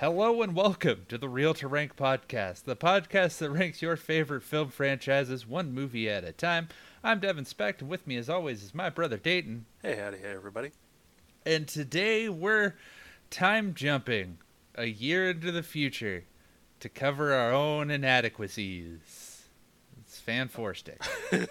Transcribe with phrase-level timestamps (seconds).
[0.00, 4.44] Hello and welcome to the Real to Rank podcast, the podcast that ranks your favorite
[4.44, 6.68] film franchises one movie at a time.
[7.02, 9.66] I'm Devin Specht, and with me, as always, is my brother Dayton.
[9.82, 10.70] Hey, howdy, hey, everybody.
[11.44, 12.76] And today we're
[13.30, 14.38] time jumping
[14.76, 16.26] a year into the future
[16.78, 19.48] to cover our own inadequacies.
[20.00, 21.02] It's fan four stick.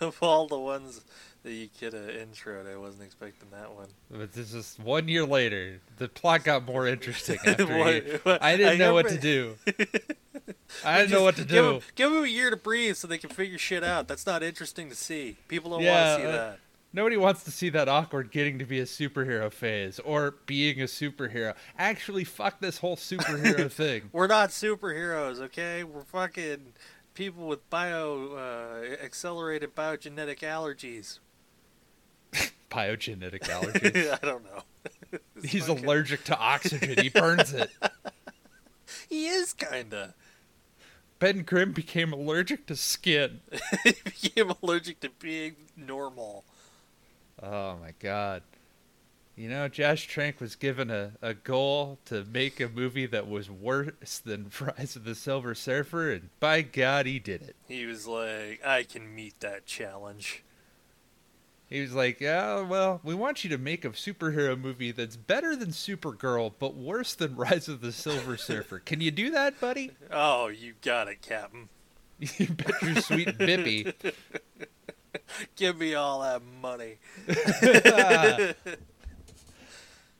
[0.00, 1.02] of all the ones
[1.44, 3.86] that you could have introed, I wasn't expecting that one.
[4.10, 5.80] But this is one year later.
[5.96, 9.56] The plot got more interesting after What- what- I didn't I know what to do.
[10.84, 11.74] I didn't know what to give do.
[11.76, 14.08] 'em- Give them a year to breathe so they can figure shit out.
[14.08, 15.36] That's not interesting to see.
[15.48, 16.58] People don't Yeah, want to see uh, that.
[16.92, 20.84] Nobody wants to see that awkward getting to be a superhero phase or being a
[20.84, 21.54] superhero.
[21.78, 24.08] Actually, fuck this whole superhero thing.
[24.12, 25.84] We're not superheroes, okay?
[25.84, 26.72] We're fucking
[27.14, 31.18] people with bio uh, accelerated biogenetic allergies.
[32.70, 34.18] Biogenetic allergies.
[34.22, 35.18] I don't know.
[35.42, 37.02] He's fucking- allergic to oxygen.
[37.02, 37.70] He burns it.
[39.10, 40.14] He is kinda.
[41.18, 43.40] Ben Grimm became allergic to skin.
[43.84, 46.44] he became allergic to being normal.
[47.42, 48.42] Oh my god.
[49.36, 53.50] You know, Josh Trank was given a, a goal to make a movie that was
[53.50, 57.56] worse than Rise of the Silver Surfer, and by God, he did it.
[57.68, 60.42] He was like, I can meet that challenge.
[61.68, 65.54] He was like, "Yeah, well, we want you to make a superhero movie that's better
[65.54, 68.78] than Supergirl, but worse than Rise of the Silver Surfer.
[68.78, 69.92] Can you do that, buddy?
[70.10, 71.68] Oh, you got it, Captain.
[72.18, 73.92] you bet your sweet bippy."
[75.56, 76.96] Give me all that money.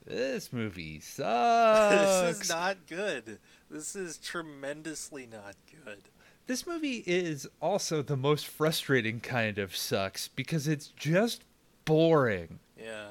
[0.06, 1.96] this movie sucks.
[1.96, 3.38] this is not good.
[3.70, 5.54] This is tremendously not
[5.84, 6.02] good.
[6.48, 11.44] This movie is also the most frustrating kind of sucks because it's just
[11.84, 12.58] boring.
[12.74, 13.08] Yeah.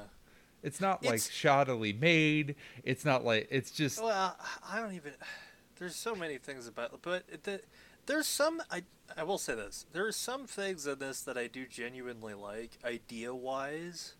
[0.62, 2.56] It's not like It's- shoddily made.
[2.82, 4.36] It's not like it's just Well,
[4.68, 5.12] I don't even.
[5.78, 7.60] There's so many things about, but the,
[8.06, 8.60] there's some.
[8.72, 8.82] I
[9.16, 9.86] I will say this.
[9.92, 14.14] There are some things in this that I do genuinely like, idea wise.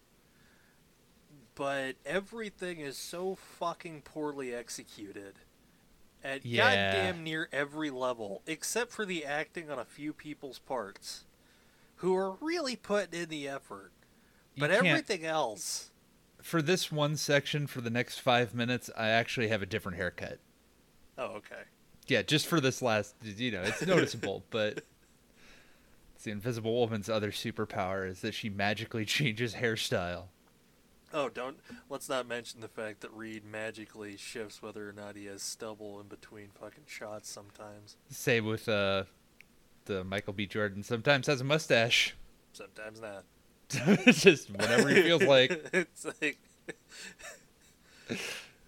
[1.56, 5.40] But everything is so fucking poorly executed.
[6.24, 6.92] At Yeah.
[6.92, 11.24] goddamn near every level, except for the acting on a few people's parts,
[11.96, 13.92] who are really putting in the effort.
[14.56, 15.90] But everything else,
[16.42, 18.90] for this one section for the next five minutes.
[18.96, 20.38] I actually have a different haircut.
[21.16, 21.62] oh okay.
[22.06, 24.82] Yeah, just for this last, you know, it's noticeable, but
[26.14, 30.24] it's the Invisible Woman's other superpower is that she magically changes hairstyle.
[31.12, 31.58] Oh, don't
[31.88, 36.00] let's not mention the fact that Reed magically shifts whether or not he has stubble
[36.00, 37.96] in between fucking shots sometimes.
[38.10, 39.04] Same with uh,
[39.86, 40.46] the Michael B.
[40.46, 40.82] Jordan.
[40.82, 42.14] Sometimes has a mustache,
[42.52, 43.24] Sometimes not.
[44.12, 45.50] just whenever he feels like.
[45.72, 46.38] it's like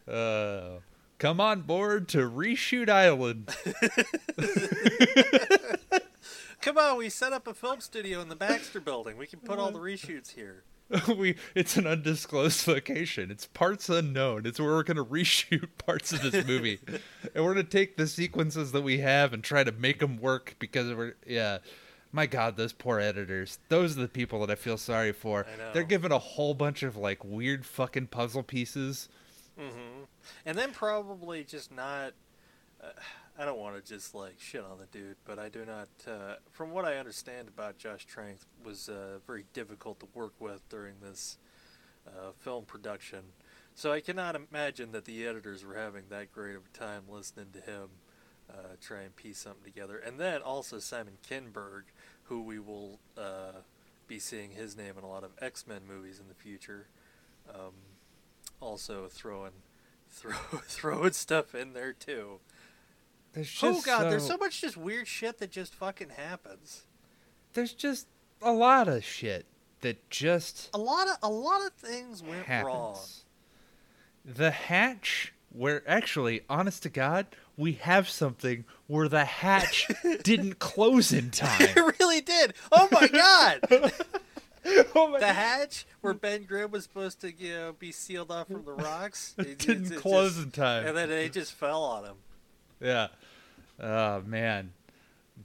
[0.09, 0.81] Uh,
[1.19, 3.49] come on board to Reshoot Island.
[6.61, 9.17] Come on, we set up a film studio in the Baxter building.
[9.17, 10.65] We can put all the reshoots here.
[11.17, 13.31] we it's an undisclosed location.
[13.31, 14.47] It's parts unknown.
[14.47, 16.81] It's where we're gonna reshoot parts of this movie,
[17.34, 20.56] and we're gonna take the sequences that we have and try to make them work
[20.59, 21.59] because we're yeah.
[22.12, 23.61] My God, those poor editors.
[23.69, 25.47] Those are the people that I feel sorry for.
[25.73, 29.09] They're given a whole bunch of like weird fucking puzzle pieces.
[29.56, 30.03] hmm
[30.45, 32.15] And then probably just not.
[32.83, 32.89] Uh,
[33.41, 35.89] I don't want to just like shit on the dude, but I do not.
[36.06, 40.69] Uh, from what I understand about Josh Trank, was uh, very difficult to work with
[40.69, 41.39] during this
[42.06, 43.21] uh, film production.
[43.75, 47.47] So I cannot imagine that the editors were having that great of a time listening
[47.55, 47.89] to him
[48.50, 49.97] uh, try and piece something together.
[49.97, 51.84] And then also Simon Kinberg,
[52.25, 53.62] who we will uh,
[54.06, 56.89] be seeing his name in a lot of X Men movies in the future.
[57.49, 57.73] Um,
[58.61, 59.53] also throwing
[60.11, 60.33] throw,
[60.67, 62.41] throwing stuff in there too.
[63.33, 66.11] There's oh, just oh god, there's so- so much just weird shit that just fucking
[66.11, 66.83] happens.
[67.55, 68.07] there's just
[68.43, 69.47] a lot of shit
[69.83, 72.67] that just A lot of a lot of things went happens.
[72.75, 72.99] wrong.
[74.25, 79.88] The hatch, where actually, honest to God, we have something where the hatch
[80.23, 81.61] didn't close in time.
[81.76, 82.55] it really did.
[82.73, 83.61] Oh my god.
[84.94, 88.49] oh my the hatch where Ben Grimm was supposed to you know, be sealed off
[88.49, 90.87] from the rocks it it- didn't it- it close just- in time.
[90.87, 92.17] and then it just fell on him.
[92.81, 93.09] Yeah.
[93.81, 94.73] Oh man,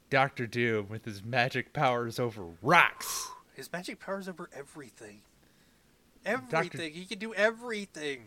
[0.09, 3.29] Doctor Doom with his magic powers over rocks.
[3.53, 5.21] His magic powers over everything.
[6.25, 6.93] Everything.
[6.93, 8.23] He can do everything.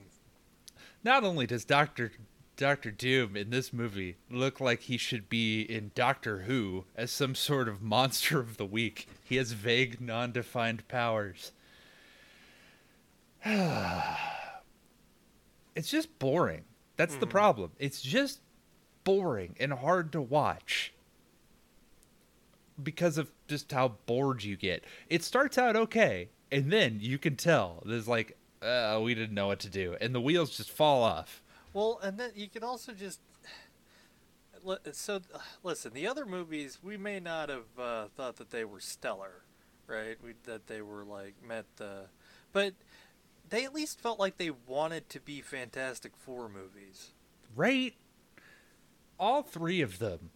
[1.04, 2.12] Not only does Doctor
[2.56, 7.34] Doctor Doom in this movie look like he should be in Doctor Who as some
[7.34, 9.08] sort of monster of the week.
[9.24, 11.52] He has vague, non-defined powers.
[13.44, 14.16] it's
[15.90, 16.64] just boring.
[16.96, 17.30] That's the Mhm.
[17.30, 17.70] problem.
[17.78, 18.40] It's just
[19.08, 20.92] boring and hard to watch
[22.82, 24.84] because of just how bored you get.
[25.08, 29.46] It starts out okay, and then you can tell there's like, uh, we didn't know
[29.46, 31.42] what to do, and the wheels just fall off.
[31.72, 33.20] Well, and then you can also just.
[34.92, 35.20] So,
[35.62, 39.44] listen, the other movies, we may not have uh, thought that they were stellar,
[39.86, 40.18] right?
[40.22, 42.08] We, that they were like met the.
[42.52, 42.74] But
[43.48, 47.12] they at least felt like they wanted to be Fantastic Four movies.
[47.56, 47.94] Right?
[49.18, 50.30] All three of them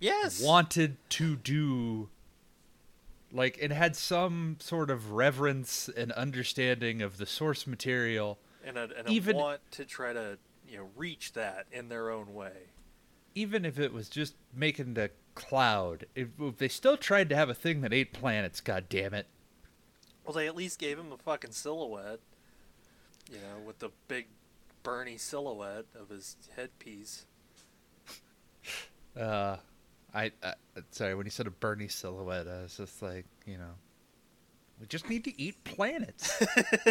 [0.00, 0.42] Yes!
[0.42, 2.08] wanted to do
[3.30, 8.82] like it had some sort of reverence and understanding of the source material And a,
[8.96, 10.38] and a even- want to try to,
[10.68, 12.68] you know, reach that in their own way.
[13.34, 17.48] even if it was just making the cloud if, if they still tried to have
[17.48, 19.26] a thing that ate planets god damn it
[20.26, 22.20] Well, they at least gave him a fucking silhouette,
[23.30, 24.26] you know, with the big
[24.82, 27.24] Bernie silhouette of his headpiece.
[29.18, 29.56] Uh
[30.14, 30.54] I, I
[30.90, 33.74] sorry when you said a bernie silhouette i was just like you know
[34.80, 36.42] we just need to eat planets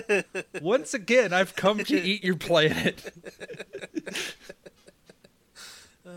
[0.62, 3.14] once again i've come to eat your planet
[6.04, 6.10] Uh,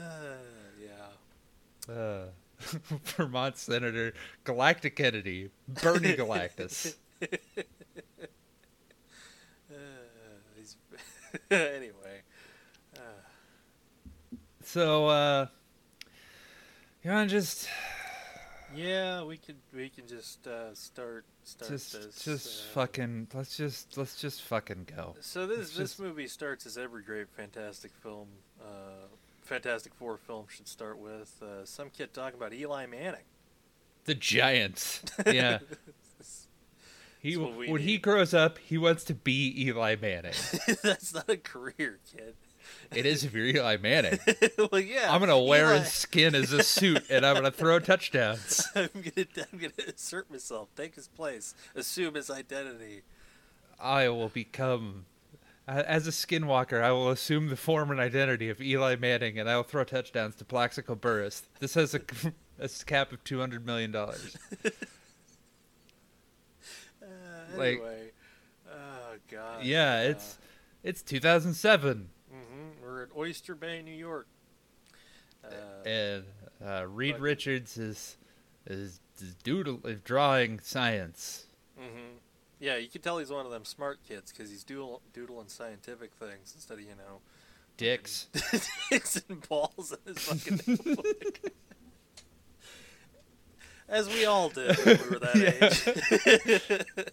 [0.82, 1.92] yeah.
[1.94, 2.24] uh,
[3.16, 4.14] vermont senator
[4.44, 6.94] galactic kennedy bernie galactus
[9.70, 9.76] Uh,
[10.56, 10.76] he's
[11.50, 12.22] anyway.
[12.96, 13.00] Uh,
[14.62, 15.46] So, uh,
[17.04, 17.68] you want to just,
[18.74, 22.24] yeah, we could we can just uh, start start just, this.
[22.24, 25.14] just uh, fucking, let's just, let's just fucking go.
[25.20, 28.28] So this It's this just- movie starts as every great Fantastic film,
[28.60, 29.06] uh,
[29.42, 31.40] Fantastic Four film should start with.
[31.42, 33.20] Uh, some kid talking about Eli Manning.
[34.06, 35.02] The Giants.
[35.26, 35.58] Yeah.
[37.20, 40.34] He, That's what we when he grows up, he wants to be Eli Manning.
[40.82, 42.34] That's not a career, kid.
[42.94, 44.18] It is if you're Eli Manning.
[44.70, 45.12] well, yeah.
[45.12, 48.66] I'm gonna wear Eli- his skin as a suit, and I'm gonna throw touchdowns.
[48.74, 53.02] I'm gonna I'm gonna assert myself, take his place, assume his identity.
[53.80, 55.06] I will become,
[55.66, 59.56] as a skinwalker, I will assume the form and identity of Eli Manning, and I
[59.56, 61.42] will throw touchdowns to Plaxico Burress.
[61.60, 62.00] This has a,
[62.58, 64.36] a cap of two hundred million dollars.
[67.02, 67.06] Uh,
[67.58, 68.10] Like- anyway,
[68.70, 69.62] oh god.
[69.64, 70.38] Yeah, it's
[70.82, 72.13] it's 2007, hmm We're
[73.04, 74.26] at Oyster Bay, New York.
[75.44, 76.24] Uh, and
[76.64, 77.22] uh, Reed Fuck.
[77.22, 78.16] Richards is
[78.66, 81.46] is, is doodle drawing science.
[81.78, 82.16] Mm-hmm.
[82.60, 86.12] Yeah, you can tell he's one of them smart kids because he's doodle, doodling scientific
[86.14, 87.20] things instead of you know
[87.76, 88.28] Dicks.
[88.90, 91.40] dicks and balls in his fucking notebook.
[93.88, 95.36] As we all did when we were that
[96.70, 96.84] age.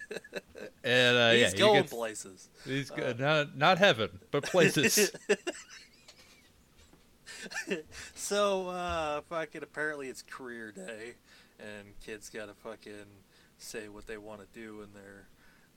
[0.84, 2.50] And uh, yeah, he's he going gets- places.
[2.66, 5.12] He's Uh, not not heaven, but places.
[8.16, 11.16] so uh, fucking apparently it's career day,
[11.60, 13.06] and kids gotta fucking
[13.58, 15.28] say what they want to do in their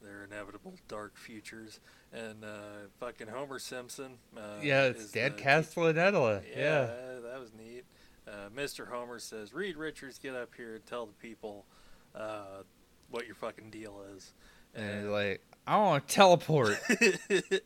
[0.03, 1.81] their inevitable dark futures.
[2.13, 4.19] And uh, fucking Homer Simpson.
[4.37, 6.43] Uh, yeah, it's Dan Castellaneta.
[6.51, 6.87] Yeah, Yeah.
[7.31, 7.85] that was neat.
[8.27, 8.89] Uh, Mr.
[8.89, 11.67] Homer says, "Reed Richards, get up here and tell the people
[12.15, 12.63] uh,
[13.11, 14.33] what your fucking deal is."
[14.75, 16.79] And he's like, I want to teleport.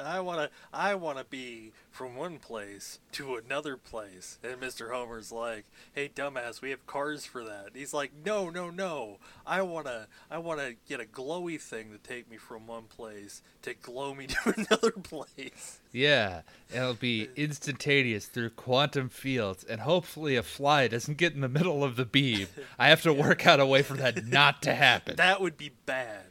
[0.00, 4.38] I want to I want to be from one place to another place.
[4.44, 4.92] And Mr.
[4.92, 5.64] Homer's like,
[5.94, 9.18] "Hey dumbass, we have cars for that." He's like, "No, no, no.
[9.46, 12.84] I want to I want to get a glowy thing to take me from one
[12.84, 19.64] place to glow me to another place." yeah, and it'll be instantaneous through quantum fields,
[19.64, 22.46] and hopefully a fly doesn't get in the middle of the beam.
[22.78, 25.16] I have to work out a way for that not to happen.
[25.16, 26.26] That would be bad.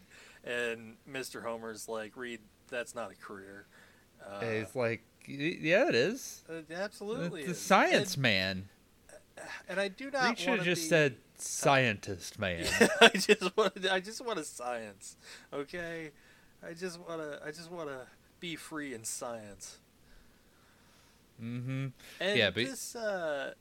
[0.48, 1.44] And Mr.
[1.44, 2.40] Homer's like, "Reed,
[2.70, 3.66] that's not a career."
[4.26, 4.40] Uh,
[4.76, 6.44] like, yeah, it is.
[6.50, 7.60] it absolutely It's a is.
[7.60, 8.70] science And, man.
[9.70, 10.88] and I do Reed not should want have just be...
[10.90, 12.66] said scientist man.
[13.02, 15.18] I just want I just want a science.
[15.54, 16.12] Okay?
[16.68, 18.08] I just want to I just want to
[18.40, 19.78] be free in science.
[21.42, 21.88] mm-hmm.
[22.20, 23.54] And Yeah, but- this uh,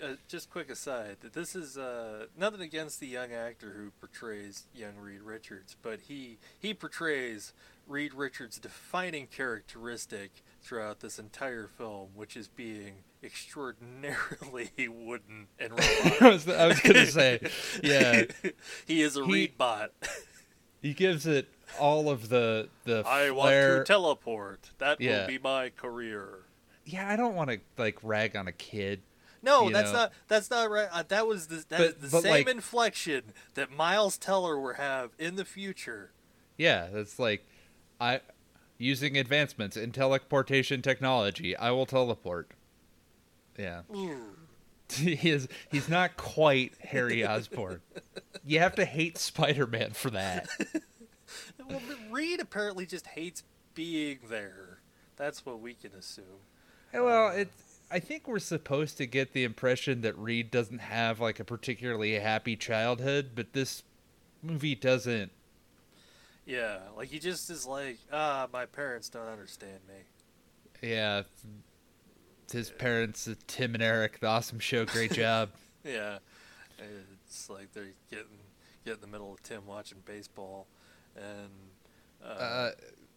[0.00, 4.64] uh, just quick aside, that this is uh, nothing against the young actor who portrays
[4.74, 7.52] young Reed Richards, but he he portrays
[7.88, 16.02] Reed Richards' defining characteristic throughout this entire film, which is being extraordinarily wooden and I
[16.04, 16.20] robotic.
[16.20, 17.40] was, I was gonna say,
[17.82, 18.24] yeah.
[18.86, 19.90] he is a He- Reed bot.
[20.80, 23.78] He gives it all of the the I want flair.
[23.78, 24.70] to teleport.
[24.78, 25.20] That Yeah.
[25.20, 26.40] will be my career.
[26.84, 29.00] yeah, I don't want to like rag on a kid.
[29.42, 29.98] No, You that's know.
[29.98, 30.12] not.
[30.28, 30.88] That's not right.
[30.92, 34.74] Uh, that was the that But- the but, same like- inflection that Miles Teller will
[34.74, 36.12] have in the future.
[36.56, 37.44] Yeah, it's like
[38.00, 38.20] I
[38.78, 42.52] using advancements in teleportation technology, I will teleport.
[43.58, 43.82] Yeah.
[44.92, 47.80] he is he's not quite Harry Osborn.
[48.44, 50.46] you have to hate Spider-Man for that.
[51.68, 53.42] well, but Reed apparently just hates
[53.74, 54.78] being there.
[55.16, 56.24] That's what we can assume.
[56.92, 57.48] Well, it
[57.92, 62.14] I think we're supposed to get the impression that Reed doesn't have like a particularly
[62.14, 63.82] happy childhood, but this
[64.42, 65.30] movie doesn't.
[66.46, 70.88] Yeah, like he just is like, ah, my parents don't understand me.
[70.88, 71.24] Yeah,
[72.50, 75.50] his parents, uh, Tim and Eric, the awesome show, great job.
[75.84, 76.18] yeah,
[77.26, 78.26] it's like they're getting
[78.86, 80.66] get in the middle of Tim watching baseball,
[81.14, 81.50] and
[82.24, 82.70] uh, uh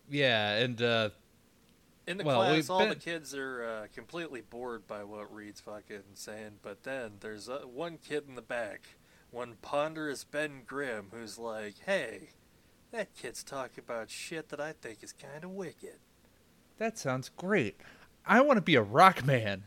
[0.10, 1.10] yeah, and uh,
[2.08, 2.90] in the well, class, all been...
[2.90, 6.60] the kids are uh, completely bored by what Reed's fucking saying.
[6.62, 8.82] But then there's uh, one kid in the back,
[9.32, 12.30] one ponderous Ben Grimm, who's like, "Hey,
[12.92, 16.00] that kid's talking about shit that I think is kind of wicked."
[16.78, 17.80] That sounds great.
[18.28, 19.64] I want to be a rock man.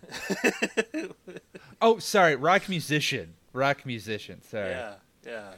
[1.80, 3.34] oh, sorry, rock musician.
[3.52, 4.42] Rock musician.
[4.42, 4.70] Sorry.
[4.70, 5.52] Yeah, yeah.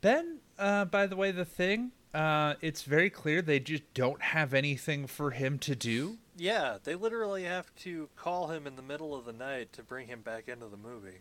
[0.00, 4.52] Ben, uh, by the way, the thing, uh, it's very clear they just don't have
[4.52, 6.18] anything for him to do.
[6.36, 10.08] Yeah, they literally have to call him in the middle of the night to bring
[10.08, 11.20] him back into the movie.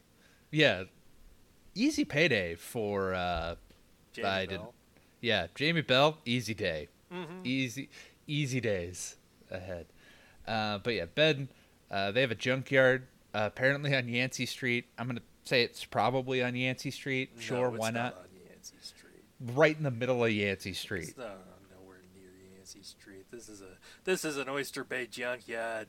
[0.51, 0.83] Yeah,
[1.75, 3.55] easy payday for uh,
[4.13, 4.74] Jamie I Bell.
[5.21, 7.41] Yeah, Jamie Bell, easy day, mm-hmm.
[7.43, 7.89] easy,
[8.27, 9.15] easy days
[9.50, 9.86] ahead.
[10.48, 11.48] Uh, but yeah, Ben,
[11.89, 14.86] uh, they have a junkyard uh, apparently on Yancey Street.
[14.98, 17.31] I'm gonna say it's probably on Yancey Street.
[17.36, 18.15] No, sure, why not?
[18.15, 18.25] not?
[19.53, 21.10] Right in the middle of Yancey Street.
[21.10, 21.38] It's not
[21.75, 23.25] nowhere near Yancey Street.
[23.31, 25.88] This is a this is an Oyster Bay junkyard,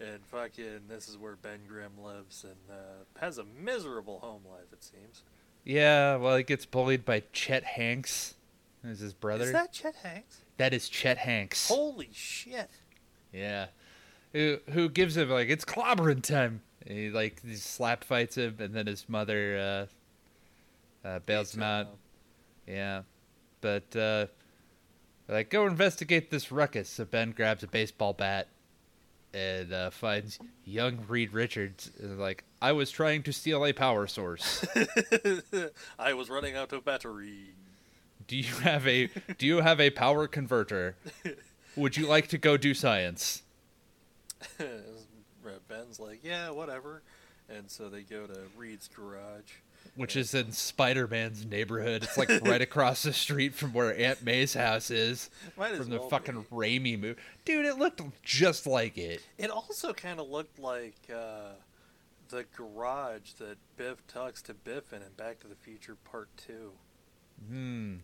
[0.00, 4.72] and fucking this is where Ben Grimm lives and uh, has a miserable home life.
[4.72, 5.22] It seems.
[5.64, 8.34] Yeah, well, he gets bullied by Chet Hanks.
[8.84, 9.44] Is his brother?
[9.44, 10.38] Is that Chet Hanks?
[10.56, 11.68] That is Chet Hanks.
[11.68, 12.70] Holy shit!
[13.32, 13.66] Yeah,
[14.32, 16.62] who who gives him like it's clobbering time.
[16.86, 19.88] And he like he slap fights him, and then his mother
[21.04, 21.88] uh, uh, bails him out.
[22.68, 23.02] Yeah,
[23.60, 24.26] but uh,
[25.28, 26.88] like go investigate this ruckus.
[26.88, 28.48] So Ben grabs a baseball bat
[29.32, 31.90] and uh, finds young Reed Richards.
[32.00, 34.64] Like I was trying to steal a power source.
[35.98, 37.54] I was running out of battery.
[38.26, 39.08] Do you have a
[39.38, 40.96] Do you have a power converter?
[41.76, 43.42] Would you like to go do science?
[45.68, 47.02] Ben's like, yeah, whatever.
[47.48, 49.52] And so they go to Reed's garage.
[49.96, 52.04] Which is in Spider Man's neighborhood.
[52.04, 55.30] It's like right across the street from where Aunt May's house is.
[55.56, 56.56] Might from the well fucking be.
[56.56, 57.20] Raimi movie.
[57.44, 59.22] Dude, it looked just like it.
[59.38, 61.52] It also kind of looked like uh,
[62.28, 66.72] the garage that Biff talks to Biff in in Back to the Future Part 2.
[67.48, 67.94] Hmm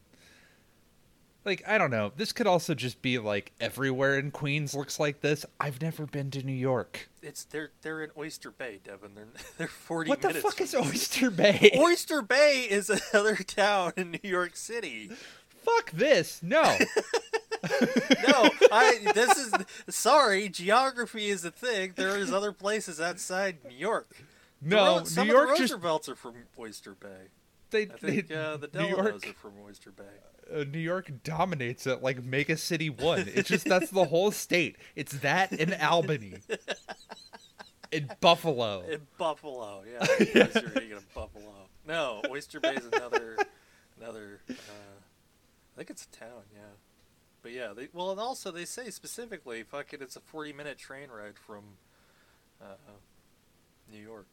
[1.44, 2.12] like I don't know.
[2.16, 5.44] This could also just be like everywhere in Queens looks like this.
[5.60, 7.08] I've never been to New York.
[7.22, 9.14] It's they're they're in Oyster Bay, Devin.
[9.14, 10.08] They're they're forty.
[10.10, 11.72] What the fuck is Oyster Bay?
[11.78, 15.10] Oyster Bay is another town in New York City.
[15.48, 16.42] Fuck this.
[16.42, 16.62] No.
[16.62, 18.98] no, I.
[19.14, 19.54] This is
[19.88, 20.48] sorry.
[20.48, 21.92] Geography is a thing.
[21.96, 24.14] There is other places outside New York.
[24.60, 27.28] No, New York the just Roosevelts are from Oyster Bay.
[27.70, 30.04] They, I think they, uh, the Delanos York, are from Oyster Bay
[30.50, 33.24] New York dominates it like Mega City One.
[33.34, 34.76] It's just that's the whole state.
[34.94, 36.34] It's that in Albany,
[37.92, 39.82] in Buffalo, in Buffalo.
[39.90, 41.68] Yeah, Oyster in Buffalo.
[41.86, 43.36] No, Oyster Bay is another
[44.00, 44.40] another.
[44.50, 46.42] Uh, I think it's a town.
[46.52, 46.60] Yeah,
[47.42, 47.72] but yeah.
[47.74, 51.64] They, well, and also they say specifically, fuck it, it's a forty-minute train ride from
[52.62, 52.74] uh,
[53.90, 54.26] New York.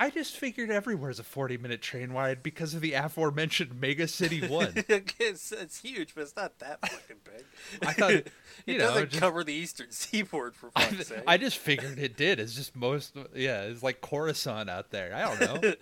[0.00, 4.40] I just figured everywhere's a 40 minute train ride because of the aforementioned Mega City
[4.48, 4.86] 1.
[4.88, 7.44] it's, it's, huge, but it's not that fucking big.
[7.86, 8.12] I thought,
[8.66, 11.22] it know, doesn't just, cover the eastern seaboard, for fuck's sake.
[11.26, 12.40] I just figured it did.
[12.40, 15.14] It's just most, yeah, it's like Coruscant out there.
[15.14, 15.74] I don't know.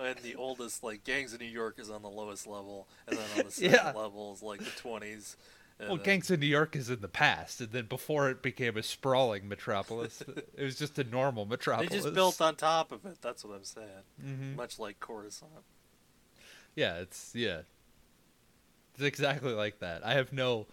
[0.00, 3.26] and the oldest, like, gangs of New York is on the lowest level, and then
[3.38, 3.92] on the second yeah.
[3.92, 5.36] level is like the 20s
[5.88, 8.82] well, Gangs in New York is in the past, and then before it became a
[8.82, 10.22] sprawling metropolis,
[10.56, 11.90] it was just a normal metropolis.
[11.90, 13.18] They just built on top of it.
[13.22, 13.88] That's what I'm saying.
[14.22, 14.56] Mm-hmm.
[14.56, 15.50] Much like Coruscant.
[16.76, 17.60] Yeah, it's yeah,
[18.94, 20.04] it's exactly like that.
[20.04, 20.66] I have no,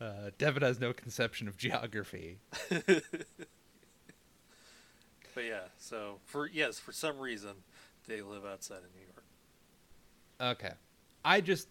[0.00, 2.38] uh, Devin has no conception of geography.
[2.68, 3.04] but
[5.36, 7.52] yeah, so for yes, for some reason,
[8.06, 9.24] they live outside of New York.
[10.58, 10.72] Okay,
[11.24, 11.68] I just,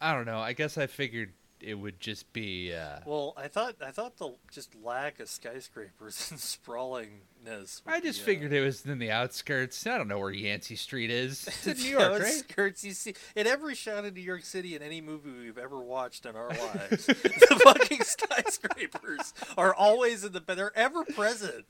[0.00, 0.38] I don't know.
[0.38, 2.74] I guess I figured it would just be.
[2.74, 7.82] Uh, Well, I thought I thought the just lack of skyscrapers and sprawlingness.
[7.86, 9.86] I just be, uh, figured it was in the outskirts.
[9.86, 11.46] I don't know where Yancey Street is.
[11.48, 12.22] It's in New York, right?
[12.22, 15.78] outskirts you see in every shot of New York City in any movie we've ever
[15.80, 17.06] watched in our lives.
[17.06, 21.64] the fucking skyscrapers are always in the they're ever present,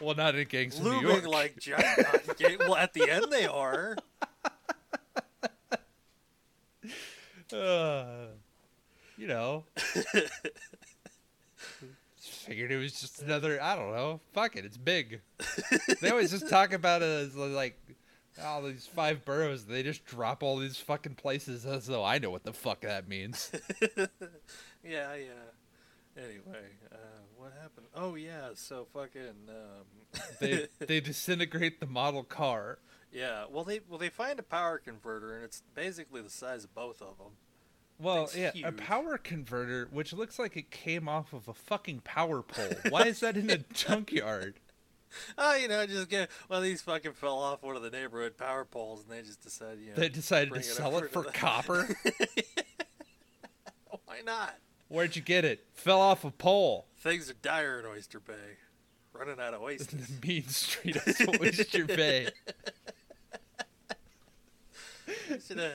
[0.00, 2.00] Well, not in Gangs of New looming like giant.
[2.60, 3.96] well, at the end they are.
[7.52, 8.26] Uh,
[9.16, 9.64] you know.
[12.16, 13.62] Figured it was just another.
[13.62, 14.20] I don't know.
[14.32, 14.64] Fuck it.
[14.64, 15.20] It's big.
[16.00, 17.78] they always just talk about it as like
[18.42, 19.64] all these five boroughs.
[19.64, 23.08] They just drop all these fucking places as though I know what the fuck that
[23.08, 23.50] means.
[24.86, 26.22] Yeah, yeah.
[26.22, 26.96] Anyway, uh,
[27.38, 27.86] what happened?
[27.94, 32.80] Oh yeah, so fucking um, They they disintegrate the model car.
[33.10, 33.44] yeah.
[33.50, 37.00] Well, they well they find a power converter and it's basically the size of both
[37.00, 37.32] of them.
[37.98, 42.42] Well, yeah, a power converter, which looks like it came off of a fucking power
[42.42, 42.72] pole.
[42.90, 44.54] Why is that in a junkyard?
[45.38, 46.60] Oh, you know, just get well.
[46.60, 49.90] These fucking fell off one of the neighborhood power poles, and they just decided, you
[49.90, 51.88] know, They decided to it sell it for the- copper.
[54.06, 54.56] why not?
[54.88, 55.64] Where'd you get it?
[55.72, 56.86] Fell off a pole.
[56.98, 58.58] Things are dire in Oyster Bay,
[59.12, 60.10] running out of oysters.
[60.20, 62.28] Mean Street of Oyster Bay.
[65.46, 65.68] Should, uh,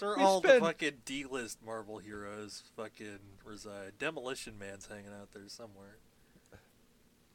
[0.00, 3.92] it's where We all spent- the fucking D-list Marvel heroes fucking reside.
[3.98, 5.96] Demolition Man's hanging out there somewhere.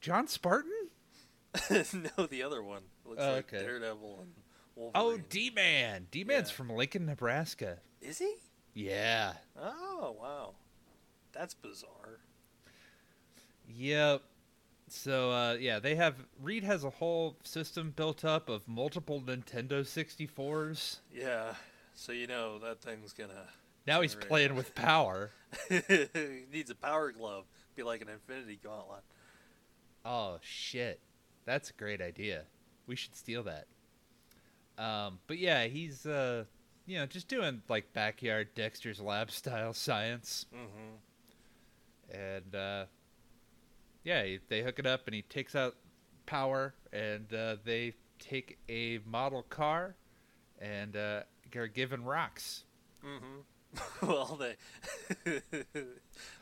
[0.02, 0.72] John Spartan?
[1.72, 3.64] no, the other one looks Oh, like okay.
[3.64, 4.32] Daredevil and
[4.76, 4.92] Wolverine.
[4.96, 6.08] Oh, D Man.
[6.12, 6.56] D Man's Yeah.
[6.56, 7.78] from Lincoln, Nebraska.
[8.02, 8.36] is he?
[8.74, 9.34] Yeah.
[9.60, 10.56] Oh, wow,
[11.32, 12.20] that's bizarre.
[13.68, 14.22] Yep.
[14.88, 19.82] So uh, yeah, they have Reed has a whole system built up of multiple Nintendo
[19.82, 20.98] 64s.
[21.12, 21.56] Yeah,
[21.96, 23.48] so you know that thing's gonna.
[23.88, 24.30] Now he's Generate.
[24.30, 25.32] playing with power.
[25.70, 25.82] he
[26.54, 27.46] needs a power glove.
[27.76, 29.04] Be like an Infinity Gauntlet.
[30.04, 31.00] Oh shit,
[31.46, 32.44] that's a great idea.
[32.88, 33.66] We should steal that.
[34.78, 36.44] Um, but yeah, he's uh,
[36.86, 42.16] you know, just doing like backyard Dexter's Lab style science, Mm-hmm.
[42.20, 42.86] and uh,
[44.04, 45.76] yeah, he, they hook it up, and he takes out
[46.26, 49.96] power, and uh, they take a model car,
[50.60, 51.22] and uh,
[51.56, 52.64] are given rocks.
[53.06, 53.42] Mm-hmm.
[54.08, 54.56] well, they.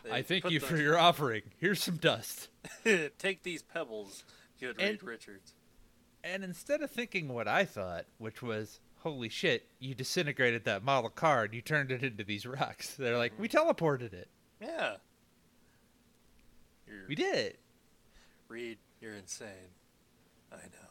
[0.03, 1.41] they I thank you the- for your offering.
[1.59, 2.49] Here's some dust.
[3.17, 4.23] Take these pebbles,
[4.59, 5.53] good And- Reed Richards.
[6.23, 11.09] And instead of thinking what I thought, which was, holy shit, you disintegrated that model
[11.09, 12.95] car and you turned it into these rocks.
[12.95, 14.29] They're like, we teleported it.
[14.61, 14.95] Yeah.
[16.87, 17.57] You're, We did.
[18.47, 19.49] Reed, you're insane.
[20.51, 20.82] I know.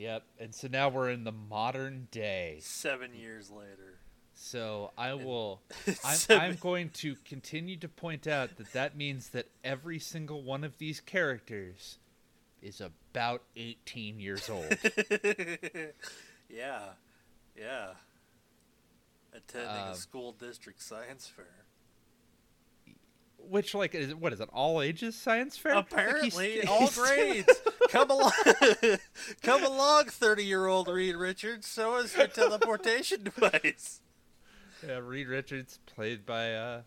[0.00, 0.22] Yep.
[0.38, 2.56] And so now we're in the modern day.
[2.62, 3.98] Seven years later.
[4.32, 5.60] So I will.
[6.04, 10.64] I'm, I'm going to continue to point out that that means that every single one
[10.64, 11.98] of these characters
[12.62, 14.64] is about 18 years old.
[16.48, 16.80] yeah.
[17.54, 17.88] Yeah.
[19.34, 21.59] Attending Um, a school district science fair.
[23.48, 24.48] Which, like, is what is it?
[24.52, 25.74] All ages science fair?
[25.74, 27.48] Like, Apparently, all grades.
[27.90, 28.30] Come along,
[29.42, 31.66] come along, thirty-year-old Reed Richards.
[31.66, 34.00] so is your teleportation device.
[34.86, 36.82] Yeah, Reed Richards, played by uh,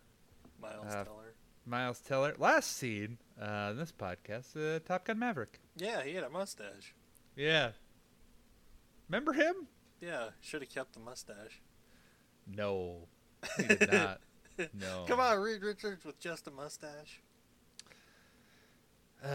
[0.62, 1.34] Miles Uh, Teller.
[1.66, 2.36] Miles Teller.
[2.38, 5.60] Last scene uh, in this podcast, uh, Top Gun Maverick.
[5.76, 6.94] Yeah, he had a mustache.
[7.36, 7.72] Yeah.
[9.10, 9.68] Remember him?
[10.00, 11.62] Yeah, should have kept the mustache.
[12.48, 13.08] No,
[13.58, 14.22] he did not.
[14.74, 15.06] No.
[15.08, 17.22] Come on, Reed Richards with just a mustache.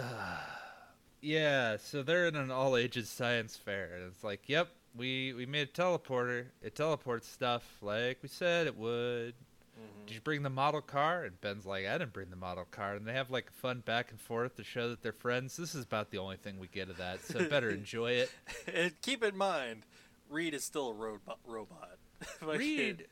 [1.21, 5.47] Yeah, so they're in an all ages science fair, and it's like, yep, we we
[5.47, 6.47] made a teleporter.
[6.63, 9.35] It teleports stuff like we said it would.
[9.79, 10.07] Mm-hmm.
[10.07, 11.25] Did you bring the model car?
[11.25, 12.95] And Ben's like, I didn't bring the model car.
[12.95, 15.57] And they have like a fun back and forth to show that they're friends.
[15.57, 18.31] This is about the only thing we get of that, so better enjoy it.
[18.73, 19.83] And keep in mind,
[20.29, 21.39] Reed is still a robot.
[21.47, 21.99] robot.
[22.45, 23.07] Like, Reed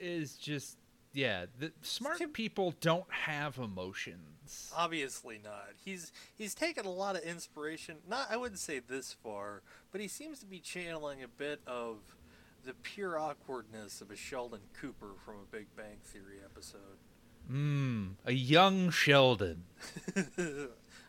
[0.00, 0.78] is just
[1.18, 1.46] yeah.
[1.58, 4.72] The smart people don't have emotions.
[4.76, 5.70] Obviously not.
[5.84, 7.96] He's he's taken a lot of inspiration.
[8.08, 11.96] Not I wouldn't say this far, but he seems to be channeling a bit of
[12.64, 16.98] the pure awkwardness of a Sheldon Cooper from a Big Bang Theory episode.
[17.50, 19.64] Mmm, a young Sheldon.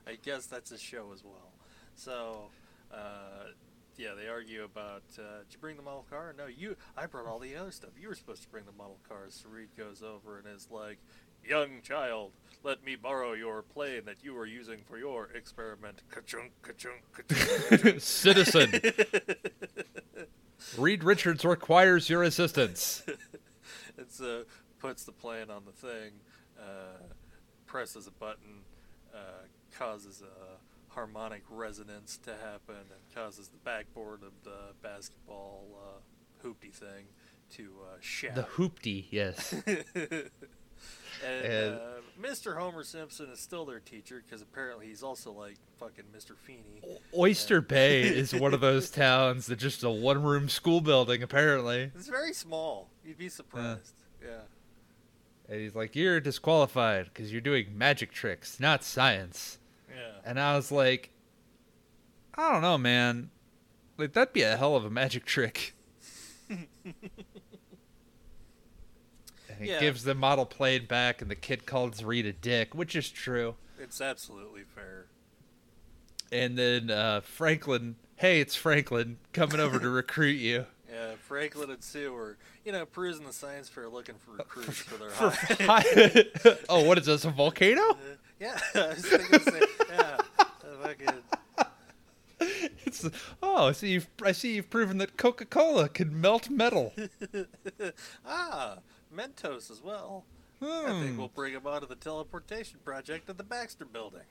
[0.08, 1.54] I guess that's a show as well.
[1.94, 2.46] So,
[2.92, 3.52] uh,
[4.00, 6.34] yeah, they argue about uh, did you bring the model car?
[6.38, 6.78] No, you.
[6.96, 7.90] I brought all the other stuff.
[8.00, 9.26] You were supposed to bring the model car.
[9.28, 11.00] So Reed goes over and is like,
[11.46, 12.32] "Young child,
[12.64, 18.00] let me borrow your plane that you were using for your experiment." Ka-chunk, ka-chunk, ka-chunk.
[18.00, 18.80] Citizen,
[20.78, 23.04] Reed Richards requires your assistance.
[23.98, 24.44] it's uh,
[24.80, 26.14] puts the plane on the thing,
[26.58, 27.04] uh,
[27.66, 28.64] presses a button,
[29.14, 29.44] uh,
[29.78, 30.59] causes a
[30.90, 37.06] harmonic resonance to happen, and causes the backboard of the basketball uh, hoopty thing
[37.52, 38.42] to uh, shatter.
[38.42, 39.54] The hoopty, yes.
[39.66, 39.84] and,
[41.24, 41.80] And- uh,
[42.22, 42.58] Mr.
[42.58, 46.36] Homer Simpson is still their teacher because apparently he's also like fucking Mr.
[46.36, 46.82] Feeney.
[47.18, 51.92] Oyster Bay is one of those towns that just a one room school building, apparently.
[51.96, 52.90] It's very small.
[53.06, 53.94] You'd be surprised.
[54.22, 54.42] Yeah.
[55.48, 59.59] And he's like, You're disqualified because you're doing magic tricks, not science.
[60.00, 60.12] Yeah.
[60.24, 61.12] And I was like,
[62.36, 63.32] I don't know, man.
[63.98, 65.74] Like, that'd be a hell of a magic trick.
[66.50, 66.66] and
[69.60, 69.80] he Yeah.
[69.80, 73.56] gives the model plane back, and the kid calls Reed a dick, which is true.
[73.80, 75.08] It's absolutely fair.
[76.32, 80.66] And then uh, Franklin, hey, it's Franklin coming over to recruit you.
[81.28, 85.12] Franklin and Sue are, you know, perusing the science fair looking for recruits for their
[85.68, 86.26] high.
[86.70, 87.98] oh, what is this, a volcano?
[88.40, 89.64] yeah, I was thinking the same.
[89.92, 90.44] Yeah, uh,
[90.84, 91.08] fucking.
[92.86, 93.06] It's,
[93.44, 96.94] oh, I see, you've, I see you've proven that Coca Cola can melt metal.
[98.26, 98.78] ah,
[99.16, 100.24] Mentos as well.
[100.62, 101.18] I think Hmm.
[101.18, 104.24] we'll bring him onto the teleportation project at the Baxter Building.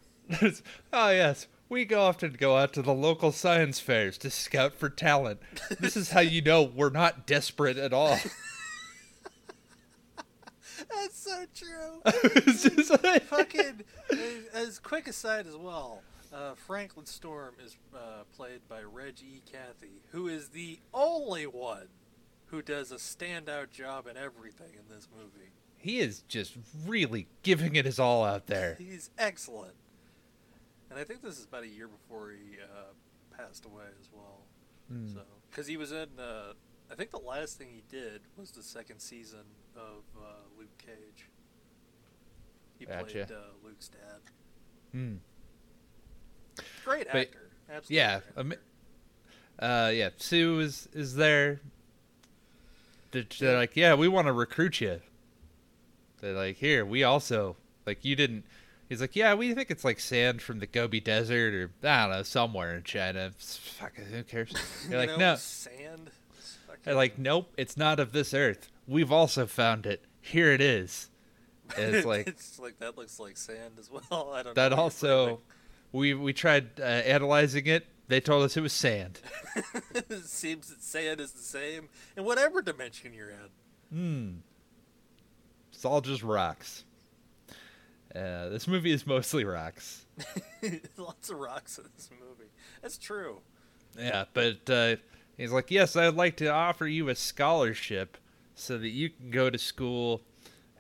[0.93, 4.89] oh yes, we go often go out to the local science fairs to scout for
[4.89, 5.41] talent.
[5.81, 8.19] This is how you know we're not desperate at all.
[10.91, 12.01] That's so true.
[13.03, 14.19] Like- Fucking, as,
[14.55, 16.03] as quick aside as well.
[16.33, 19.41] Uh, Franklin Storm is uh, played by Reg E.
[19.51, 21.89] Cathey, who is the only one
[22.47, 25.53] who does a standout job in everything in this movie.
[25.77, 26.55] he is just
[26.87, 28.77] really giving it his all out there.
[28.79, 29.75] He's excellent.
[30.91, 34.41] And I think this is about a year before he uh, passed away as well.
[34.91, 35.07] Hmm.
[35.13, 35.21] So,
[35.51, 36.53] because he was in, uh,
[36.91, 39.45] I think the last thing he did was the second season
[39.77, 40.23] of uh,
[40.59, 41.29] Luke Cage.
[42.79, 43.05] He Gotcha.
[43.05, 44.21] played uh, Luke's dad.
[44.93, 45.15] Hmm.
[46.85, 47.51] Great But- actor.
[47.71, 47.97] Absolutely.
[47.97, 48.61] Yeah, great actor.
[49.59, 51.61] Uh, yeah, Sue is is there.
[53.11, 55.01] They're, they're like, yeah, we want to recruit you.
[56.21, 58.45] They're like, here, we also like you didn't.
[58.89, 62.17] He's like, yeah, we think it's like sand from the Gobi Desert or I don't
[62.17, 63.31] know somewhere in China.
[63.39, 64.53] Fuck, who cares?
[64.89, 65.37] They're like, know, no.
[65.37, 66.11] Sand.
[66.85, 68.71] They're like, nope, it's not of this earth.
[68.87, 70.05] We've also found it.
[70.23, 71.11] Here it is.
[71.77, 74.33] And it's like it's like that looks like sand as well.
[74.35, 74.73] I don't that.
[74.73, 75.41] Also,
[75.93, 77.87] we we tried uh, analyzing it.
[78.07, 79.21] They told us it was sand.
[79.93, 83.49] it seems that sand is the same in whatever dimension you're in.
[83.93, 84.31] Hmm.
[85.73, 86.85] It's all just rocks.
[88.15, 90.07] Uh, this movie is mostly rocks.
[90.97, 92.51] Lots of rocks in this movie.
[92.83, 93.41] That's true.
[93.99, 94.97] Yeah, but uh,
[95.37, 98.17] he's like, yes, I'd like to offer you a scholarship
[98.55, 100.23] so that you can go to school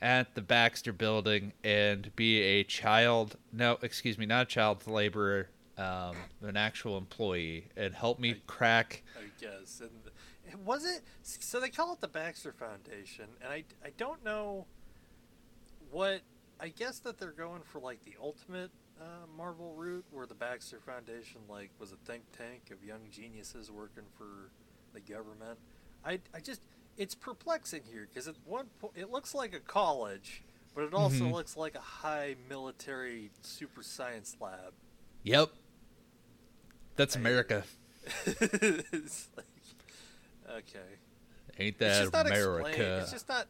[0.00, 3.36] at the Baxter Building and be a child.
[3.52, 9.02] No, excuse me, not a child laborer, um, an actual employee, and help me crack.
[9.16, 9.80] I guess.
[9.80, 9.90] And
[10.50, 11.02] and was it?
[11.22, 14.66] So they call it the Baxter Foundation, and I I don't know
[15.90, 16.22] what.
[16.60, 19.04] I guess that they're going for like the ultimate uh,
[19.36, 24.04] Marvel route, where the Baxter Foundation like was a think tank of young geniuses working
[24.16, 24.50] for
[24.92, 25.58] the government.
[26.04, 26.60] I I just
[26.96, 30.42] it's perplexing here because at one point it looks like a college,
[30.74, 31.32] but it also Mhm.
[31.32, 34.72] looks like a high military super science lab.
[35.22, 35.50] Yep.
[36.96, 37.64] That's I- America.
[38.26, 39.46] it's like,
[40.50, 40.78] okay.
[41.60, 42.68] Ain't It's that just not America?
[42.68, 43.02] explained.
[43.02, 43.46] It's just not.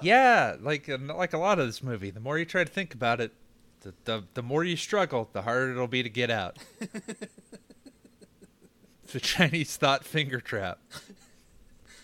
[0.00, 2.10] Yeah, like uh, like a lot of this movie.
[2.10, 3.32] The more you try to think about it,
[3.80, 6.58] the the, the more you struggle, the harder it'll be to get out.
[9.04, 10.78] it's a Chinese thought finger trap.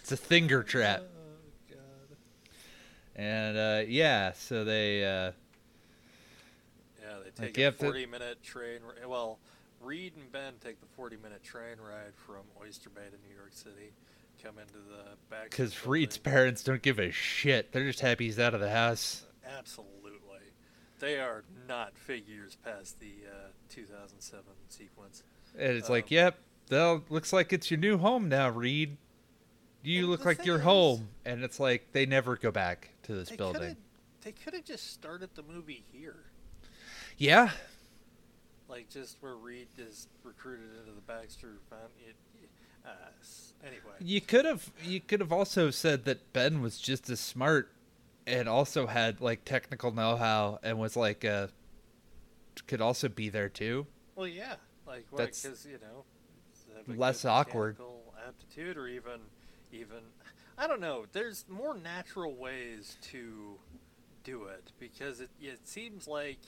[0.03, 1.03] It's a finger trap.
[1.03, 1.21] Oh.
[3.17, 5.33] And uh, yeah, so they uh,
[7.03, 8.81] Yeah, they take you a forty-minute train.
[9.07, 9.39] Well,
[9.83, 13.93] Reed and Ben take the forty-minute train ride from Oyster Bay to New York City,
[14.43, 15.51] come into the back.
[15.51, 17.73] because Reed's parents don't give a shit.
[17.73, 19.25] They're just happy he's out of the house.
[19.59, 20.39] Absolutely,
[20.99, 25.23] they are not figures past the uh, 2007 sequence.
[25.59, 28.97] And it's Um, like, yep, that looks like it's your new home now, Reed.
[29.83, 31.09] You look like you're is- home.
[31.25, 33.61] And it's like they never go back to this They building.
[33.63, 33.77] coulda-
[34.23, 36.25] They could have just started the movie here.
[37.17, 37.51] Yeah,
[38.69, 41.59] like just where Reed is recruited into the Baxter.
[42.07, 42.17] It,
[42.87, 42.91] uh,
[43.65, 47.71] anyway, You could have you could have also said that Ben was just as smart
[48.27, 51.49] and also had like technical know-how and was like uh
[52.67, 53.87] could also be there too.
[54.17, 56.05] well, yeah, like That's because you know,
[56.95, 57.79] less awkward.
[58.27, 59.21] aptitude, or even,
[59.73, 59.99] even,
[60.59, 61.07] I don't know.
[61.13, 63.59] There's more natural ways to
[64.25, 66.39] do it because it it seems like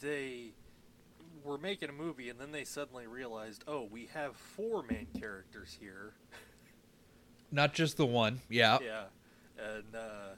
[0.00, 0.52] they
[1.46, 5.76] were making a movie and then they suddenly realized, oh, we have four main characters
[5.80, 6.12] here.
[7.52, 8.40] Not just the one.
[8.50, 8.78] Yeah.
[8.82, 9.04] Yeah,
[9.58, 10.34] and uh,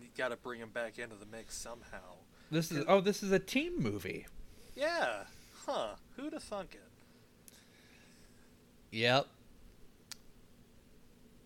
[0.00, 2.16] you got to bring them back into the mix somehow.
[2.50, 4.26] This is oh, this is a team movie.
[4.76, 5.24] Yeah,
[5.66, 5.94] huh?
[6.16, 7.52] Who'd have thunk it?
[8.90, 9.26] Yep.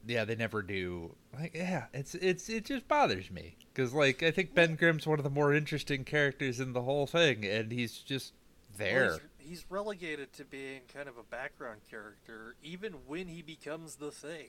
[0.07, 1.15] Yeah, they never do.
[1.39, 5.19] Like, yeah, it's it's it just bothers me because like I think Ben Grimm's one
[5.19, 8.33] of the more interesting characters in the whole thing, and he's just
[8.77, 9.07] there.
[9.07, 13.97] Well, he's, he's relegated to being kind of a background character, even when he becomes
[13.97, 14.49] the thing.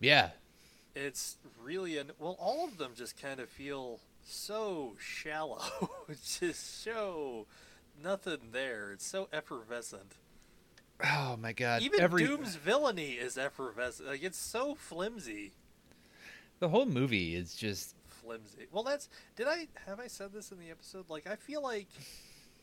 [0.00, 0.30] Yeah,
[0.94, 5.60] It's really an well, all of them just kind of feel so shallow.
[6.38, 7.46] just so
[8.02, 8.92] nothing there.
[8.92, 10.16] It's so effervescent.
[11.04, 11.82] Oh my god!
[11.82, 14.08] Even Every Doom's villainy is effervescent.
[14.08, 15.52] Like it's so flimsy,
[16.60, 18.66] the whole movie is just flimsy.
[18.70, 21.06] Well, that's did I have I said this in the episode?
[21.08, 21.88] Like I feel like,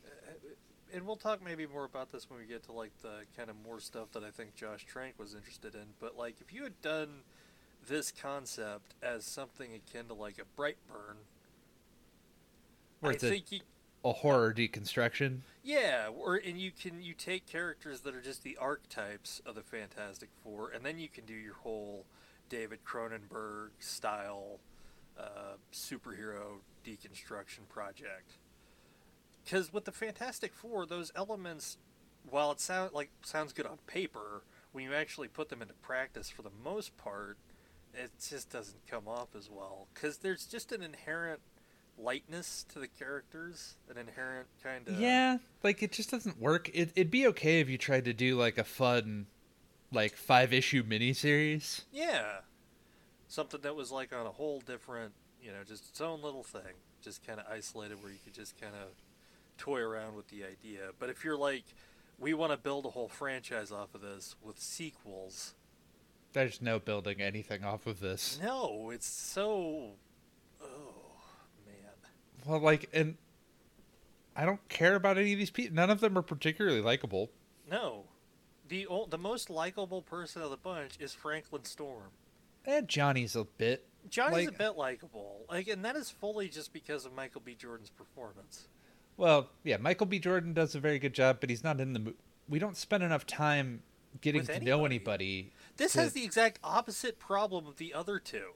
[0.05, 0.53] uh,
[0.93, 3.55] and we'll talk maybe more about this when we get to like the kind of
[3.65, 5.87] more stuff that I think Josh Trank was interested in.
[5.99, 7.09] But like if you had done
[7.87, 11.17] this concept as something akin to like a Brightburn,
[12.99, 13.59] where I it's a, think you,
[14.05, 15.39] a horror deconstruction.
[15.63, 19.63] Yeah, or and you can you take characters that are just the archetypes of the
[19.63, 22.05] Fantastic Four, and then you can do your whole
[22.49, 24.59] David Cronenberg style
[25.19, 28.37] uh, superhero deconstruction project.
[29.43, 31.77] Because with the Fantastic Four, those elements,
[32.29, 36.29] while it sound like sounds good on paper, when you actually put them into practice,
[36.29, 37.37] for the most part,
[37.93, 39.87] it just doesn't come off as well.
[39.93, 41.39] Because there's just an inherent
[41.97, 46.69] lightness to the characters, an inherent kind of Yeah, like it just doesn't work.
[46.73, 49.27] It, it'd be okay if you tried to do like a fun,
[49.91, 51.83] like five issue miniseries.
[51.91, 52.39] Yeah.
[53.27, 56.73] Something that was like on a whole different, you know, just its own little thing,
[57.01, 58.89] just kind of isolated where you could just kind of
[59.57, 60.89] toy around with the idea.
[60.99, 61.63] But if you're like,
[62.19, 65.53] we want to build a whole franchise off of this with sequels,
[66.33, 68.39] There's no building anything off of this.
[68.41, 69.91] no, it's so.
[70.61, 70.93] Oh,
[71.65, 71.75] man.
[72.45, 73.17] Well, like, and
[74.35, 75.75] I don't care about any of these people.
[75.75, 77.29] None of them are particularly likable.
[77.69, 78.05] No.
[78.67, 82.09] The, the most likable person of the bunch is Franklin Storm.
[82.65, 83.85] And Johnny's a bit.
[84.09, 87.55] Johnny's Like- a bit likable, like, and that is fully just because of Michael B.
[87.55, 88.67] Jordan's performance.
[89.17, 90.19] Well, yeah, Michael B.
[90.19, 91.99] Jordan does a very good job, but he's not in the.
[91.99, 92.13] Mo-
[92.47, 93.81] we don't spend enough time
[94.21, 95.39] getting to know anybody.
[95.39, 95.51] anybody.
[95.77, 98.51] This to- has the exact opposite problem of the other two.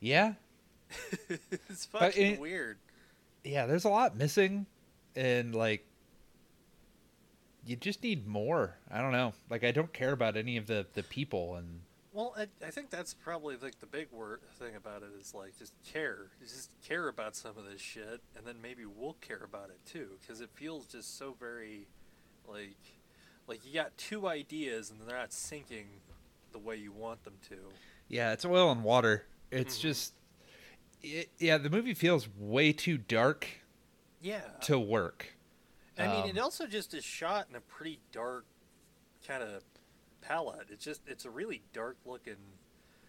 [0.00, 0.34] Yeah,
[1.68, 2.78] it's fucking it- weird.
[3.44, 3.66] yeah.
[3.66, 4.66] There's a lot missing,
[5.16, 5.84] and like,
[7.68, 8.76] you just need more.
[8.90, 9.34] I don't know.
[9.50, 11.80] Like, I don't care about any of the the people, and
[12.12, 15.56] Well, I, I think that's probably like the big word thing about it is like
[15.58, 19.68] just care, just care about some of this shit, and then maybe we'll care about
[19.70, 21.86] it too, because it feels just so very,
[22.48, 22.76] like,
[23.46, 25.84] like you got two ideas and they're not syncing
[26.52, 27.56] the way you want them to.
[28.08, 29.26] yeah, it's oil and water.
[29.50, 29.82] It's Mhm.
[29.82, 30.12] just,
[31.02, 31.58] it, yeah.
[31.58, 33.46] The movie feels way too dark
[34.22, 34.40] Yeah.
[34.62, 35.34] to work.
[35.98, 38.44] I mean, Um, it also just is shot in a pretty dark
[39.26, 39.62] kind of
[40.20, 40.66] palette.
[40.70, 42.36] It's just it's a really dark looking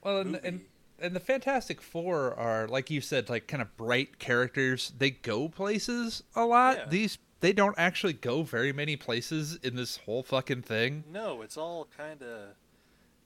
[0.03, 0.61] Well, and, and
[1.01, 4.93] and the Fantastic Four are like you said, like kind of bright characters.
[4.97, 6.77] They go places a lot.
[6.77, 6.85] Yeah.
[6.89, 11.05] These they don't actually go very many places in this whole fucking thing.
[11.11, 12.49] No, it's all kind of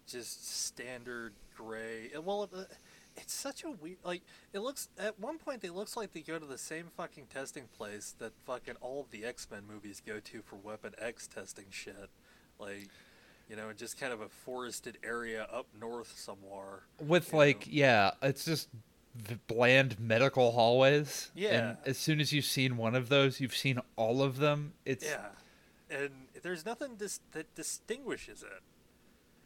[0.07, 2.11] just standard gray.
[2.23, 2.63] Well, uh,
[3.15, 3.97] it's such a weird.
[4.03, 4.21] Like,
[4.53, 7.65] it looks at one point they looks like they go to the same fucking testing
[7.77, 11.65] place that fucking all of the X Men movies go to for Weapon X testing
[11.69, 12.09] shit.
[12.59, 12.89] Like,
[13.49, 16.83] you know, just kind of a forested area up north somewhere.
[16.99, 17.73] With like, know.
[17.73, 18.69] yeah, it's just
[19.47, 21.31] bland medical hallways.
[21.35, 21.49] Yeah.
[21.49, 24.73] And as soon as you've seen one of those, you've seen all of them.
[24.85, 25.27] It's Yeah,
[25.89, 26.09] and
[26.41, 28.61] there's nothing dis- that distinguishes it.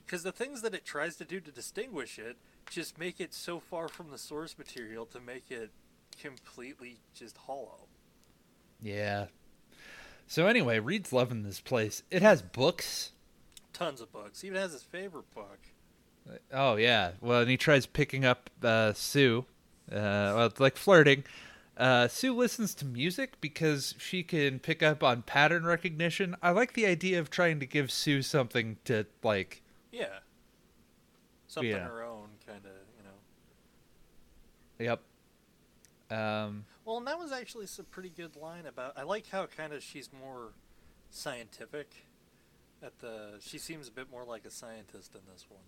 [0.07, 2.37] Because the things that it tries to do to distinguish it
[2.69, 5.69] just make it so far from the source material to make it
[6.19, 7.87] completely just hollow.
[8.81, 9.25] yeah.
[10.29, 12.03] So anyway, Reed's loving this place.
[12.11, 13.11] It has books.
[13.71, 14.43] Tons of books.
[14.43, 15.59] Even has his favorite book.
[16.51, 17.11] Oh yeah.
[17.21, 19.45] Well, and he tries picking up uh, Sue.
[19.89, 19.95] Uh,
[20.35, 21.23] well, it's like flirting.
[21.77, 26.35] Uh, Sue listens to music because she can pick up on pattern recognition.
[26.41, 29.61] I like the idea of trying to give Sue something to like.
[29.97, 30.19] Yeah.
[31.47, 31.87] Something Yeah.
[31.87, 33.03] her own, kind of, you
[34.87, 34.95] know.
[36.09, 36.17] Yep.
[36.17, 36.65] Um.
[36.85, 38.93] Well, and that was actually some pretty good line about.
[38.97, 40.53] I like how kind of she's more
[41.09, 42.05] scientific
[42.83, 45.63] At the, she seems a bit more like a scientist in this one.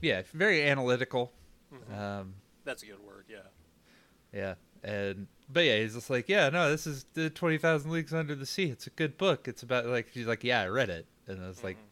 [0.00, 1.32] Yeah, very analytical.
[1.72, 1.96] Mhm.
[1.96, 3.26] Um, That's a good word.
[3.28, 3.46] Yeah.
[4.32, 8.12] yeah, and but yeah, he's just like, yeah, no, this is the Twenty Thousand Leagues
[8.12, 8.64] Under the Sea.
[8.64, 9.46] It's a good book.
[9.46, 11.86] It's about like she's like, yeah, I read it, and I was like, Mhm.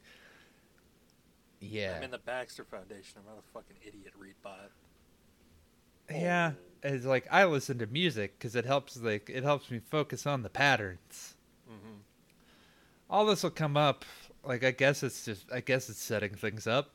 [1.60, 3.18] Yeah, I'm in the Baxter Foundation.
[3.18, 4.12] I'm not a fucking idiot.
[4.18, 4.70] Reed bot.
[6.10, 6.52] yeah.
[6.82, 10.42] It's like I listen to music because it helps like it helps me focus on
[10.42, 11.34] the patterns.
[11.68, 11.96] Mm-hmm.
[13.10, 14.04] All this will come up.
[14.44, 16.90] Like I guess it's just I guess it's setting things up.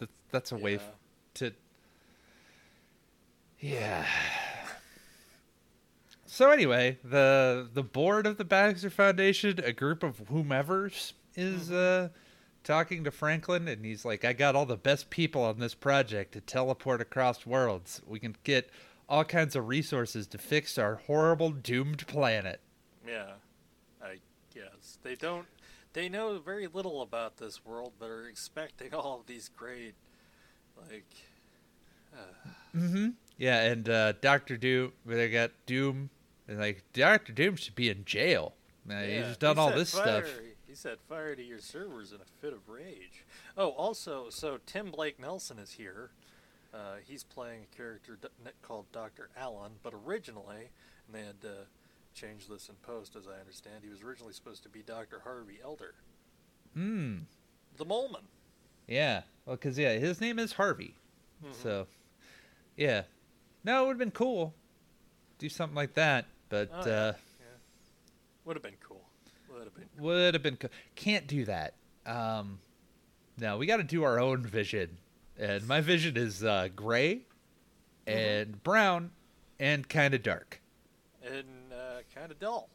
[0.00, 0.90] That's that's a way f-
[1.34, 1.52] to
[3.60, 4.06] yeah
[6.26, 12.08] so anyway the the board of the baxter foundation a group of whomevers is uh
[12.68, 16.32] talking to franklin and he's like i got all the best people on this project
[16.32, 18.02] to teleport across worlds.
[18.06, 18.68] We can get
[19.08, 22.60] all kinds of resources to fix our horrible doomed planet.
[23.06, 23.32] Yeah,
[24.02, 24.18] I
[24.54, 24.98] guess.
[25.02, 25.46] They don't.
[25.94, 29.94] They know very little about this world, but are expecting all of these great,
[30.90, 31.06] like,
[32.14, 33.08] uh, mm-hmm.
[33.38, 36.10] Yeah and uh dr doom they got doom
[36.48, 38.54] and like dr doom should be in jail.
[38.90, 40.24] Uh, yeah, he's done all this stuff.
[40.24, 40.42] fire-
[40.78, 43.24] set fire to your servers in a fit of rage.
[43.56, 46.10] Oh, also, so Tim Blake Nelson is here.
[46.72, 48.18] Uh, he's playing a character
[48.62, 49.28] called Dr.
[49.36, 50.70] Allen, but originally,
[51.06, 51.66] and they had to
[52.14, 55.20] change this in post, as I understand, he was originally supposed to be Dr.
[55.24, 55.94] Harvey Elder,
[56.76, 57.20] mm
[57.76, 58.24] the Moleman.
[58.88, 59.22] Yeah.
[59.46, 60.94] Well, because, yeah, his name is Harvey.
[61.44, 61.54] Mhm.
[61.62, 61.86] So,
[62.76, 63.02] yeah.
[63.62, 64.52] No, it would have been cool.
[65.38, 66.24] Do something like that.
[66.48, 66.92] But, Oh, yeah.
[66.92, 67.12] uh,
[68.46, 68.87] Would have been cool.
[69.58, 69.88] Would have been.
[70.04, 70.56] would have been.
[70.56, 71.74] Co- Can't do that.
[72.06, 72.60] Um,
[73.38, 74.98] no, we got to do our own vision.
[75.38, 77.22] And my vision is uh, gray
[78.06, 79.10] and brown
[79.60, 80.60] and kind of dark.
[81.24, 82.68] And uh, kind of dull.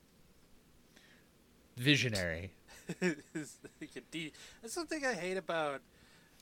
[1.77, 2.51] Visionary.
[2.99, 3.57] That's
[4.67, 5.81] something I hate about.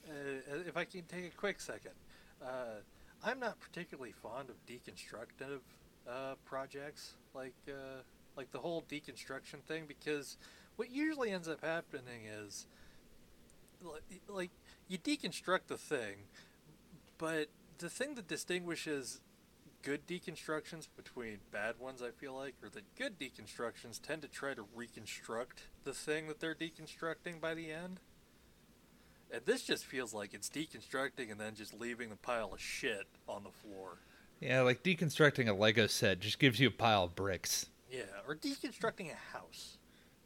[0.08, 1.91] Uh, if I can take a quick second,
[2.43, 2.82] uh,
[3.23, 5.60] I'm not particularly fond of deconstructive
[6.10, 8.01] uh, projects like uh,
[8.41, 10.36] like the whole deconstruction thing because
[10.77, 12.65] what usually ends up happening is
[14.27, 14.49] like,
[14.88, 16.15] you deconstruct the thing,
[17.19, 19.21] but the thing that distinguishes
[19.84, 24.56] good deconstructions between bad ones, I feel like, or that good deconstructions tend to try
[24.56, 27.99] to reconstruct the thing that they're deconstructing by the end.
[29.32, 33.06] And this just feels like it's deconstructing and then just leaving a pile of shit
[33.30, 33.99] on the floor.
[34.39, 37.67] Yeah, like deconstructing a Lego set just gives you a pile of bricks.
[37.91, 39.77] Yeah, or deconstructing a house.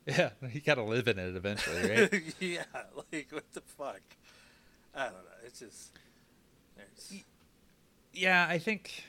[0.06, 2.24] Yeah, you got to live in it eventually, right?
[2.40, 2.64] yeah,
[3.12, 4.02] like what the fuck?
[4.94, 5.20] I don't know.
[5.46, 5.92] It's just
[6.78, 7.24] there's
[8.14, 9.04] yeah, I think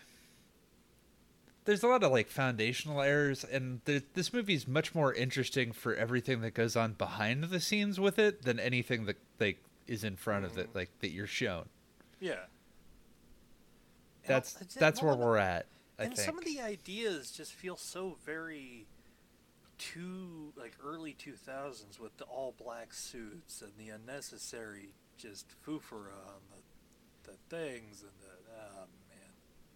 [1.65, 5.95] there's a lot of like foundational errors, and th- this movie's much more interesting for
[5.95, 10.17] everything that goes on behind the scenes with it than anything that like is in
[10.17, 10.75] front of it, mm.
[10.75, 11.67] like that you're shown.
[12.21, 12.37] yeah.
[14.27, 15.67] That's that's where we're at.
[15.99, 16.27] I and think.
[16.27, 18.87] some of the ideas just feel so very
[19.79, 26.41] too like early 2000s with the all black suits and the unnecessary just foofera on
[27.25, 29.19] the, the things and the oh man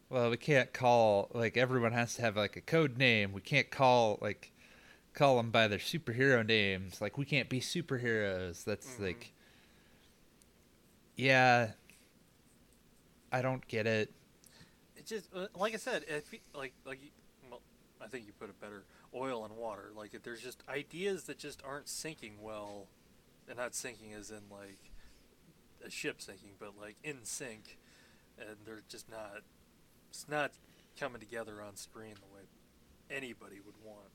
[0.09, 3.33] well, we can't call like everyone has to have like a code name.
[3.33, 4.51] We can't call like
[5.15, 7.01] call them by their superhero names.
[7.01, 8.65] Like we can't be superheroes.
[8.65, 9.03] That's Mhm.
[9.05, 9.33] like
[11.15, 11.71] yeah.
[13.31, 14.11] I don't get it.
[15.01, 17.01] It just uh, like I said it fe- like like
[17.51, 17.61] well,
[18.01, 18.85] I think you put it better
[19.15, 22.87] oil and water like if there's just ideas that just aren't sinking well
[23.49, 24.79] and not sinking as in like
[25.85, 27.79] a ship sinking but like in sync
[28.39, 29.41] and they're just not
[30.11, 30.53] it's not
[30.99, 32.43] coming together on screen the way
[33.11, 34.11] anybody would want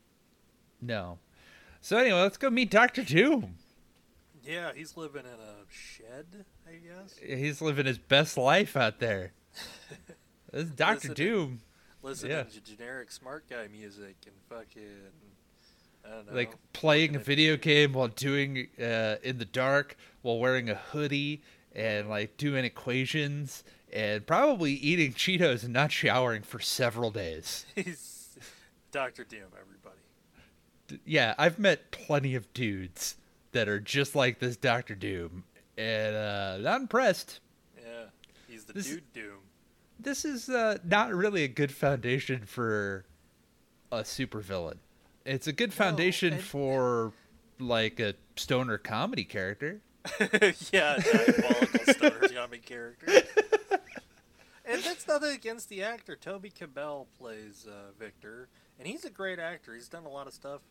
[0.82, 1.18] No.
[1.82, 3.56] So anyway, let's go meet Doctor Doom.
[4.44, 9.34] yeah he's living in a shed I guess He's living his best life out there.
[10.52, 11.60] This is Doctor Doom.
[12.02, 12.44] listening Yeah.
[12.44, 14.82] to generic smart guy music and fucking
[16.06, 20.38] I don't know like playing a video game while doing uh, in the dark while
[20.40, 21.42] wearing a hoodie
[21.74, 27.66] and like doing equations and probably eating Cheetos and not showering for several days.
[27.76, 28.38] He's
[28.92, 29.96] Doctor Doom, everybody.
[30.88, 33.16] D- Yeah, I've met plenty of dudes
[33.52, 35.44] that are just like this Doctor Doom,
[35.78, 37.40] and uh, not impressed.
[37.78, 38.06] Yeah,
[38.48, 39.38] he's the This- dude Doom.
[40.00, 43.06] This is uh, not really a good foundation for
[43.92, 44.78] a supervillain.
[45.26, 47.14] It's a good foundation and- for
[47.60, 49.82] like a stoner comedy character.
[50.72, 53.08] yeah, a diabolical stoner comedy character.
[54.66, 56.16] and that's nothing against the actor.
[56.16, 59.74] Toby Kebbell plays uh, Victor, and he's a great actor.
[59.74, 60.62] He's done a lot of stuff.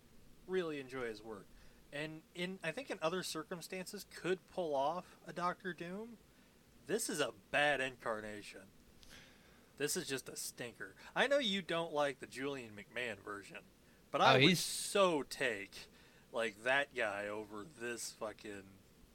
[0.47, 1.47] Really enjoy his work.
[1.93, 6.11] and in I think in other circumstances could pull off a Doctor Doom.
[6.87, 8.61] This is a bad incarnation.
[9.79, 10.95] This is just a stinker.
[11.17, 13.59] I know you don't like the Julian McMahon version,
[14.11, 15.73] but oh, I Oh, would so take
[16.33, 18.63] like that guy over this fucking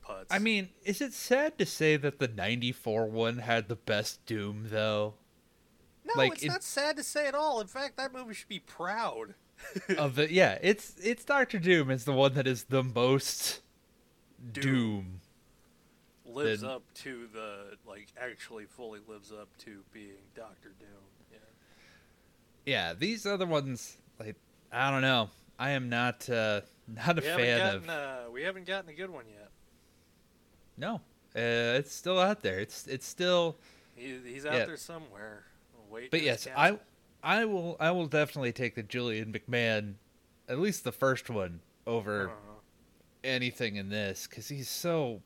[0.06, 0.26] putz.
[0.30, 4.68] I mean, is it sad to say that the 94 one had the best Doom,
[4.70, 5.14] though?
[6.06, 7.62] no, like, it's it- not sad to say at all.
[7.62, 9.36] In fact, that movie should be proud.
[9.98, 13.60] of the yeah, it's it's Doctor Doom is the one that is the most
[14.54, 14.64] Doom.
[14.64, 15.22] Doom.
[16.34, 20.90] Lives up to the like actually fully lives up to being Doctor Doom.
[21.32, 21.38] Yeah.
[22.66, 24.36] Yeah, these other ones, like
[24.72, 25.30] I don't know.
[25.58, 27.90] I am not uh not a we fan gotten of.
[27.90, 29.50] uh, we haven't gotten a good one yet.
[30.78, 30.96] No,
[31.36, 32.60] uh, it's still out there.
[32.60, 33.58] It's it's still.
[33.96, 34.66] He, he's out Yeah.
[34.66, 35.44] there somewhere.
[35.90, 36.12] Wait.
[36.12, 36.80] But yes, I
[37.24, 39.96] I will I will definitely take the Julian McMahon,
[40.48, 42.60] at least the first one over Uh-huh.
[43.24, 45.22] anything in this because he's so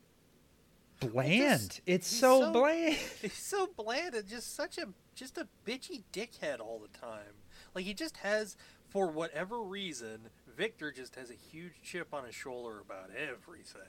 [1.09, 1.79] bland.
[1.85, 2.97] it's so, so- bland.
[3.21, 7.41] He's so bland and just such a just a bitchy dickhead all the time.
[7.75, 8.57] Like he just has,
[8.89, 13.81] for whatever reason, Victor just has a huge chip on his shoulder about everything.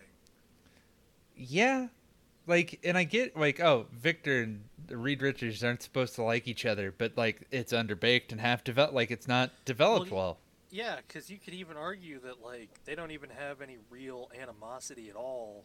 [1.37, 1.89] Yeah,
[2.47, 6.67] like, and I get like, oh, Victor and Reed Richards aren't supposed to like each
[6.67, 8.95] other, but like, it's underbaked and half developed.
[8.95, 10.39] Like, it's not developed Well, well.
[10.71, 15.09] Yeah, because you could even argue that like they don't even have any real animosity
[15.09, 15.65] at all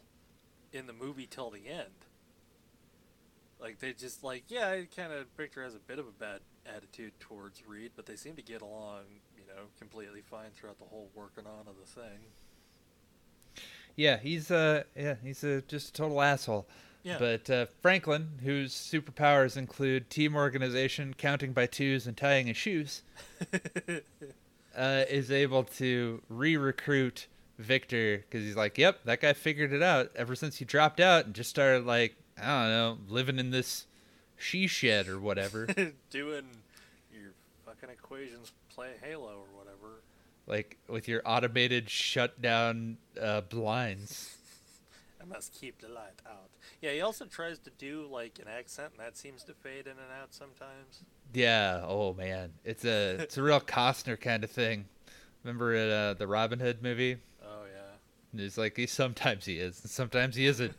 [0.74, 2.06] in the movie till the end.
[3.60, 7.14] Like they just like yeah, kind of Victor has a bit of a bad attitude
[7.20, 9.04] towards Reed, but they seem to get along,
[9.36, 12.20] you know, completely fine throughout the whole working on of the thing.
[13.96, 16.68] Yeah, he's uh, yeah, he's a just a total asshole.
[17.04, 22.58] Yeah, But uh, Franklin, whose superpowers include team organization, counting by twos, and tying his
[22.58, 23.04] shoes,
[24.78, 27.28] uh, is able to re-recruit
[27.60, 31.26] Victor because he's like, "Yep, that guy figured it out ever since he dropped out
[31.26, 33.86] and just started like, I don't know, living in this
[34.38, 35.66] she shed or whatever,
[36.10, 36.46] doing
[37.14, 37.34] your
[37.66, 40.02] fucking equations, play Halo or whatever.
[40.48, 44.36] like with your automated shutdown uh, blinds."
[45.22, 46.50] I must keep the light out.
[46.82, 49.92] Yeah, he also tries to do like an accent, and that seems to fade in
[49.92, 51.04] and out sometimes.
[51.34, 51.84] Yeah.
[51.86, 54.86] Oh man, it's a it's a real Costner kind of thing.
[55.44, 57.18] Remember uh, the Robin Hood movie?
[58.36, 60.74] It's like he sometimes he is, and sometimes he isn't.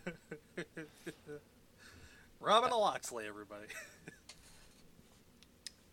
[2.40, 3.66] Robin Loxley, everybody.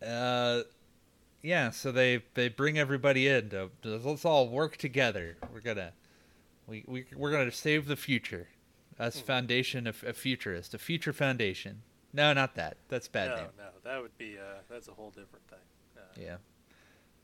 [0.05, 0.62] Uh,
[1.41, 1.72] yeah.
[1.72, 5.38] So they they bring everybody in to, let's all work together.
[5.51, 5.93] We're gonna
[6.68, 8.47] we we we're gonna save the future.
[8.99, 9.26] Us Hmm.
[9.26, 11.82] foundation of a futurist, a future foundation.
[12.14, 12.78] No, not that.
[12.89, 13.45] That's bad no, name.
[13.58, 15.60] no, that would be uh, that's a whole different thing.
[15.97, 16.36] Uh,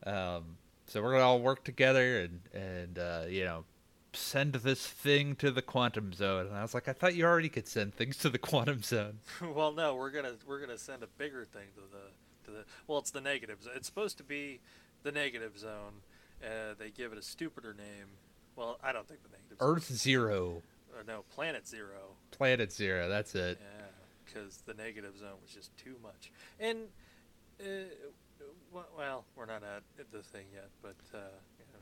[0.08, 0.36] Yeah.
[0.36, 0.58] Um.
[0.88, 3.66] So we're gonna all work together and and uh, you know
[4.16, 6.48] send this thing to the quantum zone.
[6.48, 9.20] And I was like, I thought you already could send things to the quantum zone.
[9.42, 12.66] well, no, we're gonna we're gonna send a bigger thing to the to the.
[12.88, 13.64] Well, it's the negative.
[13.64, 13.74] zone.
[13.76, 14.60] It's supposed to be
[15.04, 16.02] the negative zone.
[16.44, 18.08] Uh, they give it a stupider name.
[18.56, 19.58] Well, I don't think the negative.
[19.60, 20.62] zone- Earth Zero,
[20.96, 22.16] Or no, Planet Zero.
[22.32, 23.08] Planet Zero.
[23.10, 23.58] That's it.
[23.62, 23.86] Yeah,
[24.26, 26.32] because the negative zone was just too much.
[26.60, 26.80] And
[27.62, 27.64] uh,
[28.98, 31.20] well, we're not at the thing yet, but uh,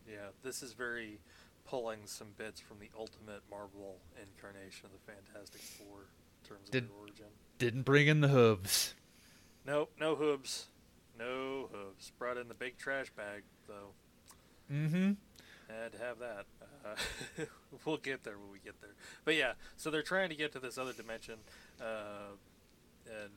[0.10, 1.20] yeah, this is very
[1.66, 6.08] pulling some bits from the ultimate Marvel incarnation of the Fantastic Four
[6.44, 7.26] in terms of Did- their origin.
[7.58, 8.96] Didn't bring in the hooves.
[9.66, 10.68] Nope, no hooves,
[11.18, 12.12] no hooves.
[12.18, 13.94] Brought in the big trash bag though.
[14.72, 15.12] Mm-hmm.
[15.70, 16.46] Had to have that.
[16.84, 17.46] Uh,
[17.86, 18.96] we'll get there when we get there.
[19.24, 21.36] But yeah, so they're trying to get to this other dimension,
[21.80, 22.34] uh,
[23.06, 23.30] and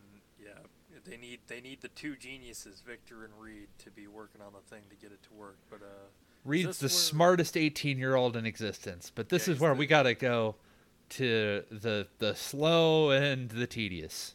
[0.43, 0.59] yeah,
[1.05, 4.75] they need they need the two geniuses, Victor and Reed, to be working on the
[4.75, 5.59] thing to get it to work.
[5.71, 6.09] But uh,
[6.45, 9.79] Reed's the where- smartest 18 year old in existence, but this Yeah, is where the-
[9.79, 10.57] we gotta go
[11.11, 14.35] to the the slow and the tedious.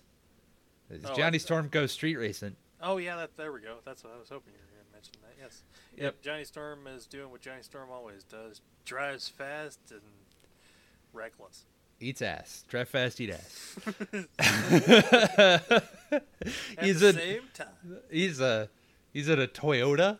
[1.05, 2.55] Oh, Johnny Storm goes street racing.
[2.81, 3.77] oh yeah, that there we go.
[3.85, 5.35] That's what I was hoping you were going to mention that.
[5.39, 5.61] Yes.
[5.93, 6.01] Yep.
[6.03, 6.21] Yep.
[6.21, 10.01] Johnny Storm is doing what Johnny Storm always does: drives fast and
[11.13, 11.65] reckless.
[11.99, 12.63] Eats ass.
[12.69, 13.75] Drive fast, eat ass.
[14.39, 15.83] At
[16.81, 17.97] he's the a same time.
[18.09, 18.69] he's a
[19.11, 20.17] he's at a Toyota.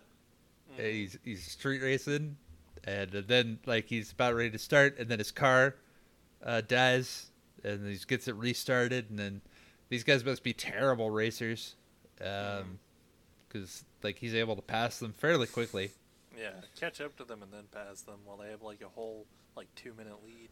[0.80, 2.38] He's he's street racing,
[2.86, 5.76] and then like he's about ready to start, and then his car
[6.44, 7.32] uh, dies,
[7.64, 9.42] and he gets it restarted, and then
[9.90, 11.76] these guys must be terrible racers,
[12.18, 15.92] because like he's able to pass them fairly quickly.
[16.38, 19.26] Yeah, catch up to them and then pass them while they have like a whole
[19.58, 20.50] like two minute lead.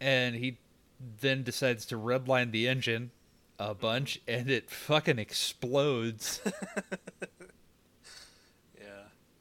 [0.00, 0.56] and he
[1.20, 3.10] then decides to redline the engine
[3.58, 6.40] a bunch and it fucking explodes.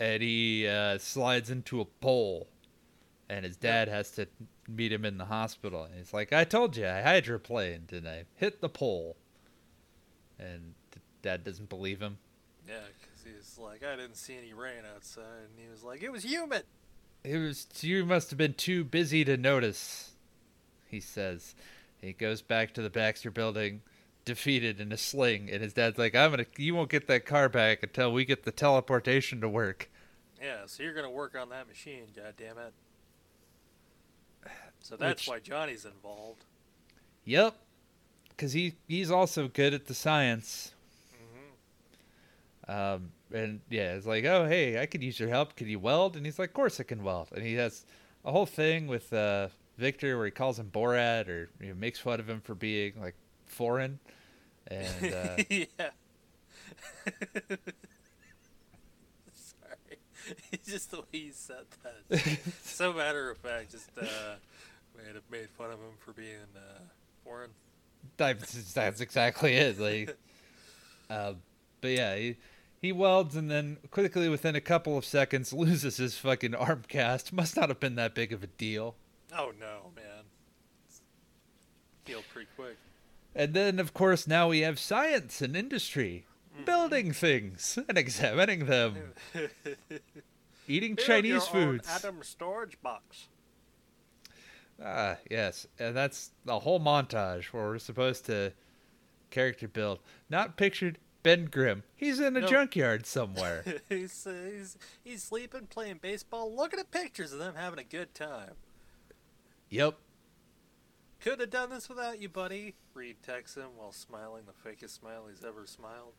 [0.02, 2.48] and he uh, slides into a pole
[3.30, 4.28] and his dad has to
[4.68, 5.86] meet him in the hospital.
[5.86, 9.16] And he's like, "I told you, I hydroplaned and I hit the pole,"
[10.38, 10.74] and
[11.22, 12.18] dad doesn't believe him.
[12.68, 16.12] Yeah, because he's like, I didn't see any rain outside, and he was like, it
[16.12, 16.64] was humid.
[17.24, 20.12] It was you must have been too busy to notice,
[20.88, 21.56] he says.
[22.02, 23.82] He goes back to the Baxter building,
[24.26, 27.48] defeated in a sling, and his dad's like, "I'm gonna, you won't get that car
[27.48, 29.91] back until we get the teleportation to work."
[30.42, 32.74] Yeah, so you're gonna work on that machine, God damn it.
[34.80, 36.46] So that's Which- why Johnny's involved.
[37.26, 37.56] Yep,
[38.30, 40.74] because he he's also good at the science.
[42.66, 45.56] hmm Um, and yeah, it's like, oh hey, I could use your help.
[45.56, 46.16] Can you weld?
[46.18, 47.28] And he's like, of course I can weld.
[47.36, 47.86] And he has
[48.26, 52.00] a whole thing with uh, Victor where he calls him Borat or you know, makes
[52.00, 53.16] fun of him for being like
[53.46, 54.00] foreign.
[54.68, 55.90] And uh, yeah.
[60.52, 62.40] It's just the way you said that.
[62.64, 64.36] so matter of fact, just uh,
[64.98, 66.80] made made fun of him for being uh,
[67.24, 67.52] foreign.
[68.18, 69.80] that's, that's exactly it.
[69.80, 70.18] Like,
[71.10, 71.34] uh,
[71.80, 72.38] but yeah, he,
[72.82, 77.34] he welds and then quickly within a couple of seconds loses his fucking arm cast.
[77.34, 78.96] Must not have been that big of a deal.
[79.36, 80.26] Oh no, man!
[82.06, 82.78] Healed pretty quick.
[83.34, 86.26] And then, of course, now we have science and industry
[86.66, 89.14] building things and examining them,
[90.68, 91.88] eating Build Chinese foods.
[91.90, 93.28] atom storage box.
[94.84, 98.54] Ah, yes, and that's the whole montage where we're supposed to
[99.30, 100.00] character build.
[100.30, 101.84] Not pictured Ben Grimm.
[101.96, 102.48] He's in a No.
[102.48, 103.64] junkyard somewhere.
[103.90, 108.16] he's, uh, he's he's sleeping, playing baseball, looking at pictures of them having a good
[108.16, 108.54] time.
[109.70, 109.98] yep.
[111.20, 112.74] Could have done this without you, buddy.
[112.96, 116.14] Reed texts him while smiling the fakest smile he's ever smiled.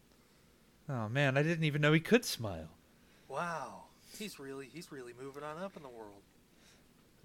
[0.89, 2.69] Oh man, I didn't even know he could smile.
[3.29, 3.85] Wow,
[4.19, 6.23] he's really he's really moving on up in the world.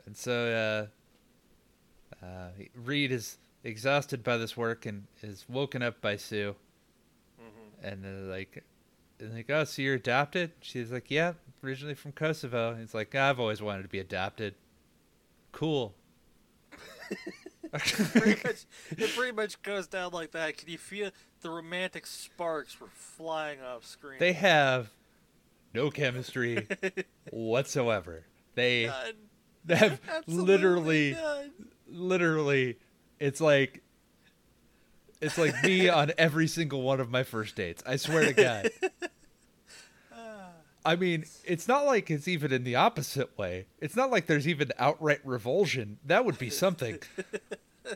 [0.06, 0.90] And so,
[2.22, 6.56] uh, uh, Reed is exhausted by this work and is woken up by Sue.
[7.38, 8.64] hmm And they're like,
[9.20, 10.52] and like, oh, so you're adopted?
[10.62, 11.34] She's like, yeah,
[11.64, 12.76] originally from Kosovo.
[12.76, 14.56] He's like, I've always wanted to be adopted.
[15.52, 15.96] Cool.
[17.74, 20.58] pretty much, it pretty much goes down like that.
[20.58, 24.20] Can you feel the romantic sparks were flying off screen?
[24.20, 24.90] they have
[25.74, 26.68] no chemistry
[27.32, 28.26] whatsoever.
[28.56, 29.14] They None.
[29.66, 31.52] they have Absolutely literally, none.
[31.88, 32.78] literally,
[33.20, 33.84] it's like,
[35.22, 37.84] it's like me on every single one of my first dates.
[37.86, 38.70] I swear to God.
[40.86, 43.66] I mean, it's not like it's even in the opposite way.
[43.82, 45.98] It's not like there's even outright revulsion.
[46.06, 47.00] That would be something.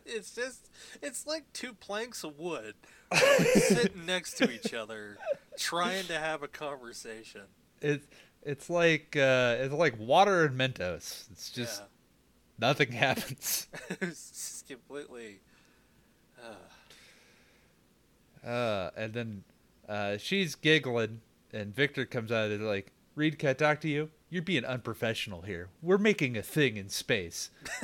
[0.05, 0.69] It's just,
[1.01, 2.75] it's like two planks of wood
[3.55, 5.17] sitting next to each other,
[5.57, 7.41] trying to have a conversation.
[7.81, 8.05] It's
[8.43, 11.29] it's like uh, it's like water and Mentos.
[11.31, 11.81] It's just
[12.59, 13.67] nothing happens.
[14.01, 15.39] it's just completely.
[16.41, 16.55] Uh,
[18.47, 19.43] Uh, and then
[19.87, 21.21] uh, she's giggling,
[21.53, 24.09] and Victor comes out and like, "Reed, can I talk to you?
[24.31, 25.69] You're being unprofessional here.
[25.81, 27.51] We're making a thing in space."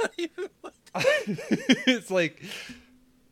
[0.00, 2.42] not even what it's like,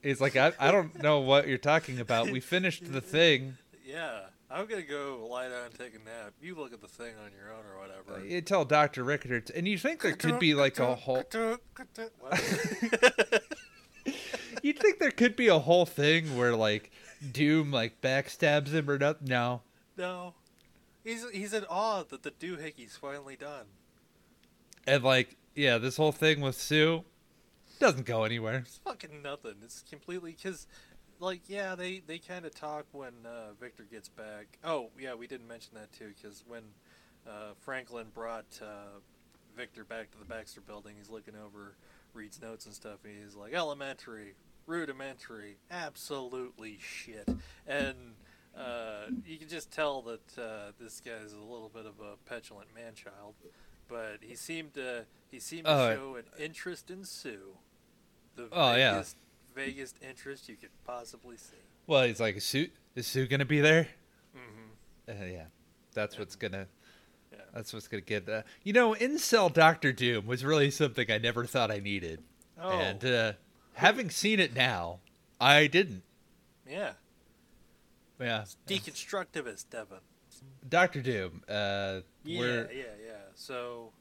[0.02, 2.30] it's like I I don't know what you're talking about.
[2.30, 3.56] We finished the thing.
[3.84, 4.20] Yeah,
[4.50, 6.32] I'm gonna go lie down and take a nap.
[6.40, 8.24] You look at the thing on your own or whatever.
[8.26, 11.22] You tell Doctor Richards, and you think there could be like a whole.
[14.62, 16.90] You'd think there could be a whole thing where like
[17.32, 19.22] Doom like backstabs him or not.
[19.22, 19.62] No,
[19.96, 20.34] no,
[21.04, 23.66] he's he's in awe that the doohickeys finally done.
[24.86, 27.04] and like yeah, this whole thing with Sue
[27.80, 28.58] doesn't go anywhere.
[28.58, 29.54] It's fucking nothing.
[29.64, 30.66] It's completely because,
[31.18, 34.58] like, yeah, they they kind of talk when uh, Victor gets back.
[34.62, 36.62] Oh, yeah, we didn't mention that too because when
[37.26, 38.98] uh, Franklin brought uh,
[39.56, 41.74] Victor back to the Baxter building, he's looking over
[42.14, 44.34] Reed's notes and stuff, and he's like, elementary,
[44.66, 47.28] rudimentary, absolutely shit,
[47.66, 47.96] and.
[48.58, 52.66] Uh, you can just tell that uh, this guy's a little bit of a petulant
[52.74, 53.32] man-child,
[53.88, 57.56] but he seemed to he seemed to Oh, show an interest in Sue.
[58.48, 58.94] The Oh, yeah.
[59.02, 59.14] vaguest,
[59.56, 61.56] vaguest interest you could possibly see.
[61.86, 63.88] Well, he's like, is Sue, is Sue gonna be there?
[64.36, 65.22] Mm-hmm.
[65.22, 65.44] Uh, yeah,
[65.92, 66.66] that's what's gonna.
[67.32, 67.38] Yeah.
[67.54, 68.28] That's what's gonna get.
[68.28, 72.22] Uh, you know, incel Doctor Doom was really something I never thought I needed,
[72.60, 73.32] Oh, and uh,
[73.74, 75.00] having seen it now,
[75.40, 76.02] I didn't.
[76.68, 76.92] yeah.
[78.20, 79.96] Yeah, Deconstructivist, Devin.
[80.68, 81.42] Doctor Doom.
[81.48, 83.12] Uh, Yeah, yeah, yeah.
[83.34, 83.92] So,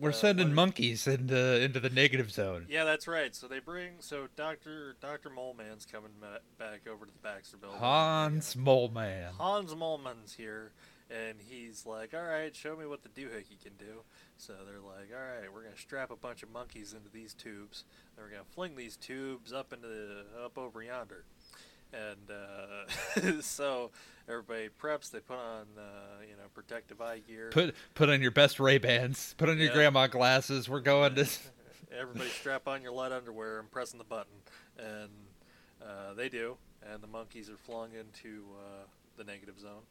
[0.00, 2.66] we're uh, sending what- monkeys into into the negative zone.
[2.68, 3.34] yeah, that's right.
[3.34, 6.10] So they bring so Doctor Doctor Moleman's coming
[6.58, 7.78] back over to the Baxter building.
[7.78, 9.32] Hans Moleman.
[9.38, 10.72] Hans Moleman's here,
[11.10, 14.02] and he's like, "All right, show me what the doohickey can do."
[14.36, 17.84] So they're like, "All right, we're gonna strap a bunch of monkeys into these tubes,
[18.16, 21.24] and we're gonna fling these tubes up into the, up over yonder."
[21.92, 23.90] And uh, so
[24.28, 25.10] everybody preps.
[25.10, 27.50] They put on, uh, you know, protective eye gear.
[27.50, 29.34] Put put on your best Ray Bans.
[29.38, 29.74] Put on your Yeah.
[29.74, 30.68] grandma glasses.
[30.68, 31.26] We're going to.
[31.98, 34.32] Everybody strap on your light underwear and pressing the button,
[34.78, 35.10] and
[35.84, 36.56] uh, they do.
[36.88, 38.84] And the monkeys are flung into uh,
[39.16, 39.82] the negative zone.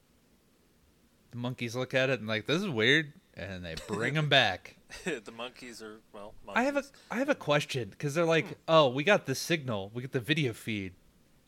[1.31, 4.77] The monkeys look at it and like this is weird, and they bring them back.
[5.03, 6.33] the monkeys are well.
[6.45, 6.61] Monkeys.
[6.61, 9.91] I have a I have a question because they're like, oh, we got the signal,
[9.93, 10.93] we get the video feed.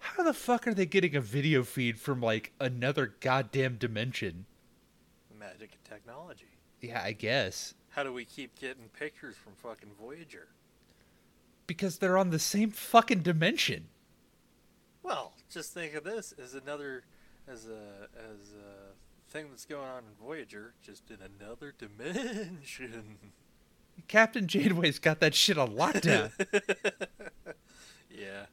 [0.02, 4.45] How the fuck are they getting a video feed from like another goddamn dimension?
[5.39, 6.45] magic and technology.
[6.82, 10.47] Yeah, I guess How do we keep getting pictures from fucking Voyager?
[11.68, 13.86] because they're on the same fucking dimension.
[15.04, 17.04] Well, just think of this as another,
[17.47, 23.18] as a as a thing that's going on in Voyager, just in another dimension.
[24.08, 26.32] Captain Janeway's got that shit on lockdown.
[28.12, 28.45] yeah.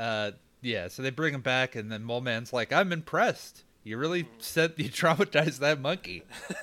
[0.00, 0.30] Uh,
[0.62, 3.64] yeah, so they bring him back, and then Mole Man's like, "I'm impressed.
[3.84, 6.22] You really said you traumatized that monkey."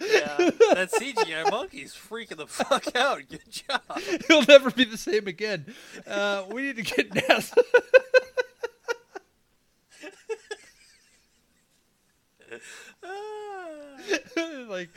[0.00, 0.36] yeah,
[0.74, 3.22] that CGI monkey's freaking the fuck out.
[3.28, 3.82] Good job.
[4.28, 5.74] He'll never be the same again.
[6.06, 7.58] Uh, we need to get NASA.
[14.68, 14.90] like,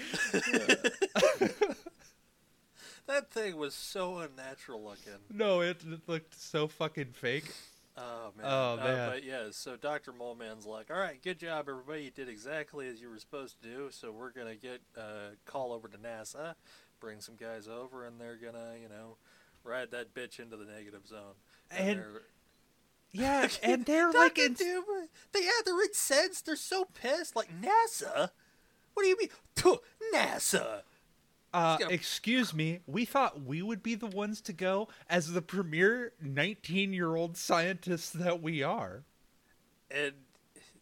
[3.07, 5.19] that thing was so unnatural looking.
[5.29, 7.51] no, it, it looked so fucking fake.
[7.97, 8.45] Oh man.
[8.47, 9.09] Oh, Uh, man.
[9.11, 10.13] but yeah, so Dr.
[10.13, 12.03] Moleman's like, "All right, good job, everybody.
[12.03, 13.89] You did exactly as you were supposed to do.
[13.91, 16.55] So we're gonna get a call over to NASA,
[16.99, 19.17] bring some guys over, and they're gonna, you know,
[19.63, 21.35] ride that bitch into the negative zone."
[21.69, 22.21] And- they're-
[23.13, 24.45] Yeah, and they're like, Dr.
[24.45, 26.45] in, Doomer, they yeah, they're incensed.
[26.45, 27.35] They're so pissed.
[27.35, 28.29] Like NASA.
[28.93, 29.29] What do you mean,
[30.13, 30.83] NASA?
[31.53, 36.13] Uh, excuse me, we thought we would be the ones to go as the premier
[36.21, 39.03] 19 year old scientists that we are.
[39.89, 40.13] and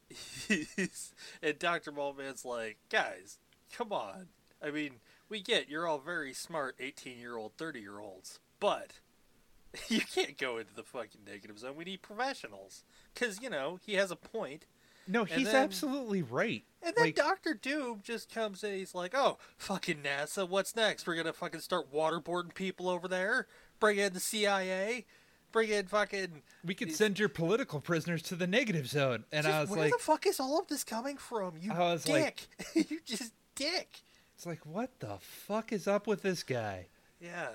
[0.10, 1.92] he's, and Dr.
[1.92, 3.38] Moleman's like, guys,
[3.72, 4.28] come on.
[4.62, 4.96] I mean,
[5.30, 8.94] we get you're all very smart 18 year old, 30 year olds, but
[9.88, 11.76] you can't go into the fucking negative zone.
[11.76, 12.84] We need professionals.
[13.14, 14.66] Because, you know, he has a point.
[15.12, 16.64] No, he's then- absolutely right.
[16.82, 18.74] And then Like- Doctor Doom just comes in.
[18.78, 21.06] He's like, "Oh, fucking NASA, what's next?
[21.06, 23.48] We're gonna fucking start waterboarding people over there.
[23.82, 25.06] Bring in the CIA.
[25.52, 29.26] Bring in fucking." We could send your political prisoners to the negative zone.
[29.32, 31.58] And I was where like, "Where the fuck is all of this coming from?
[31.58, 32.90] You I was like- dick.
[32.92, 34.00] you just dick.
[34.36, 36.88] it's like, what the fuck is up with this guy?
[37.20, 37.50] Yeah.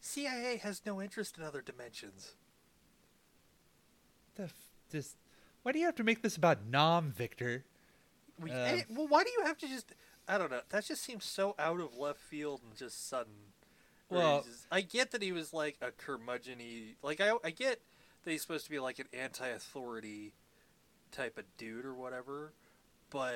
[0.00, 2.32] CIA has no interest in other dimensions.
[4.34, 4.54] The f-
[4.90, 5.16] just,
[5.68, 7.62] why do you have to make this about Nom, Victor?
[8.40, 9.92] We, Um, eh, well, why do you have to just?
[10.26, 10.62] I don't know.
[10.70, 13.52] That just seems so out of left field and just sudden.
[14.08, 17.82] Well- just- I get that he was like a curmudgeon Like I, I get
[18.22, 20.32] that he's supposed to be like an anti-authority
[21.12, 22.54] type of dude or whatever,
[23.10, 23.34] but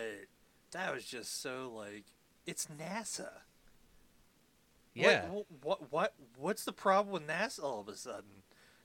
[0.70, 2.04] that was just so like
[2.46, 3.42] it's NASA.
[4.94, 5.28] Yeah.
[5.28, 8.42] What, what what what's the problem with NASA all of a sudden?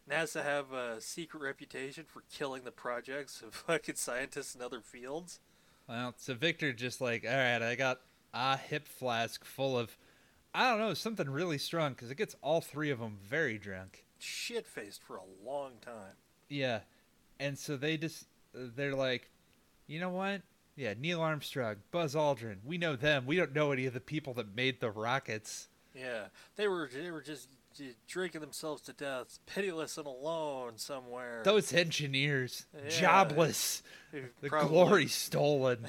[0.09, 5.39] NASA have a secret reputation for killing the projects of fucking scientists in other fields.
[5.87, 8.01] Well, so Victor just like, all right, I got
[8.33, 9.97] a hip flask full of,
[10.53, 14.05] I don't know, something really strong because it gets all three of them very drunk.
[14.19, 16.15] Shit faced for a long time.
[16.49, 16.79] Yeah,
[17.39, 19.29] and so they just, they're like,
[19.87, 20.41] you know what?
[20.75, 23.25] Yeah, Neil Armstrong, Buzz Aldrin, we know them.
[23.25, 25.69] We don't know any of the people that made the rockets.
[25.95, 27.49] Yeah, they were they were just
[28.07, 31.41] drinking themselves to death, pitiless and alone somewhere.
[31.43, 32.89] Those engineers, Yeah.
[32.89, 35.85] jobless, the probably- glory stolen.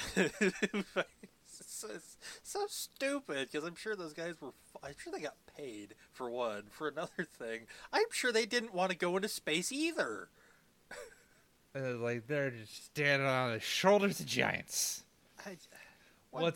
[1.46, 1.88] so,
[2.42, 4.52] so stupid because I'm sure those guys were.
[4.82, 6.64] I'm sure they got paid for one.
[6.70, 10.28] For another thing, I'm sure they didn't want to go into space either.
[11.76, 15.04] Uh, like they're just standing on the shoulders of giants.
[15.44, 15.56] I,
[16.30, 16.50] why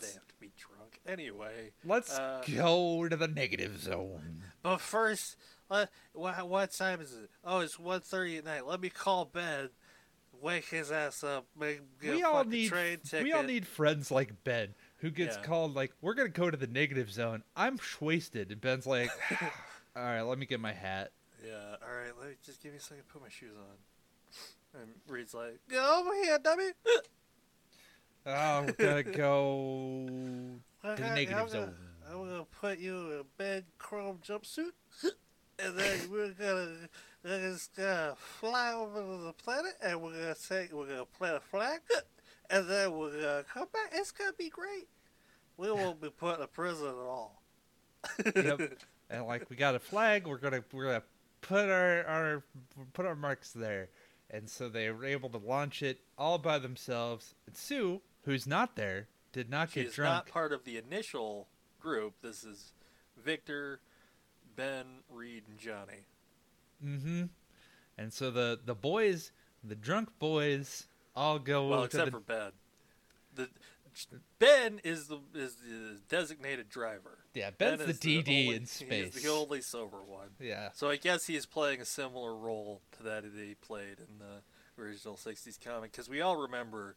[1.07, 1.71] anyway?
[1.85, 4.43] Let's Uh, go to the negative zone.
[4.61, 5.35] But first,
[5.69, 7.29] let, what, what time is it?
[7.43, 8.65] Oh, it's 1.30 at night.
[8.65, 9.69] Let me call Ben.
[10.41, 11.45] Wake his ass up.
[11.57, 13.23] Make get we a all need train ticket.
[13.23, 15.43] we all need friends like Ben who gets Yeah.
[15.43, 17.43] called like we're gonna go to the negative zone.
[17.55, 19.09] I'm wasted, and Ben's like,
[19.95, 21.11] all right, let me get my hat.
[21.45, 21.75] Yeah.
[21.81, 22.11] All right.
[22.19, 23.03] Let me just give me a second.
[23.07, 24.81] to Put my shoes on.
[24.81, 26.71] And Reed's like, "Go over here, dummy."
[28.25, 30.09] Oh, we're gonna go
[30.83, 31.73] to the negative I'm zone.
[32.05, 34.71] Gonna, I'm gonna put you in a bed chrome jumpsuit,
[35.59, 36.89] and then we're gonna,
[37.23, 41.37] we're just gonna fly over to the planet, and we're gonna say we're gonna plant
[41.37, 41.79] a flag,
[42.49, 43.91] and then we're gonna come back.
[43.93, 44.87] It's gonna be great.
[45.57, 47.41] We won't be put in a prison at all.
[48.35, 48.77] Yep.
[49.09, 51.03] and like we got a flag, we're gonna we're gonna
[51.41, 52.43] put our our
[52.93, 53.89] put our marks there.
[54.29, 57.35] And so they were able to launch it all by themselves.
[57.45, 60.13] And Sue, who's not there, did not get She's drunk.
[60.13, 61.47] not part of the initial
[61.81, 62.13] group.
[62.21, 62.71] This is
[63.21, 63.81] Victor,
[64.55, 66.05] Ben, Reed, and Johnny.
[66.83, 67.23] Mm-hmm.
[67.97, 69.31] And so the the boys,
[69.63, 72.51] the drunk boys, all go Well, except the for Ben.
[73.35, 73.49] The
[74.39, 77.19] Ben is the is the designated driver.
[77.35, 77.51] yeah.
[77.51, 79.13] Ben's Ben the is DD only- in space.
[79.13, 80.29] He's the only sober one.
[80.39, 80.69] yeah.
[80.73, 84.81] So I guess he's playing a similar role to that that he played in the
[84.81, 85.91] original '60s comic.
[85.91, 86.95] Because we all remember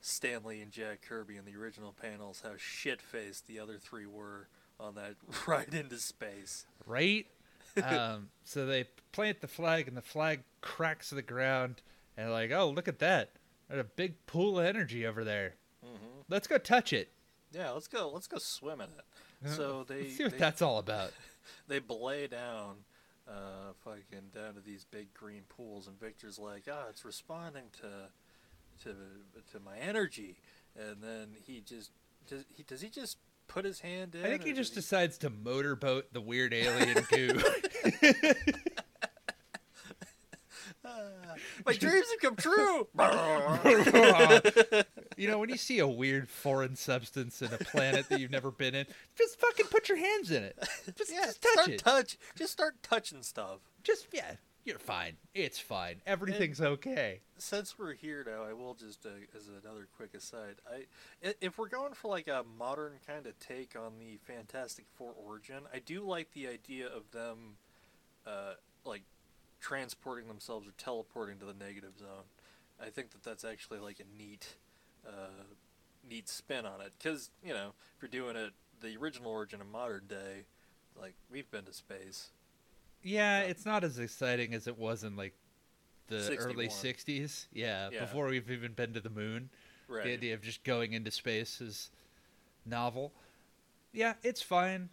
[0.00, 4.06] Stan Lee and Jack Kirby in the original panels, how shit faced the other three
[4.06, 5.14] were on that
[5.46, 6.66] ride into space.
[6.86, 7.26] right?
[7.84, 11.82] um, so they plant the flag, and the flag cracks to the ground,
[12.16, 13.30] and like, oh, look at that!
[13.68, 15.54] There's a big pool of energy over there.
[15.82, 17.10] hmm Let's go touch it.
[17.52, 18.10] Yeah, let's go.
[18.12, 19.50] Let's go swim in it.
[19.56, 21.12] So they Let's see what they, that's all about.
[21.68, 22.76] they belay down,
[23.28, 28.10] uh, fucking down to these big green pools, and Victor's like, ah, it's responding to,
[28.84, 28.94] to,
[29.52, 30.36] to my energy,
[30.76, 31.90] and then he just
[32.26, 34.24] does he does he just put his hand in?
[34.24, 37.40] I think he just decides to motorboat the weird alien goo.
[41.66, 42.86] My dreams have come true.
[45.16, 48.50] you know, when you see a weird foreign substance in a planet that you've never
[48.50, 50.56] been in, just fucking put your hands in it.
[50.96, 51.78] Just, yeah, just touch it.
[51.78, 52.18] touch.
[52.36, 53.58] Just start touching stuff.
[53.82, 55.16] just yeah, you're fine.
[55.34, 56.02] It's fine.
[56.06, 57.20] Everything's okay.
[57.38, 60.56] since we're here now, I will just uh, as another quick aside.
[60.70, 60.84] I
[61.26, 65.12] i- if we're going for like a modern kind of take on the Fantastic Four
[65.16, 67.56] origin, I do like the idea of them,
[68.26, 68.54] uh,
[68.84, 69.02] like
[69.60, 72.24] transporting themselves or teleporting to the negative zone.
[72.80, 74.54] I think that that's actually like a neat,
[75.06, 75.44] uh,
[76.08, 76.92] neat spin on it.
[76.98, 80.44] Because you know, if you're doing it the original origin in modern day,
[81.00, 82.28] like we've been to space.
[83.02, 85.34] Yeah, Uh, it's not as exciting as it was in like
[86.08, 87.46] the early '60s.
[87.52, 88.00] Yeah, Yeah.
[88.00, 89.50] before we've even been to the moon.
[89.88, 90.04] Right.
[90.04, 91.90] The idea of just going into space is
[92.66, 93.12] novel.
[93.92, 94.90] Yeah, it's fine.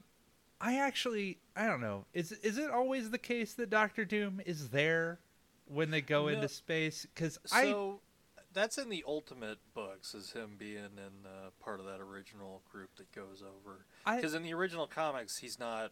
[0.61, 2.05] I actually, I don't know.
[2.13, 5.19] Is is it always the case that Doctor Doom is there
[5.67, 6.27] when they go No.
[6.29, 7.05] into space?
[7.13, 7.95] Because I,
[8.53, 12.95] that's in the Ultimate books, is him being in uh, part of that original group
[12.95, 13.85] that goes over.
[14.05, 15.91] Because in the original comics, he's not,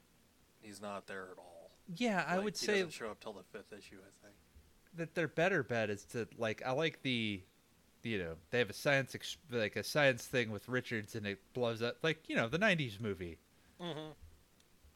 [0.61, 1.52] he's not there at all.
[1.95, 4.35] Yeah, I would say doesn't show up till the fifth issue, I think.
[4.95, 6.61] that their better bet is to like.
[6.65, 7.41] I like the,
[8.03, 11.39] you know, they have a science ex- like a science thing with Richards, and it
[11.53, 13.37] blows up like you know the '90s movie
[13.81, 14.11] Mm-hmm.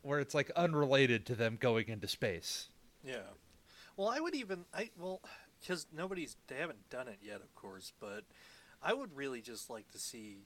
[0.02, 2.70] where it's like unrelated to them going into space.
[3.04, 3.18] Yeah.
[3.98, 5.22] Well, I would even I well,
[5.60, 8.24] because nobody's they haven't done it yet, of course, but
[8.82, 10.46] I would really just like to see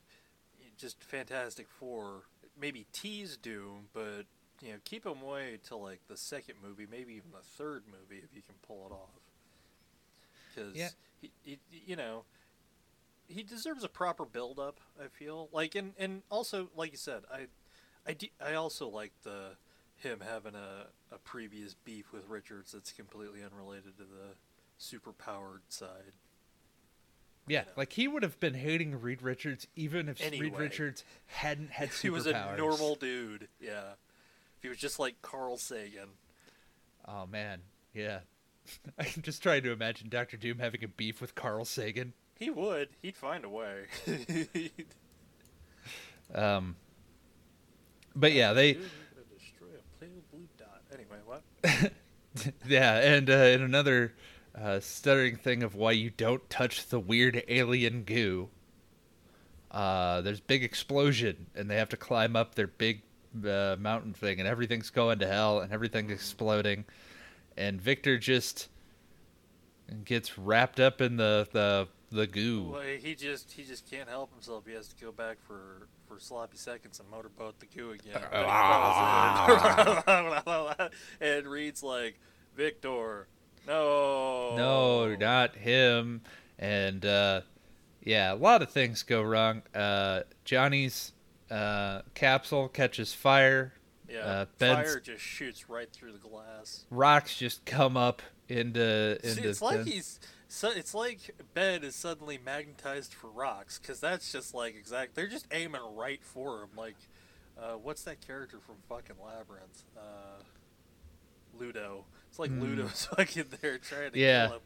[0.78, 2.24] just Fantastic Four
[2.60, 4.24] maybe tease Doom, but
[4.62, 8.22] you know keep him away till like the second movie, maybe even the third movie
[8.24, 9.20] if you can pull it off.
[10.54, 10.90] Because Yeah.
[11.22, 12.26] he, he, you know,
[13.28, 14.80] he deserves a proper build up.
[15.02, 17.48] I feel like, and and also like you said, I,
[18.06, 19.58] I, do, I also like the
[19.96, 24.36] him having a, a previous beef with Richards that's completely unrelated to the
[24.80, 26.14] superpowered side.
[27.48, 31.90] Yeah, like he would have been hating Reed Richards even if Reed Richards hadn't had
[31.90, 32.02] superpowers.
[32.02, 33.48] he was a normal dude.
[33.60, 33.94] Yeah,
[34.62, 36.10] if he was just like Carl Sagan.
[37.08, 37.62] Oh man,
[37.96, 38.20] yeah.
[39.00, 42.14] I'm just trying to imagine Doctor Doom having a beef with Carl Sagan.
[42.38, 42.90] He would.
[43.02, 43.86] He'd find a way.
[46.34, 46.78] Um,
[48.16, 49.68] but yeah, they Dude, you're gonna destroy
[50.02, 50.82] a blue dot.
[50.94, 52.54] Anyway, what?
[52.66, 54.14] yeah, and uh, in another
[54.56, 58.48] uh, stuttering thing of why you don't touch the weird alien goo.
[59.70, 63.02] Uh, there's big explosion, and they have to climb up their big
[63.46, 66.86] uh, mountain thing, and everything's going to hell, and everything's exploding,
[67.58, 68.70] and Victor just
[70.06, 72.72] gets wrapped up in the the the goo.
[72.74, 74.66] Well, he just he just can't help himself.
[74.68, 78.22] He has to go back for for sloppy seconds and motorboat the goo again.
[81.22, 82.20] and reads like,
[82.56, 83.28] Victor,
[83.68, 86.22] no, No, not him.
[86.60, 87.42] And uh,
[88.04, 89.62] yeah, a lot of things go wrong.
[89.74, 91.14] Uh, Johnny's
[91.52, 93.74] uh, capsule catches fire.
[94.10, 96.86] Yeah, uh, fire just shoots right through the glass.
[96.90, 99.50] Rocks just come up into See, into.
[99.50, 100.20] it's like Ben- he's.
[100.50, 105.16] So it's like Ben is suddenly magnetized for rocks because that's just like exact.
[105.16, 106.70] They're just aiming right for him.
[106.76, 106.98] Like,
[107.58, 109.84] uh, what's that character from fucking Labyrinth?
[109.98, 110.42] Uh,
[111.58, 112.04] Ludo.
[112.30, 112.62] It's like Hmm.
[112.64, 114.48] Ludo's fucking there trying to Yeah.
[114.48, 114.62] kill him.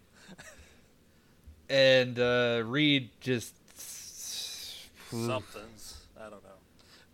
[1.69, 3.53] and uh, Reed just
[5.11, 5.97] somethings.
[6.19, 6.49] I don't know.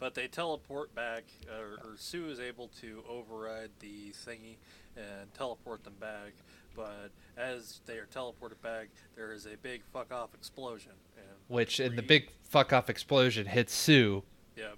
[0.01, 4.55] But they teleport back, or, or Sue is able to override the thingy
[4.97, 6.33] and teleport them back.
[6.75, 10.93] But as they are teleported back, there is a big fuck off explosion.
[11.15, 14.23] And which in the big fuck off explosion hits Sue.
[14.57, 14.77] Yep.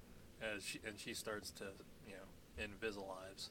[0.55, 1.67] As she, and she starts to,
[2.05, 3.47] you know, invisalives.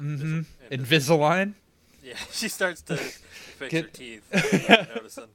[0.00, 0.40] Mm-hmm.
[0.74, 1.54] Invis- Invisalign.
[2.02, 4.24] Yeah, she starts to fix Get- her teeth.
[4.96, 5.28] noticing.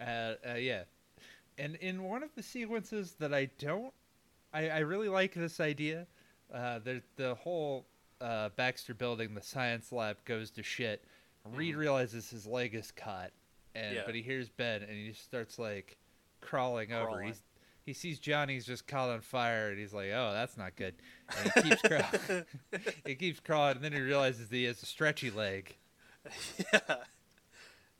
[0.00, 0.82] Uh, uh, yeah,
[1.56, 3.94] and in one of the sequences that I don't,
[4.52, 6.06] I, I really like this idea.
[6.52, 7.86] Uh, the the whole
[8.20, 11.04] uh, Baxter building, the science lab goes to shit.
[11.44, 11.78] Reed Mhm.
[11.78, 13.32] realizes his leg is cut,
[13.74, 14.02] and Yeah.
[14.06, 15.96] but he hears Ben, and he just starts like
[16.40, 17.20] crawling, over.
[17.22, 17.42] He's,
[17.84, 20.94] he sees Johnny's just caught on fire, and he's like, "Oh, that's not good."
[21.36, 22.44] And he keeps crawling.
[23.06, 25.76] he keeps crawling, and then he realizes that he has a stretchy leg.
[26.72, 26.80] yeah.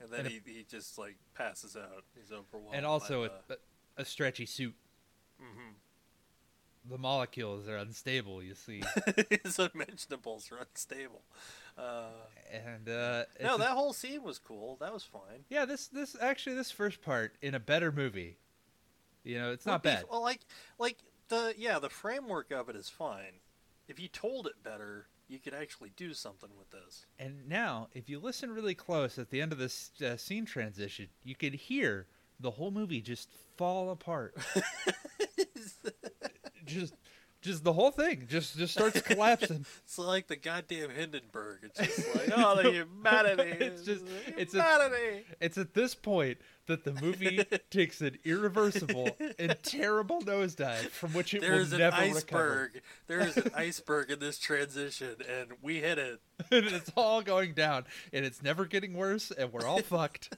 [0.01, 2.05] And then And a- he, he just like passes out.
[2.16, 2.74] He's overwhelmed.
[2.74, 3.59] and also by a,
[3.99, 4.74] a, a stretchy suit.
[5.40, 5.74] Mhm.
[6.89, 8.82] The molecules are unstable, you see.
[9.45, 11.22] His unmentionables are unstable.
[11.76, 12.11] Uh,
[12.53, 14.76] and uh, no, that whole scene was cool.
[14.80, 15.45] That was fine.
[15.49, 18.39] yeah, this this actually this first part in a better movie.
[19.24, 20.05] You know, it's not be- bad.
[20.11, 20.41] Well, like,
[20.78, 23.41] like the yeah, the framework of it is fine.
[23.89, 27.07] If you told it better, you could actually do something with this.
[27.18, 31.09] And now, if you listen really close at the end of this uh, scene transition,
[31.24, 32.07] you could hear
[32.39, 34.37] the whole movie just fall apart.
[36.66, 36.94] just,
[37.42, 39.64] just the whole thing just just starts collapsing.
[39.84, 41.58] It's like the goddamn Hindenburg.
[41.62, 42.70] It's just like, oh, the
[43.02, 43.42] humanity.
[43.64, 44.04] It's just-
[44.36, 45.24] it's humanity.
[45.40, 51.32] It's at this point that the movie takes an irreversible and terrible nosedive from which
[51.34, 52.16] it There's will never recover.
[52.72, 52.82] iceberg.
[53.06, 56.20] There is an iceberg in this transition, and we hit it.
[56.50, 60.36] and it's all going down, and it's never getting worse, and we're all fucked.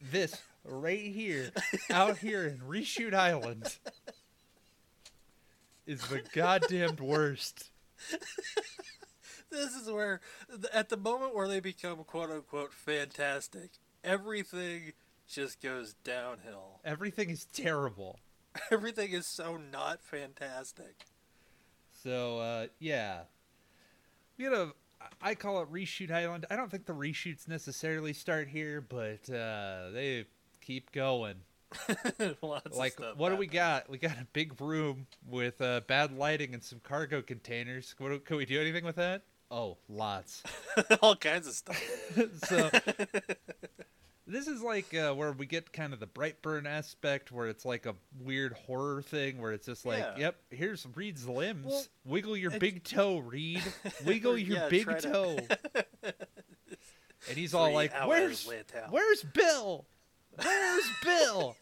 [0.00, 1.50] This right here,
[1.90, 3.78] out here in Reshoot Island,
[5.86, 7.70] is the goddamned worst.
[9.50, 10.20] This is where,
[10.72, 13.70] at the moment where they become quote unquote fantastic,
[14.04, 14.92] everything
[15.26, 16.80] just goes downhill.
[16.84, 18.18] Everything is terrible.
[18.70, 21.06] Everything is so not fantastic.
[22.02, 23.22] So uh, yeah,
[24.36, 24.72] you know,
[25.22, 26.46] I call it Reshoot Island.
[26.50, 30.26] I don't think the reshoots necessarily start here, but uh, they
[30.68, 31.36] keep going.
[32.42, 33.88] Lots of like what do we got?
[33.90, 37.94] We got a big room with uh, bad lighting and some cargo containers.
[37.98, 39.22] What, can we do anything with that?
[39.50, 40.42] Oh lots.
[41.02, 41.82] All kinds of stuff.
[42.48, 42.70] so
[44.26, 47.86] this is like uh, where we get kind of the brightburn aspect where it's like
[47.86, 50.16] a weird horror thing where it's just like Yeah.
[50.18, 51.66] yep here's reed's limbs.
[51.66, 53.62] Well, wiggle your big toe reed.
[54.06, 55.38] Wiggle your Yeah, big try to- toe.
[57.28, 58.48] And he's all like where's
[58.90, 59.86] where's bill
[60.42, 61.56] where's bill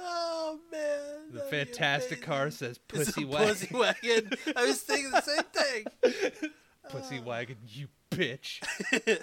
[0.00, 1.32] Oh man!
[1.32, 3.48] The fantastic car says pussy wagon.
[3.48, 4.30] Pussy wagon.
[4.56, 6.50] I was thinking the same thing.
[6.88, 8.62] Pussy wagon, you bitch.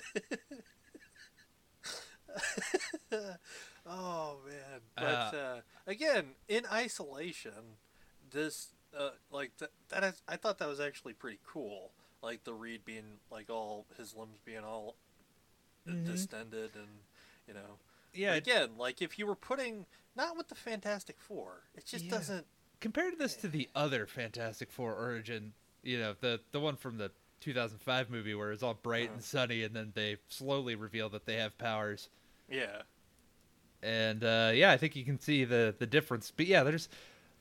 [3.88, 4.82] Oh man!
[4.96, 7.78] But Uh, uh, again, in isolation,
[8.32, 11.92] this uh, like th- that is, I thought that was actually pretty cool.
[12.26, 14.96] Like the reed being like all his limbs being all
[15.88, 16.06] Mhm.
[16.08, 16.88] distended, and
[17.48, 17.78] you know.
[18.16, 22.06] Yeah, But again, like if you were putting not with the Fantastic Four, it just
[22.06, 22.12] Yeah.
[22.12, 22.48] doesn't.
[22.80, 25.54] compared this to the other Fantastic Four origin,
[25.84, 27.12] you know, the the one from the
[27.42, 29.22] 2005 movie where it's all bright and Uh-huh.
[29.22, 32.10] sunny, and then they slowly reveal that they have powers.
[32.50, 32.82] Yeah.
[33.84, 36.32] And uh, yeah, I think you can see the the difference.
[36.32, 36.90] But yeah, there's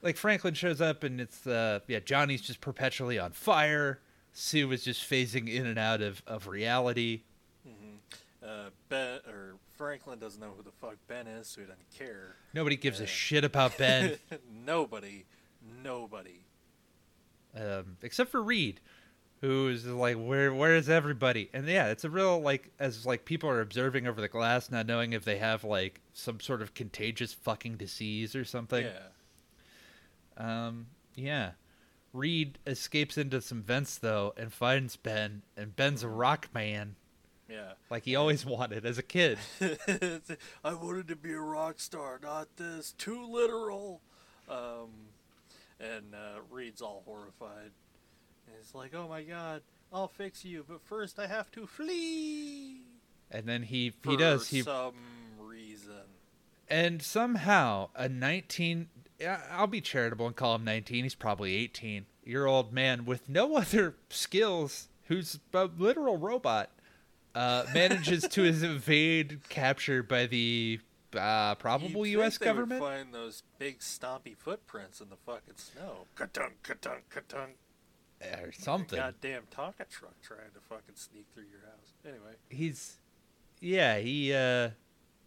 [0.03, 4.01] like Franklin shows up, and it's uh, yeah, Johnny's just perpetually on fire.
[4.35, 7.23] Sue was just phasing in and out of of reality.
[7.65, 7.97] hmm
[8.43, 12.37] Uh, ben or Franklin doesn't know who the fuck Ben is, so he doesn't care.
[12.53, 14.19] Nobody gives a shit about Ben.
[14.67, 15.25] nobody,
[15.83, 16.45] nobody.
[17.57, 18.81] um, except for Reed,
[19.41, 21.49] who is like, where where is everybody?
[21.53, 24.87] And yeah, it's a real like as like people are observing over the glass, not
[24.87, 28.85] knowing if they have like some sort of contagious fucking disease or something.
[28.85, 30.67] Yeah.
[30.67, 31.53] Um, yeah.
[32.15, 36.95] Reed escapes into some vents though and finds Ben, and Ben's a rock man,
[37.49, 37.73] Yeah.
[37.91, 39.37] like he always wanted as a kid.
[40.65, 42.93] I wanted to be a rock star, not this.
[42.97, 44.01] Too literal.
[44.49, 44.91] Um,
[45.81, 47.73] and uh, Reed's all horrified.
[48.47, 49.63] And he's like, "Oh my god,
[49.93, 52.83] I'll fix you, but first I have to flee."
[53.31, 54.95] And then he For he does he some
[55.41, 56.05] reason.
[56.69, 58.94] and somehow a 19 yeah,
[59.51, 61.05] I'll be charitable and call him 19.
[61.05, 66.71] He's probably 18 year old man with no other skills, who's a literal robot,
[67.35, 70.81] uh, manages to evade capture by the
[71.17, 72.39] uh, probable You'd U.S.
[72.39, 72.81] government.
[72.81, 76.07] Find those big stompy footprints in the fucking snow.
[76.17, 77.53] Ka-dunk, ka-dunk, ka-dunk.
[78.43, 78.99] or something.
[78.99, 81.93] Goddamn Tonka truck trying to fucking sneak through your house.
[82.05, 82.97] Anyway, He's,
[83.61, 84.71] yeah, he uh,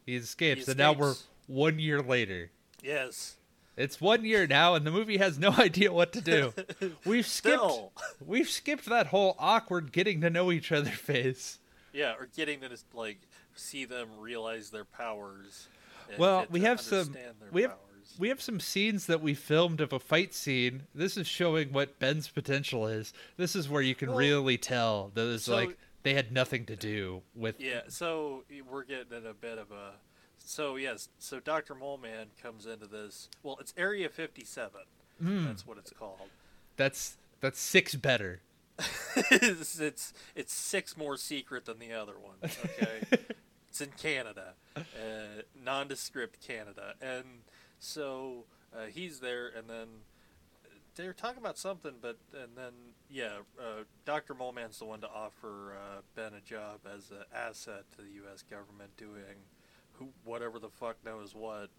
[0.05, 1.15] he escapes, He and now we're
[1.47, 2.51] one year later.
[2.81, 3.37] yes.
[3.77, 6.53] It's one year now, and the movie has no idea what to do.
[7.05, 7.57] We've skipped.
[7.57, 7.91] Still.
[8.25, 11.59] We've skipped that whole awkward getting to know each other phase.
[11.93, 13.19] Yeah, or getting to just like
[13.55, 15.67] see them realize their powers.
[16.09, 17.15] and Well, we have some-
[17.51, 17.81] we have- powers.
[18.19, 20.83] We have some scenes that we filmed of a fight scene.
[20.95, 23.13] This is showing what Ben's potential is.
[23.35, 26.65] This is where you can Well, really tell that it's so- like they had nothing
[26.67, 27.59] to do with.
[27.59, 29.91] Yeah, so we're getting in a bit of a.
[30.47, 33.27] So yes, so Doctor Moleman comes into this.
[33.43, 34.83] Well, it's Area Fifty Seven.
[35.21, 35.43] Hmm.
[35.43, 36.29] That's what it's called.
[36.77, 38.39] That's that's six better.
[39.29, 42.37] it's, it's it's six more secret than the other one.
[42.43, 43.01] Okay,
[43.67, 47.41] it's in Canada, uh, nondescript Canada, and
[47.77, 49.87] so uh, he's there, and then
[50.95, 52.71] they're talking about something, but and then
[53.09, 57.83] yeah, uh, Doctor Moleman's the one to offer uh, Ben a job as an asset
[57.97, 58.43] to the U.S.
[58.43, 59.43] government, doing
[59.97, 61.69] who whatever the fuck knows what.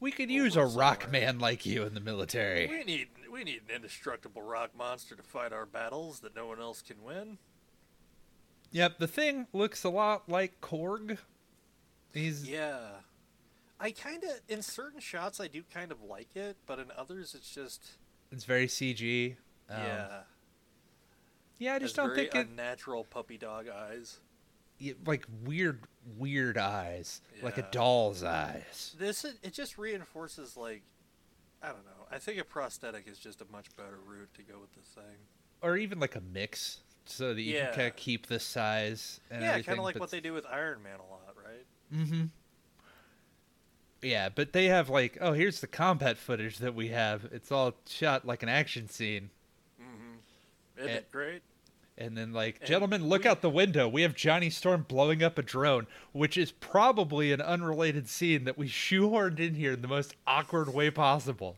[0.00, 1.22] We could use a rock somewhere.
[1.22, 2.66] man like you in the military.
[2.66, 6.60] We need we need an indestructible rock monster to fight our battles that no one
[6.60, 7.38] else can win.
[8.70, 11.18] Yep, the thing looks a lot like Korg.
[12.12, 12.78] He's Yeah.
[13.80, 17.34] I kind of, in certain shots, I do kind of like it, but in others,
[17.34, 17.92] it's just,
[18.32, 19.36] it's very CG.
[19.70, 20.20] Um, yeah.
[21.58, 21.74] yeah.
[21.74, 24.18] I just don't very think it natural puppy dog eyes.
[25.06, 25.80] Like weird,
[26.16, 28.94] weird eyes, like a doll's eyes.
[28.98, 30.82] This, it just reinforces, like,
[31.62, 32.06] I don't know.
[32.10, 35.16] I think a prosthetic is just a much better route to go with this thing.
[35.60, 37.66] or even like a mix so that you Yeah.
[37.66, 40.32] can kind of keep the size and yeah, kind of like but- what they do
[40.32, 41.66] with Iron Man a lot, right?
[41.92, 42.24] Mm-hmm.
[44.02, 47.24] Yeah, but they have like, oh, here's the combat footage that we have.
[47.32, 49.30] It's all shot like an action scene,
[49.80, 50.80] Mm-hmm.
[50.80, 51.42] Isn't Eh, it great?
[51.98, 53.88] And then like, And gentlemen, look we- out the window.
[53.88, 58.56] We have Johnny Storm blowing up a drone, which is probably an unrelated scene that
[58.56, 61.56] we shoehorned in here in the most awkward way possible.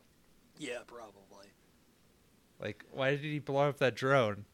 [0.58, 1.16] Yeah, probably.
[2.58, 4.44] Like, why did he blow up that drone?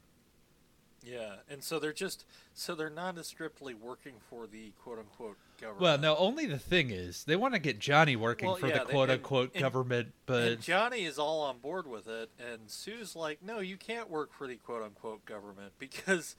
[1.07, 5.81] Yeah, and so they're just, so they're nondescriptly working for the quote-unquote government.
[5.81, 8.79] Well, no, only the thing is, they want to get Johnny working Well, for yeah,
[8.81, 12.69] the quote and- unquote and- government, but Johnny is all on board with it, and
[12.69, 16.35] Sue's like, "No, you can't work for the quote unquote government because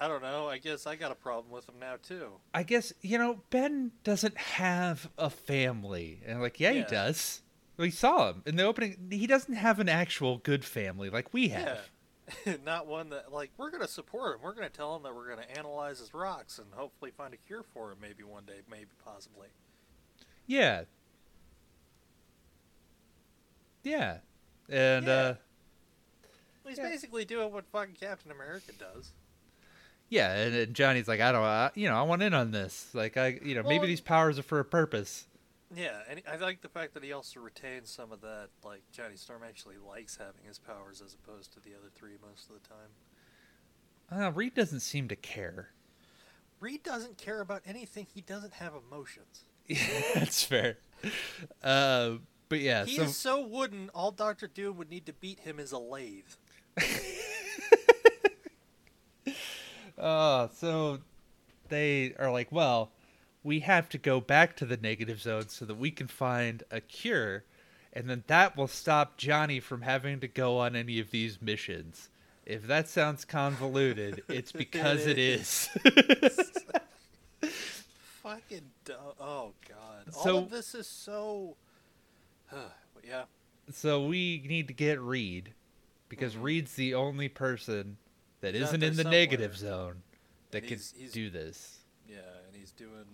[0.00, 0.48] I don't know.
[0.48, 3.92] I guess I got a problem with him now too." I guess you know Ben
[4.02, 7.42] doesn't have a family, and like yeah, he does.
[7.76, 9.08] We saw him in the opening.
[9.10, 11.66] He doesn't have an actual good family like we have.
[11.66, 11.76] Yeah,
[12.64, 14.42] not one that like we're gonna support him.
[14.42, 17.62] We're gonna tell him that we're gonna analyze his rocks and hopefully find a cure
[17.74, 17.98] for him.
[18.00, 19.48] Maybe one day, maybe possibly.
[20.46, 20.84] Yeah,
[23.82, 24.18] yeah,
[24.68, 25.12] and Yeah.
[25.12, 25.34] uh,
[26.66, 26.88] He's Yeah.
[26.88, 29.12] basically doing what fucking Captain America does.
[30.08, 32.94] yeah, and, and Johnny's like, I don't, uh, you know, I want in on this.
[32.94, 35.26] Like, I, you know, maybe these powers are for a purpose.
[35.76, 38.48] Yeah, and I like the fact that he also retains some of that.
[38.64, 42.48] Like Johnny Storm actually likes having his powers as opposed to the other three most
[42.48, 42.90] of the time.
[44.10, 45.70] Uh, Reed doesn't seem to care.
[46.60, 48.06] Reed doesn't care about anything.
[48.12, 49.44] He doesn't have emotions.
[49.66, 49.78] Yeah,
[50.14, 50.76] That's fair.
[51.62, 52.16] Uh,
[52.50, 53.88] but yeah, he so is so wooden.
[53.94, 56.24] All Doctor Doom would need to beat him is a lathe.
[59.96, 60.98] Uh, so
[61.68, 62.90] they are like, well,
[63.44, 66.80] we have to go back to the negative zone so that we can find a
[66.80, 67.44] cure,
[67.92, 72.08] and then that will stop Johnny from having to go on any of these missions.
[72.46, 75.68] If that sounds convoluted, it's because it is.
[78.22, 78.96] Fucking dumb.
[79.20, 80.12] Oh god.
[80.14, 81.56] So- all of this is so.
[83.06, 83.24] yeah.
[83.72, 85.52] so we need to get Reed
[86.08, 86.42] because Mhm.
[86.42, 87.96] Reed's the only person
[88.40, 89.20] that He's isn't in the somewhere.
[89.20, 90.02] negative zone
[90.50, 91.78] that And can he's- he's- do this.
[92.08, 93.06] Yeah, and he's doing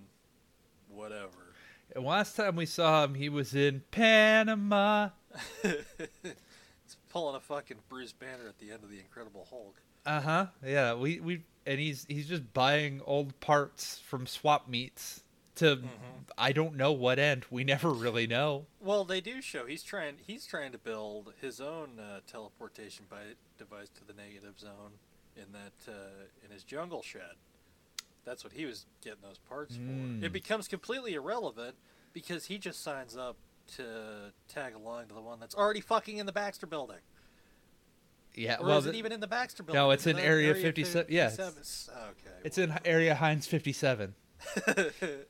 [0.95, 1.55] whatever.
[1.95, 5.11] And last time we saw him, he was in Panama.
[5.63, 9.77] he's pulling a fucking Bruce Banner at the end of the Incredible Hulk.
[10.07, 10.47] Uh huh.
[10.65, 10.95] Yeah.
[10.95, 15.23] We we and he's he's just buying old parts from swap meets
[15.57, 15.89] to Mhm.
[16.39, 17.45] I don't know what end.
[17.51, 18.67] We never really know.
[18.81, 20.17] Well, they do show he's trying.
[20.27, 24.93] He's trying to build his own uh, teleportation by device to the negative zone
[25.37, 27.35] in that uh, in his jungle shed.
[28.25, 30.21] That's what he was getting those parts Mm.
[30.21, 30.27] for.
[30.27, 31.77] It becomes completely irrelevant
[32.13, 33.37] because he just signs up
[33.77, 36.99] to tag along to the one that's already fucking in the Baxter building.
[38.35, 39.81] Yeah, Or well, is it the- even in the Baxter building?
[39.81, 42.01] no, it's in it Area 57 yeah, it's- 57?
[42.11, 42.37] Okay.
[42.45, 44.15] it's in area Heinz 57.
[44.61, 45.27] Delicious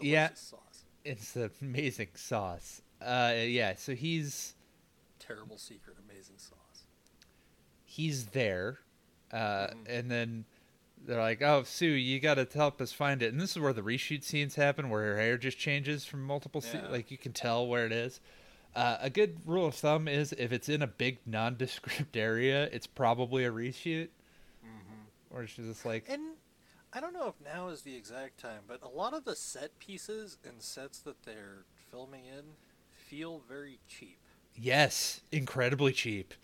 [0.00, 0.30] Yeah.
[0.34, 0.84] Sauce.
[1.04, 2.82] It's amazing sauce.
[3.00, 4.54] Uh, yeah, so he's
[5.18, 6.84] Terrible secret, amazing sauce.
[7.84, 8.78] he's there,
[9.32, 9.88] uh, Mhm.
[9.88, 10.44] and then
[11.06, 13.72] they're like, "Oh, Sue, you got to help us find it." And this is where
[13.72, 16.88] the reshoot scenes happen, where her hair just changes from multiple, se- Yeah.
[16.88, 18.20] like you can tell where it is.
[18.76, 22.86] Uh, a good rule of thumb is if it's in a big nondescript area, it's
[22.86, 24.08] probably a reshoot.
[24.64, 25.04] Mm-hmm.
[25.30, 26.34] Or she's just like, And
[26.92, 29.78] I don't know if now is the exact time, but a lot of the set
[29.78, 32.44] pieces and sets that they're filming in
[32.90, 34.18] feel very cheap.
[34.54, 36.34] yes, incredibly cheap.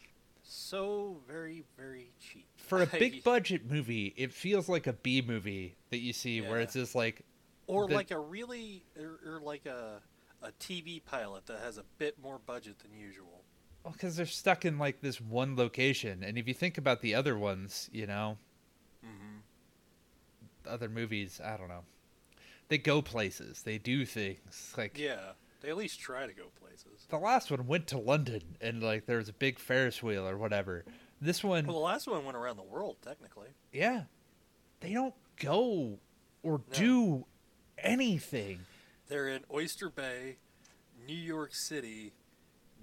[0.47, 2.47] So very, very cheap.
[2.57, 6.61] For a big budget movie, it feels like a B movie that you see where
[6.61, 7.22] it's just like,
[7.66, 10.01] or the- like a really, or, or like a
[10.42, 13.45] a TV pilot that has a bit more budget than usual.
[13.82, 16.22] well, because they're stuck in like this one location.
[16.22, 18.36] And if you think about the other ones, you know,
[19.03, 19.38] Mm-hmm.
[20.70, 21.84] other movies, I don't know.
[22.68, 23.62] They go places.
[23.62, 24.74] They do things.
[24.76, 25.32] Like Yeah,
[25.64, 27.06] they at least try to go places.
[27.08, 30.36] the last one went to London and like there was a big Ferris wheel or
[30.36, 30.84] whatever.
[31.20, 33.48] This one, Well, the last one went around the world, technically.
[33.72, 34.02] yeah,
[34.80, 35.98] they don't go
[36.42, 36.74] or No.
[36.74, 37.26] do
[37.78, 38.60] anything.
[39.08, 40.36] They're in Oyster Bay,
[41.06, 42.12] New York City,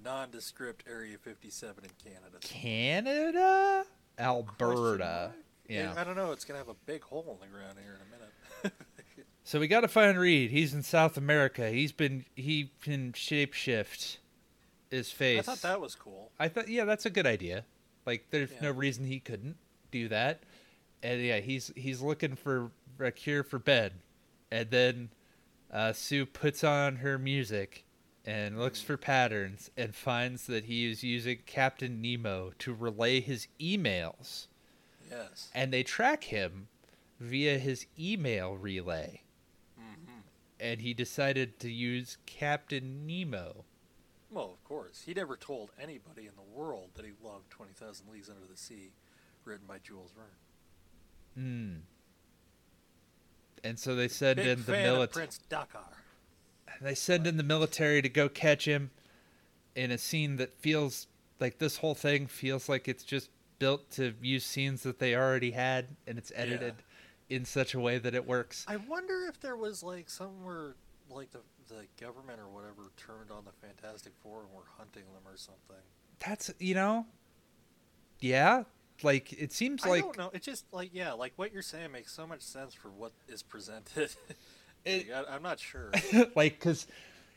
[0.03, 2.37] nondescript Area 57 in Canada.
[2.41, 3.85] Canada,
[4.17, 5.33] Alberta.
[5.67, 5.93] Yeah.
[5.95, 6.31] I don't know.
[6.31, 8.73] It's gonna have a big hole in the ground here in a minute.
[9.43, 10.51] So we got to find Reed.
[10.51, 11.69] He's in South America.
[11.69, 14.17] He's been he can shapeshift
[14.89, 15.39] his face.
[15.39, 16.31] I thought that was cool.
[16.39, 17.65] I thought, yeah, that's a good idea.
[18.05, 18.61] Like, there's Yeah.
[18.63, 19.57] no reason he couldn't
[19.91, 20.43] do that.
[21.03, 23.91] And yeah, he's he's looking for a cure for Ben,
[24.51, 25.09] and then
[25.71, 27.83] uh, Sue puts on her music
[28.23, 33.47] and looks for patterns and finds that he is using Captain Nemo to relay his
[33.59, 34.45] emails,
[35.09, 35.49] Yes.
[35.55, 36.67] and they track him
[37.19, 39.23] via his email relay.
[40.61, 43.65] And he decided to use Captain Nemo.
[44.29, 45.03] Well, of course.
[45.05, 48.91] He never told anybody in the world that he loved 20,000 Leagues Under the Sea,
[49.43, 51.43] written by Jules Verne.
[51.43, 51.77] Hmm.
[53.63, 55.25] And so they send Big in the military.
[55.25, 55.95] Prince Dakkar.
[56.79, 58.91] They send in the military to go catch him
[59.75, 61.07] in a scene that feels
[61.39, 65.51] like this whole thing feels like it's just built to use scenes that they already
[65.51, 66.75] had and it's edited
[67.31, 68.65] in such a way that it works.
[68.67, 70.75] I wonder if there was like somewhere
[71.09, 75.23] like the the government or whatever turned on the Fantastic Four and were hunting them
[75.25, 75.83] or something.
[76.19, 77.05] That's you know,
[78.19, 78.63] yeah.
[79.03, 80.31] Like it seems I like I don't know.
[80.33, 83.41] It just like yeah, like what you're saying makes so much sense for what is
[83.43, 84.11] presented.
[84.83, 85.91] It- Like, I, I'm not sure.
[86.35, 86.87] like because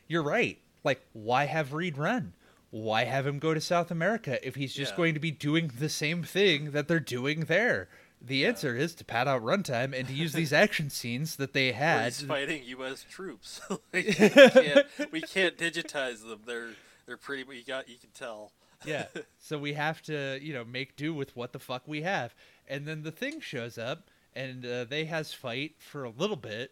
[0.07, 0.57] you're right.
[0.83, 2.33] Like why have Reed run?
[2.71, 4.97] Why have him go to South America if he's just Yeah.
[4.97, 7.87] going to be doing the same thing that they're doing there?
[8.21, 11.71] The answer is to pad out runtime and to use these action scenes that they
[11.73, 12.05] had.
[12.05, 13.05] he's fighting U.S.
[13.09, 13.61] troops.
[13.69, 16.41] like, we, can't, we can't digitize them.
[16.45, 16.69] They're
[17.05, 17.43] they're pretty.
[17.55, 18.51] You got you can tell.
[18.85, 19.05] yeah.
[19.39, 22.33] So we have to, you know, make do with what the fuck we have.
[22.67, 26.71] And then the thing shows up and uh, they has fight for a little bit,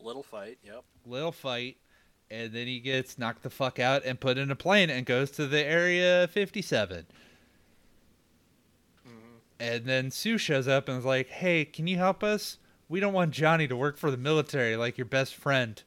[0.00, 0.58] Little fight.
[0.64, 0.82] Yep.
[1.06, 1.76] little fight,
[2.30, 5.30] and then he gets knocked the fuck out and put in a plane and goes
[5.32, 7.06] to the area 57.
[9.60, 12.58] And then Sue shows up and is like, "Hey, can you help us?
[12.88, 15.82] We don't want Johnny to work for the military like your best friend."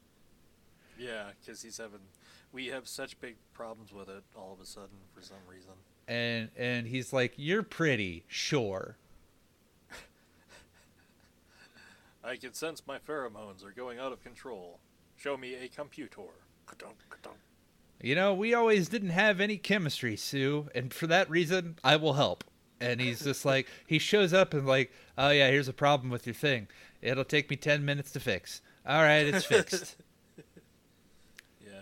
[0.98, 2.02] Yeah, because he's having.
[2.52, 5.74] We have such big problems with it all of a sudden for some reason.
[6.08, 8.98] And and he's like, "You're pretty, sure."
[12.24, 14.80] I can sense my pheromones are going out of control.
[15.16, 16.32] Show me a computer.
[18.04, 22.14] You know, we always didn't have any chemistry, Sue, and for that reason, I will
[22.14, 22.44] help.
[22.82, 26.26] And he's just like, he shows up and like, "Oh yeah, here's a problem with
[26.26, 26.68] your thing.
[27.02, 29.96] It'll take me 10 minutes to fix." All right, it's fixed.
[31.64, 31.82] Yeah.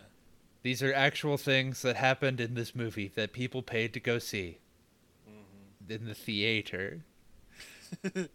[0.61, 4.59] These are actual things that happened in this movie that people paid to go see
[5.25, 7.05] hmm in the theater.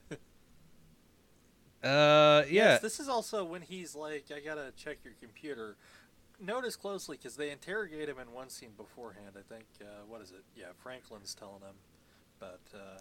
[1.83, 2.73] Uh, yeah.
[2.73, 5.77] Yes, this is also when he's like, I gotta check your computer.
[6.41, 9.37] Notice closely because they interrogate him in one scene beforehand.
[9.39, 10.45] I think, uh, what is it?
[10.57, 11.75] Yeah, Franklin's telling him,
[12.45, 12.99] but uh,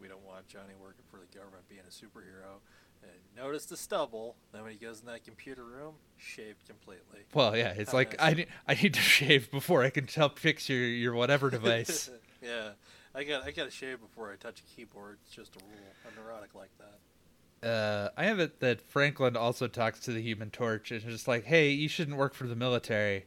[0.00, 2.60] we don't want Johnny working for the government being a superhero.
[3.02, 4.36] And notice the stubble.
[4.52, 7.20] Then when he goes in that computer room, shaved completely.
[7.34, 8.28] Well, yeah, it's How like nice.
[8.30, 12.10] I need, I need to shave before I can help fix your, your whatever device.
[12.42, 12.70] yeah,
[13.14, 15.18] I got I got to shave before I touch a keyboard.
[15.26, 15.92] It's just a rule.
[16.06, 17.68] I'm neurotic like that.
[17.68, 21.28] uh, I have it that Franklin also talks to the Human Torch and is just
[21.28, 23.26] like, "Hey, you shouldn't work for the military."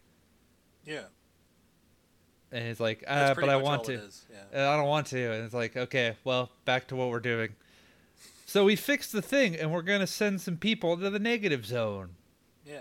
[0.85, 1.05] Yeah.
[2.51, 3.93] And he's like, uh, but I want to.
[4.53, 4.65] Yeah.
[4.65, 5.31] Uh, I don't want to.
[5.34, 7.49] And it's like, okay, well, back to what we're doing.
[8.47, 12.15] So we fixed the thing, and we're gonna send some people to the negative zone.
[12.65, 12.80] Yeah.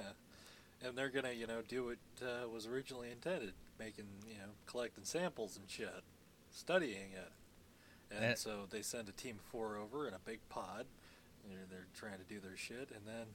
[0.82, 5.04] And they're gonna, you know, do what uh, was originally intended, making, you know, collecting
[5.04, 6.02] samples and shit,
[6.50, 7.32] studying it.
[8.10, 8.34] And Eh.
[8.36, 10.86] so they send a team of four over in a big pod.
[11.46, 13.26] They're, they're trying to do their shit, and then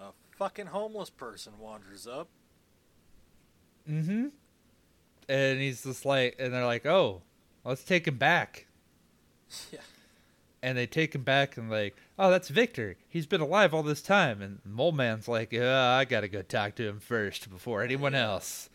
[0.00, 2.28] a fucking homeless person wanders up.
[3.90, 4.28] Mm-hmm.
[5.32, 7.22] And he's just like, and they're like, oh,
[7.64, 8.66] let's take him back.
[9.72, 9.78] yeah.
[10.62, 12.96] And they take him back and like, oh, that's Victor.
[13.08, 14.42] He's been alive all this time.
[14.42, 18.26] And Mole Man's like, yeah, I gotta go talk to him first before anyone Yeah.
[18.32, 18.68] else.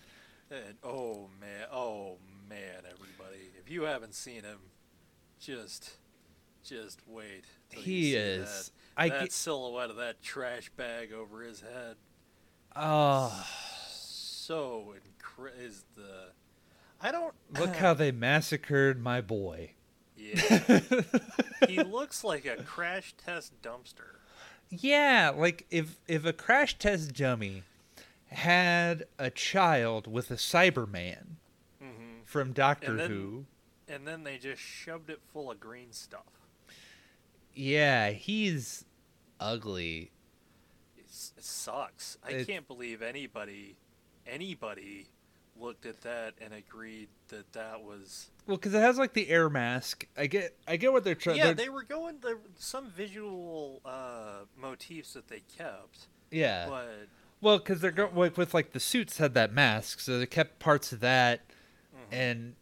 [0.50, 2.18] And oh man, oh
[2.50, 3.50] man, everybody!
[3.60, 4.60] If you haven't seen him,
[5.42, 5.92] just,
[6.64, 7.44] just wait.
[7.70, 8.72] He is.
[8.96, 11.98] that, I that get, silhouette of that trash bag over his head.
[12.76, 13.46] oh,
[13.92, 16.32] So incre- is the.
[17.02, 19.72] I don't look how they massacred my boy.
[20.16, 20.80] Yeah,
[21.68, 24.16] he looks like a crash test dumpster.
[24.70, 27.64] Yeah, like if if a crash test dummy
[28.30, 31.36] had a child with a Cyberman
[31.82, 33.46] hmm from Doctor And then- Who,
[33.88, 36.26] And then they just shoved it full of green stuff.
[37.54, 38.84] yeah, he's
[39.40, 40.12] ugly.
[40.98, 42.18] It's, it sucks.
[42.24, 43.78] I It- can't believe anybody,
[44.26, 45.08] anybody,
[45.60, 48.30] looked at that and agreed that that was.
[48.46, 50.08] Well, because it has like the air mask.
[50.18, 51.38] I get, I get what they're trying.
[51.38, 52.18] yeah, they were going.
[52.22, 56.68] There some visual uh, motifs that they kept, yeah.
[56.70, 57.08] but
[57.42, 60.60] Well, because they're going with, with like the suits had that mask, so they kept
[60.60, 61.42] parts of that,
[61.94, 62.16] mhm.
[62.18, 62.56] and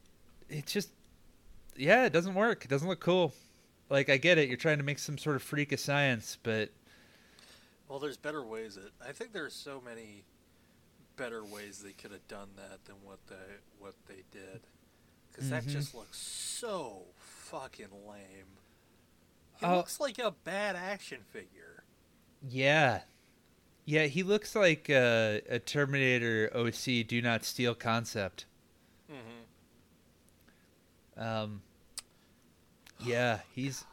[0.50, 0.90] it just,
[1.76, 2.66] yeah, it doesn't work.
[2.66, 3.34] It doesn't look cool.
[3.90, 6.72] Like I get it, you're trying to make some sort of freak of science, but
[7.88, 8.76] well, there's better ways.
[8.76, 10.24] That I think there's so many
[11.16, 13.36] better ways they could have done that than what they
[13.80, 14.62] what they did,
[15.32, 15.70] because that Mhm.
[15.70, 18.58] just looks so fucking lame.
[19.60, 21.84] He Uh, looks like a bad action figure.
[22.42, 23.04] yeah,
[23.86, 28.46] yeah, he looks like uh, a Terminator OC Do Not Steal concept.
[29.10, 29.44] Mm-hmm.
[31.18, 31.62] Um,
[33.00, 33.86] yeah, he's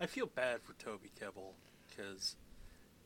[0.00, 1.54] I feel bad for Toby Kebbell
[1.88, 2.36] because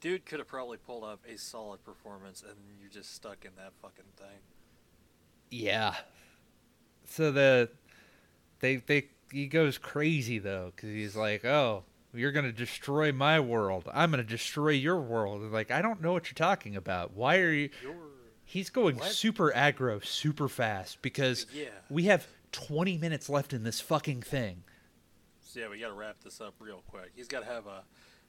[0.00, 3.72] dude could have probably pulled off a solid performance, and you're just stuck in that
[3.80, 4.38] fucking thing.
[5.50, 5.94] Yeah.
[7.06, 7.70] So the
[8.60, 13.88] they they he goes crazy though because he's like, oh, you're gonna destroy my world.
[13.92, 15.42] I'm gonna destroy your world.
[15.42, 17.12] And like, I don't know what you're talking about.
[17.12, 17.70] Why are you?
[17.82, 17.94] You're
[18.48, 19.10] He's going What?
[19.10, 21.64] super aggro, super fast because yeah.
[21.90, 24.62] we have 20 minutes left in this fucking thing.
[25.40, 27.10] So yeah, we got to wrap this up real quick.
[27.16, 27.82] He's got to have a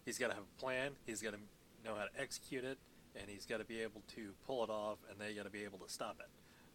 [0.06, 0.94] he's got to have a plan.
[1.06, 1.40] He's got to
[1.84, 2.78] know how to execute it,
[3.16, 5.64] and he's got to be able to pull it off, and they got to be
[5.64, 6.28] able to stop it.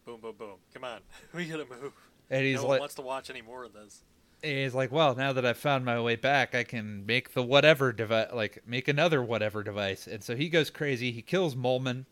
[0.04, 0.56] Boom, boom, boom.
[0.74, 1.00] Come on,
[1.34, 1.92] we got to move.
[2.30, 4.02] And he's no one like, wants to watch any more of this.
[4.42, 7.92] he's like, well, now that I've found my way back, I can make the whatever
[7.92, 10.06] device, like make another whatever device.
[10.06, 11.12] And so he goes crazy.
[11.12, 12.06] He kills Moleman.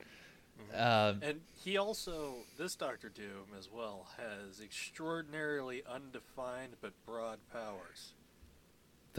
[0.75, 8.13] Um, And he also, this Doctor Doom as well, has extraordinarily undefined but broad powers.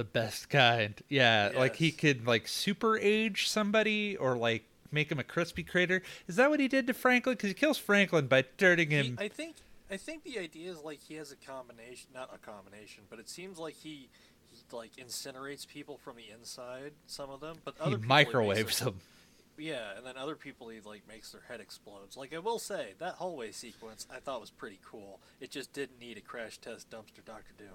[0.02, 1.00] The best kind.
[1.10, 6.02] Yeah, like he could like super age somebody or like make him a crispy crater.
[6.28, 7.36] Is that what he did to Franklin?
[7.36, 9.18] Because he kills Franklin by turning He, him.
[9.20, 9.58] I think,
[9.92, 13.30] I think the idea is like he has a combination, not a combination, but it
[13.30, 14.10] seems like he,
[14.50, 16.94] he like incinerates people from the inside.
[17.06, 18.96] Some of them, but he other people microwaves them.
[19.60, 22.18] Yeah, and then other people he like makes their head explodes.
[22.18, 25.20] Like I will say, that hallway sequence I thought was pretty cool.
[25.40, 27.68] It just didn't need a crash test dumpster Doctor Doom.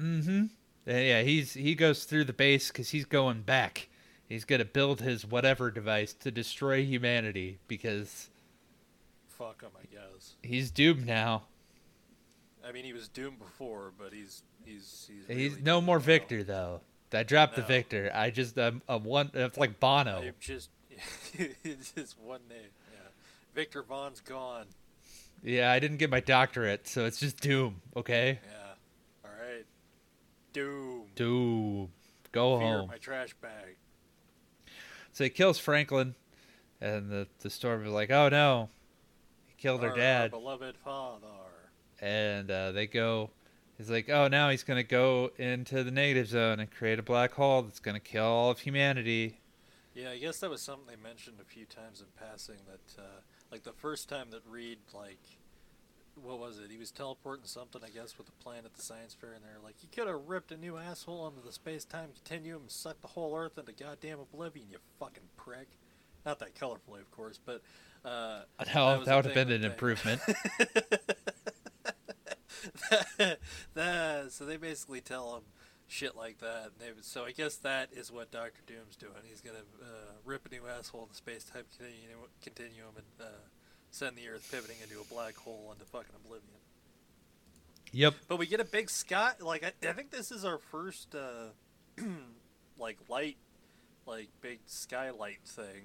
[0.00, 0.44] Mm-hmm.
[0.86, 3.88] Yeah, he's he goes through the base because he's going back.
[4.28, 8.28] He's gonna build his whatever device to destroy humanity because
[9.28, 10.34] Fuck him, I guess.
[10.42, 11.44] he's doomed now.
[12.66, 15.36] I mean, he was doomed before, but he's he's he's.
[15.36, 16.04] He's no more now.
[16.04, 16.80] Victor though.
[17.12, 18.10] I dropped the Victor.
[18.14, 19.30] I just um, I'm one.
[19.34, 20.22] It's like Bono.
[20.22, 20.70] I'm just
[21.64, 22.58] it's just one name.
[22.92, 23.08] Yeah,
[23.54, 24.66] Victor Von's gone.
[25.42, 27.80] Yeah, I didn't get my doctorate, so it's just Doom.
[27.96, 28.55] Okay, Yeah.
[30.60, 31.02] Doom.
[31.14, 31.88] Doom.
[32.32, 32.88] Go Fear home.
[32.88, 33.76] my trash bag.
[35.12, 36.14] So he kills Franklin,
[36.80, 38.70] and the the storm is like, "Oh no,
[39.46, 41.26] he killed Our- her our dad." beloved father.
[42.00, 43.30] And uh, they go.
[43.76, 47.32] He's like, "Oh, now he's gonna go into the negative zone and create a black
[47.32, 49.40] hole that's gonna kill all of humanity."
[49.94, 52.56] Yeah, I guess that was something they mentioned a few times in passing.
[52.66, 53.06] That uh,
[53.52, 55.20] like the first time that Reed like,
[56.20, 56.70] what was it?
[56.70, 59.62] He was teleporting something, I guess, with a plan at the science fair, and they're
[59.62, 63.08] like, "You could have ripped a new asshole into the space-time continuum and sucked the
[63.08, 65.68] whole Earth into goddamn oblivion, you fucking prick."
[66.26, 67.62] not that colorfully, of course, but
[68.04, 68.40] uh,
[68.74, 70.20] No, was that would have been an with improvement.
[73.74, 75.42] that, so they basically tell him
[75.86, 76.64] shit like that.
[76.64, 79.12] And they, so I guess that is what Doctor Doom's doing.
[79.24, 83.30] He's gonna uh, rip a new asshole in the space-time continuum, continuum and uh,
[83.90, 86.50] send the Earth pivoting into a black hole into fucking oblivion.
[87.92, 88.14] Yep.
[88.28, 89.32] But we get a big sky.
[89.40, 91.50] Like I, I think this is our first uh,
[92.78, 93.36] like light,
[94.06, 95.84] like big skylight thing.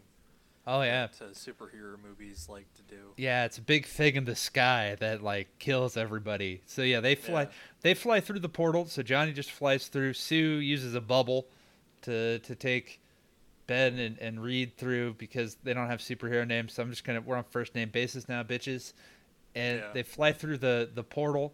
[0.68, 1.07] Oh yeah.
[1.07, 3.14] that, uh, superhero movies like to do.
[3.18, 6.61] Yeah, it's a big thing in the sky that like kills everybody.
[6.68, 7.49] So yeah, they fly Yeah.
[7.82, 8.86] they fly through the portal.
[8.86, 10.14] So Johnny just flies through.
[10.14, 11.48] Sue uses a bubble
[12.03, 13.01] to to take
[13.67, 16.73] Ben and, and Reed through because they don't have superhero names.
[16.73, 18.93] So I'm just gonna we're on first name basis now, bitches.
[19.55, 19.89] And Yeah.
[19.93, 21.53] they fly through the the portal,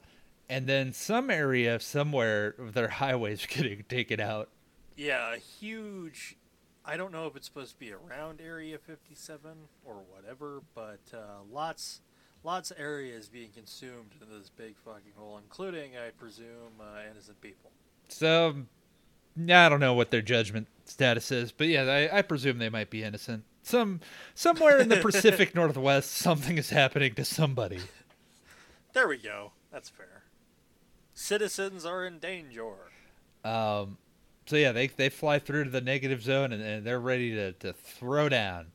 [0.50, 4.50] and then some area somewhere of their highways getting taken out.
[4.96, 6.38] Yeah, a huge.
[6.84, 9.52] I don't know if it's supposed to be around Area 57
[9.84, 12.00] or whatever, but uh, lots,
[12.46, 17.42] lots of areas being consumed in this big fucking hole, including, I presume, uh, innocent
[17.42, 17.72] people.
[18.08, 18.62] So yeah,
[19.40, 22.90] I don't know what their judgment status is, but yeah, I, I presume they might
[22.90, 23.44] be innocent.
[23.62, 24.00] Some
[24.34, 27.80] somewhere in the Pacific Northwest, something is happening to somebody.
[28.94, 29.52] There we go.
[29.72, 30.24] That's fair.
[31.14, 32.74] Citizens are in danger.
[33.44, 33.98] Um,
[34.46, 37.52] so yeah, they they fly through to the negative zone and, and they're ready to,
[37.54, 38.68] to throw down.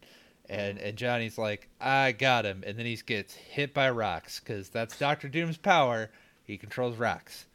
[0.49, 4.69] And and Johnny's like, I got him, and then he gets hit by rocks because
[4.69, 6.11] that's Doctor Doom's power.
[6.45, 7.47] He controls rocks.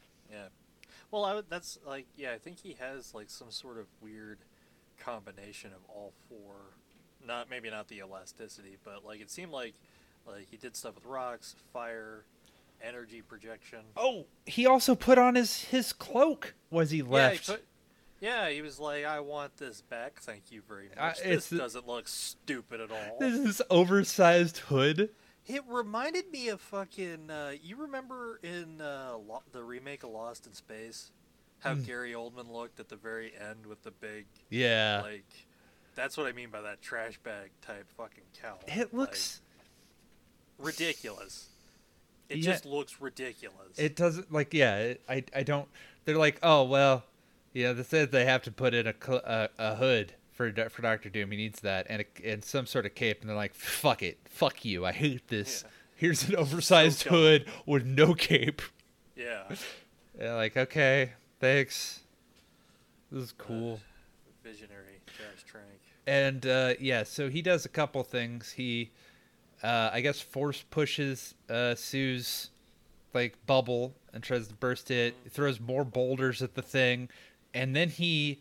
[1.11, 4.39] Well, I would, that's like, yeah, I think he has like some sort of weird
[4.99, 6.55] combination of all four.
[7.25, 9.73] Not maybe not the elasticity, but like it seemed like
[10.25, 12.23] like he did stuff with rocks, fire,
[12.81, 13.79] energy projection.
[13.95, 16.53] Oh, he also put on his his cloak.
[16.69, 17.47] Was he Yeah, he left?
[17.47, 17.65] put,
[18.19, 21.59] yeah, he was like, "I want this back, thank you very Uh, much." it's this
[21.59, 23.17] doesn't look stupid at all.
[23.19, 25.09] This is oversized hood.
[25.48, 27.30] It reminded me of fucking.
[27.32, 31.11] Uh, you remember in uh, Lo- the remake of Lost in Space,
[31.60, 31.86] how Mm.
[31.86, 35.02] Gary Oldman looked at the very end with the big Yeah.
[35.03, 35.26] like.
[35.95, 38.60] That's what I mean by that trash bag type fucking cowl.
[38.68, 39.41] it looks.
[40.60, 41.48] like, ridiculous.
[42.30, 42.52] It Yeah.
[42.52, 43.78] just looks ridiculous.
[43.80, 44.78] It doesn't like yeah.
[44.80, 45.68] It, I I don't.
[46.06, 47.03] They're like oh well,
[47.53, 47.72] yeah.
[47.74, 51.09] They said they have to put in a cl- a, a hood for for Doctor
[51.09, 51.31] Doom.
[51.31, 53.22] He needs that and a, and some sort of cape.
[53.22, 54.85] And they're like fuck it, fuck you.
[54.85, 55.64] I hate this.
[55.64, 55.72] Yeah.
[55.95, 57.14] Here's an oversized dumb.
[57.15, 58.61] hood with no cape.
[59.15, 59.43] yeah.
[60.19, 62.01] Yeah, like okay, thanks.
[63.11, 63.80] This is cool.
[64.43, 65.65] Visionary Josh Trank.
[66.05, 68.51] And uh, yeah, so he does a couple things.
[68.51, 68.91] He,
[69.61, 72.49] uh, I guess, force pushes uh, Sue's
[73.14, 75.15] like bubble and tries to burst it.
[75.23, 77.09] He throws more boulders at the thing,
[77.53, 78.39] and then he,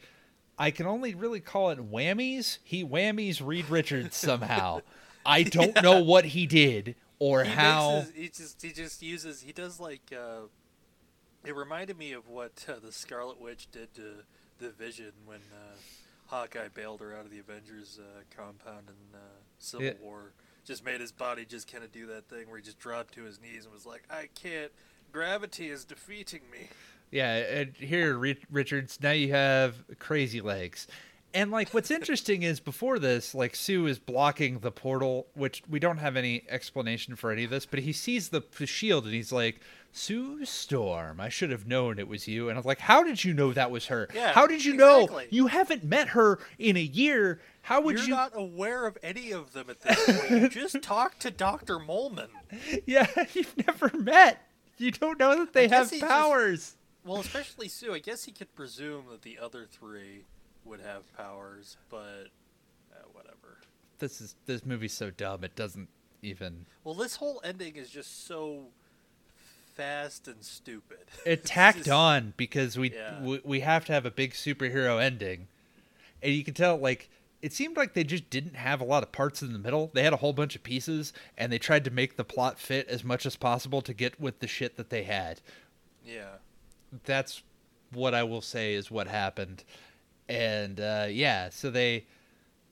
[0.58, 2.58] I can only really call it whammies.
[2.64, 4.80] He whammies Reed Richards somehow.
[5.26, 7.96] I don't know what he did or He how.
[7.98, 10.42] mixes- he just he just uses he does like uh,
[11.44, 14.02] it reminded me of what uh, the Scarlet Witch did to
[14.58, 15.74] the Vision when uh,
[16.28, 19.22] Hawkeye bailed her out of the Avengers uh, compound in uh,
[19.58, 19.92] Civil Yeah.
[20.00, 20.32] War.
[20.64, 23.22] Just made his body just kind of do that thing where he just dropped to
[23.22, 24.72] his knees and was like, "I can't.
[25.12, 26.68] Gravity is defeating me."
[27.10, 28.18] Yeah, and here,
[28.50, 30.86] Richards, now you have crazy legs.
[31.34, 35.78] And like, what's interesting is before this, like Sue is blocking the portal, which we
[35.78, 39.12] don't have any explanation for any of this, but he sees the, the shield and
[39.14, 39.60] he's like,
[39.92, 43.34] "Sue Storm, I should have known it was you." And I'm like, "How did you
[43.34, 44.08] know that was her?
[44.14, 45.20] Yeah, How did you know?
[45.30, 47.40] You haven't met her in a year.
[47.62, 50.30] How would You're you?" not aware of any of them at this point.
[50.30, 52.28] You just talk to Doctor Moleman.
[52.86, 54.42] Yeah, you've never met.
[54.78, 56.74] You don't know that they have he just- powers.
[57.06, 57.94] Well, especially Sue.
[57.94, 60.24] I guess he could presume that the other three
[60.64, 62.26] would have powers, but
[62.92, 63.58] uh, whatever.
[63.98, 65.44] This is this movie's so dumb.
[65.44, 65.88] It doesn't
[66.22, 66.66] even.
[66.84, 68.64] Well, this whole ending is just so
[69.74, 70.98] fast and stupid.
[71.26, 73.22] it tacked just- on because we, Yeah.
[73.22, 75.48] we we have to have a big superhero ending,
[76.22, 77.08] and you can tell like
[77.42, 79.90] it seemed like they just didn't have a lot of parts in the middle.
[79.94, 82.88] They had a whole bunch of pieces, and they tried to make the plot fit
[82.88, 85.40] as much as possible to get with the shit that they had.
[86.04, 86.36] Yeah.
[87.04, 87.42] That's
[87.92, 89.64] what I will say is what happened,
[90.28, 92.06] and uh, yeah, so they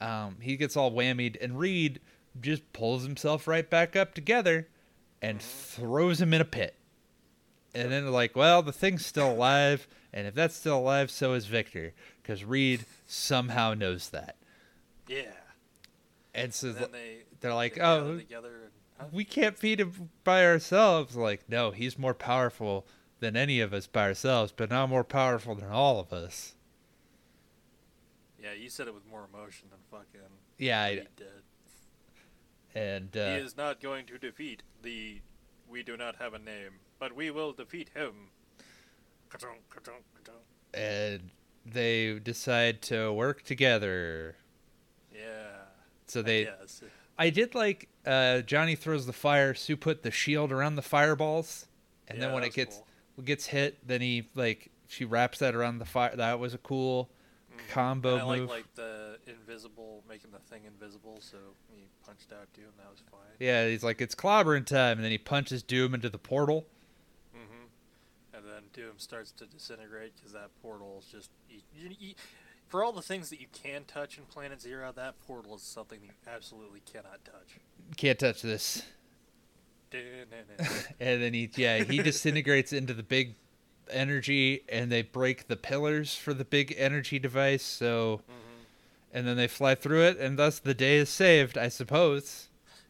[0.00, 2.00] um, he gets all whammied, and Reed
[2.40, 4.68] just pulls himself right back up together
[5.22, 6.74] and throws him in a pit.
[7.74, 11.32] And then they're like, well, the thing's still alive, and if that's still alive, so
[11.32, 11.92] is Victor,
[12.22, 14.36] because Reed somehow knows that.
[15.08, 15.32] Yeah.
[16.34, 19.06] And so And then they they're like, oh, together and huh?
[19.12, 21.16] we can't feed him by ourselves.
[21.16, 22.86] Like, no, he's more powerful
[23.24, 26.54] than any of us by ourselves, but not more powerful than all of us.
[28.38, 30.20] Yeah, you said it with more emotion than fucking
[30.58, 31.42] Yeah, I, did.
[32.74, 35.22] and he uh, is not going to defeat the.
[35.66, 38.28] We do not have a name, but we will defeat him.
[40.74, 41.30] And
[41.64, 44.36] they decide to work together.
[45.14, 45.20] Yeah.
[46.06, 46.82] So they, Yes.
[47.18, 49.54] I did like uh, Johnny throws the fire.
[49.54, 51.66] Sue put the shield around the fireballs,
[52.06, 52.86] and then when it gets cool.
[53.22, 56.14] Gets hit, then he like she wraps that around the fire.
[56.16, 57.08] That was a cool
[57.52, 57.68] Mhm.
[57.68, 58.48] combo And I like move.
[58.50, 61.36] like the invisible, making the thing invisible, so
[61.70, 62.72] he punched out Doom.
[62.78, 63.20] That was fine.
[63.38, 66.66] Yeah, he's like it's clobbering time, and then he punches Doom into the portal.
[67.32, 67.66] hmm
[68.32, 71.30] And then Doom starts to disintegrate because that portal is just.
[71.48, 72.14] You, you, you,
[72.66, 76.00] for all the things that you can touch in Planet Zero, that portal is something
[76.02, 77.60] you absolutely cannot touch.
[77.96, 78.82] Can't touch this.
[81.00, 83.34] And then he yeah he disintegrates into the big
[83.90, 87.62] energy, and they break the pillars for the big energy device.
[87.62, 88.64] So, Mhm.
[89.12, 92.48] and then they fly through it, and thus the day is saved, I suppose.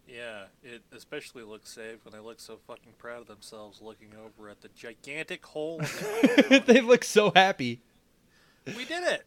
[0.08, 4.48] Yeah, it especially looks saved when they look so fucking proud of themselves looking over
[4.48, 5.80] at the gigantic hole.
[5.80, 7.80] in the they look so happy.
[8.66, 9.24] we did it!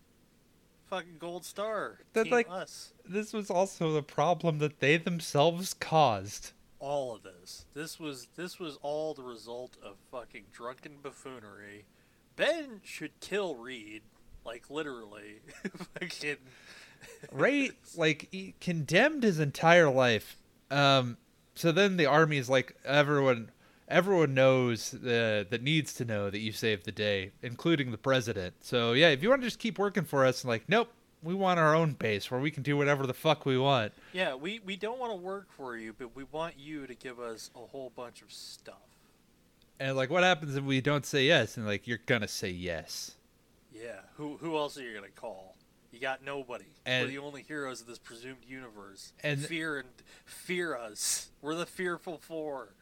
[0.90, 2.00] Fucking gold star.
[2.14, 2.94] That's like- us.
[3.06, 6.54] This was also the problem that they themselves caused.
[6.80, 7.66] All of this.
[7.74, 11.86] This was this was all the result of fucking drunken buffoonery.
[12.36, 14.04] Ben should kill Reed,
[14.46, 15.42] like literally.
[16.00, 16.38] fucking
[17.32, 20.38] Ray like he condemned his entire life.
[20.70, 21.18] Um
[21.56, 23.52] so then the army is like everyone
[23.88, 28.54] everyone knows uh, that needs to know that you saved the day, including the president.
[28.62, 30.90] So yeah, if you want to just keep working for us, like nope,
[31.24, 33.94] we want our own base where we can do whatever the fuck we want.
[34.14, 37.20] Yeah, we we don't want to work for you, but we want you to give
[37.20, 38.76] us a whole bunch of stuff.
[39.80, 41.58] And like what happens if we don't say yes?
[41.58, 43.16] And like you're gonna say yes.
[43.74, 45.56] Yeah, who who else are you gonna call?
[45.92, 46.66] You got nobody.
[46.86, 49.14] And- We're the only heroes of this presumed universe.
[49.24, 49.88] And- fear and
[50.26, 51.30] fear us.
[51.42, 52.74] We're the fearful four.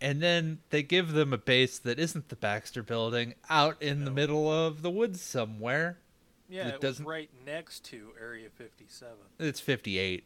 [0.00, 4.10] And then they give them a base that isn't the Baxter building out in the
[4.10, 5.98] middle of the woods somewhere.
[6.48, 9.14] Yeah, It it, doesn't- was right next to Area 57.
[9.38, 10.24] It's 58.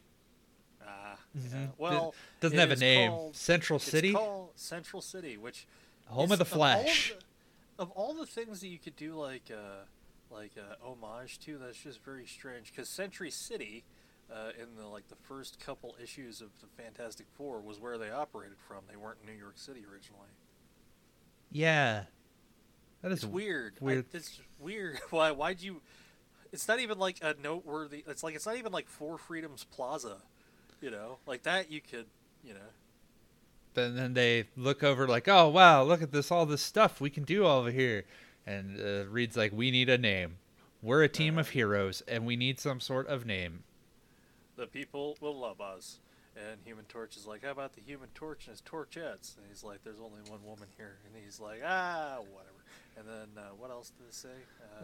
[0.86, 1.52] Ah, Mhm.
[1.52, 1.64] yeah.
[1.64, 3.10] It Well, Doesn't it have a name.
[3.10, 5.66] called- Central it's City, called Central City, which
[6.06, 7.10] home of the all Flash.
[7.10, 9.84] the- Of all the things that you could do, like uh,
[10.30, 12.70] like uh, homage to, that's just very strange.
[12.70, 13.84] Because Central City,
[14.30, 18.10] uh, in the like the first couple issues of the Fantastic Four, was where they
[18.10, 18.84] operated from.
[18.86, 20.28] They weren't in New York City originally.
[21.50, 22.04] Yeah,
[23.02, 23.78] that is It's is weird.
[23.80, 24.06] I- weird.
[24.12, 24.98] it's weird.
[25.10, 25.30] Why?
[25.30, 25.80] Why'd you?
[26.52, 28.04] It's not even like a noteworthy.
[28.06, 30.16] It's like it's not even like Four Freedoms Plaza.
[30.80, 32.06] You know, like that you could.
[32.44, 32.70] You know.
[33.74, 37.10] But then they look over like, oh wow, look at this, all this stuff we
[37.10, 38.04] can do over here.
[38.46, 40.38] And uh, Reed's like, we need a name.
[40.82, 41.52] We're a team of Uh-huh.
[41.52, 43.62] heroes, and we need some sort of name.
[44.56, 46.00] the people will love us.
[46.36, 49.36] And Human Torch is like, how about the Human Torch and his torchettes?
[49.36, 50.96] And he's like, there's only one woman here.
[51.04, 52.49] And he's like, ah, whatever.
[52.96, 54.28] And then uh, what else did it say?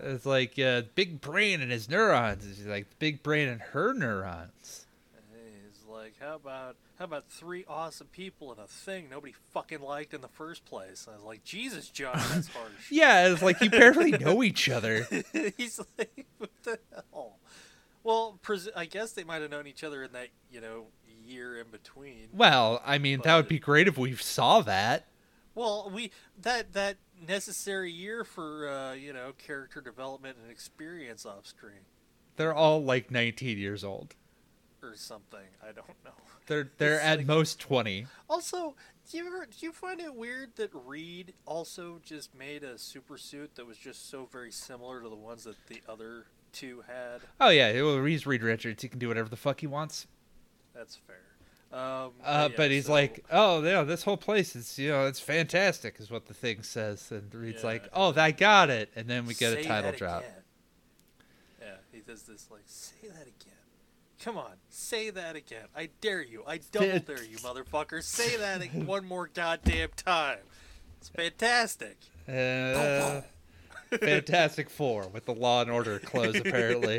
[0.03, 2.45] Uh, It's like uh, big brain and his neurons.
[2.49, 4.87] It's like big brain and her neurons.
[5.35, 10.15] he's like, how about how about three awesome people and a thing nobody fucking liked
[10.15, 11.07] in the first place?
[11.07, 12.91] And I was like, Jesus, John, that's harsh.
[12.91, 15.07] Yeah, it's like you barely know each other.
[15.59, 17.37] he's like, what the hell?
[18.03, 20.87] Well, pres- I guess they might have known each other in that you know
[21.27, 22.29] year in between.
[22.33, 25.07] Well, I mean, that would be great if we saw that.
[25.55, 26.13] Well, we
[26.43, 26.97] that that
[27.27, 31.85] necessary year for uh, you know character development and experience off screen
[32.37, 34.15] They're all like 19 years old.
[34.83, 35.47] or something.
[35.63, 36.11] I don't know.
[36.47, 38.07] They're they're It's at like- most 20.
[38.31, 38.77] Also,
[39.11, 43.17] do you ever do you find it weird that Reed also just made a super
[43.19, 47.21] suit that was just so very similar to the ones that the other two had?
[47.41, 48.83] Oh yeah, well, he's Reed Richards.
[48.83, 50.07] He can do whatever the fuck he wants.
[50.75, 51.17] That's fair.
[51.73, 55.07] Um, Uh, yeah, but he's so- like, oh, yeah, this whole place is, you know,
[55.07, 57.11] it's fantastic, is what the thing says.
[57.11, 57.67] And Reed's Yeah.
[57.69, 58.91] like, oh, I got it.
[58.97, 60.23] And then we get a title drop.
[60.23, 60.33] again."
[61.61, 63.53] Yeah, he does this like, say that again.
[64.23, 65.67] Come on, say that again.
[65.77, 66.43] I dare you.
[66.47, 68.03] I double dare you, motherfucker.
[68.03, 70.39] Say that one more goddamn time.
[70.99, 71.99] It's fantastic.
[72.29, 73.21] Uh,
[74.01, 76.99] Fantastic Four with the Law and Order close, apparently.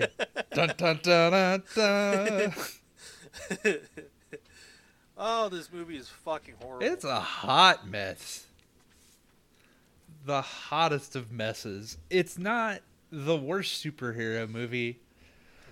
[0.53, 2.53] dun, dun, dun, dun, dun.
[5.18, 6.85] Oh, this movie is fucking horrible.
[6.85, 8.45] It's a hot mess.
[10.26, 11.98] The hottest of messes.
[12.10, 12.81] It's not
[13.11, 14.99] the worst superhero movie,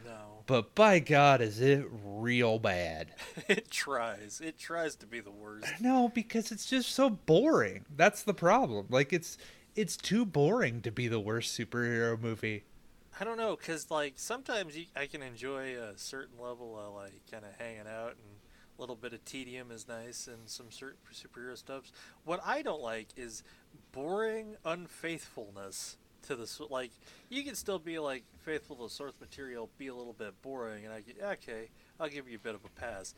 [0.05, 0.43] no.
[0.47, 3.13] but by God, is it real bad.
[3.47, 4.41] It tries.
[4.43, 5.67] It tries to be the worst.
[5.80, 7.85] No, because it's just so boring.
[7.95, 8.88] That's the problem.
[8.89, 9.38] Like it's
[9.76, 12.63] it's too boring to be the worst superhero movie.
[13.19, 17.22] I don't know, cause like sometimes you, I can enjoy a certain level of like
[17.30, 18.35] kind of hanging out and
[18.77, 21.91] a little bit of tedium is nice and some certain superhero stuff.
[22.23, 23.43] What I don't like is
[23.91, 26.91] boring unfaithfulness to the like.
[27.30, 30.93] You can still be like faithful to source material, be a little bit boring, and
[30.93, 31.69] I get okay.
[31.99, 33.14] I'll give you a bit of a pass.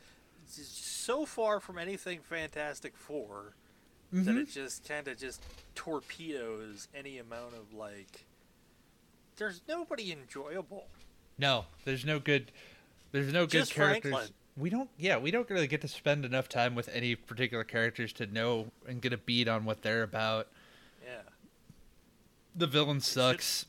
[0.46, 3.54] It's so far from anything Fantastic 4
[4.14, 4.44] that Mhm.
[4.44, 5.42] it just kind of just
[5.76, 8.26] torpedoes any amount of like.
[9.38, 10.88] There's nobody enjoyable.
[11.38, 12.52] No, there's no good.
[13.12, 14.12] There's no good Just characters.
[14.12, 14.34] Franklin.
[14.58, 14.90] We don't.
[14.98, 18.72] Yeah, we don't really get to spend enough time with any particular characters to know
[18.88, 20.48] and get a beat on what they're about.
[21.06, 21.22] Yeah,
[22.56, 23.66] The villain should- sucks.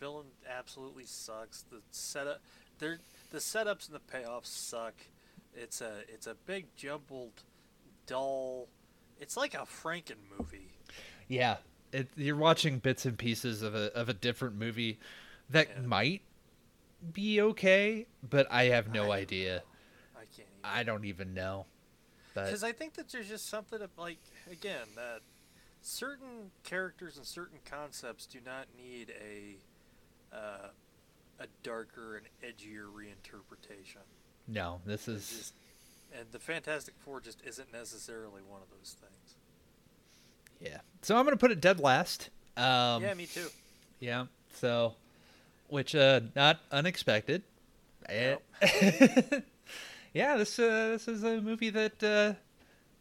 [0.00, 1.62] villain absolutely sucks.
[1.62, 2.40] The setup,
[2.80, 2.98] they're
[3.30, 4.94] the setups and the payoffs suck.
[5.54, 7.42] It's a it's a big jumbled,
[8.06, 8.68] dull.
[9.20, 10.72] It's like a Franken movie.
[11.28, 11.58] Yeah,
[11.92, 14.98] it, you're watching bits and pieces of a of a different movie
[15.48, 15.82] that Yeah.
[15.82, 16.22] might
[17.12, 19.62] be okay, but I have no I- idea.
[20.64, 20.80] I can't even.
[20.80, 21.66] I don't even know.
[22.34, 24.18] Because I think that there's just something of like
[24.50, 25.20] again that
[25.82, 29.56] certain characters and certain concepts do not need a
[30.34, 30.68] uh,
[31.40, 34.02] a darker and edgier reinterpretation.
[34.48, 35.54] no, this is just,
[36.18, 39.36] and the Fantastic Four just isn't necessarily one of those things.
[40.60, 40.78] yeah.
[41.02, 42.30] So I'm gonna put it dead last.
[42.56, 43.48] Um, yeah, me too.
[44.00, 44.26] Yeah.
[44.54, 44.94] So,
[45.68, 47.42] which uh, not unexpected.
[48.08, 48.36] Eh.
[50.12, 52.34] yeah, this uh, this is a movie that uh,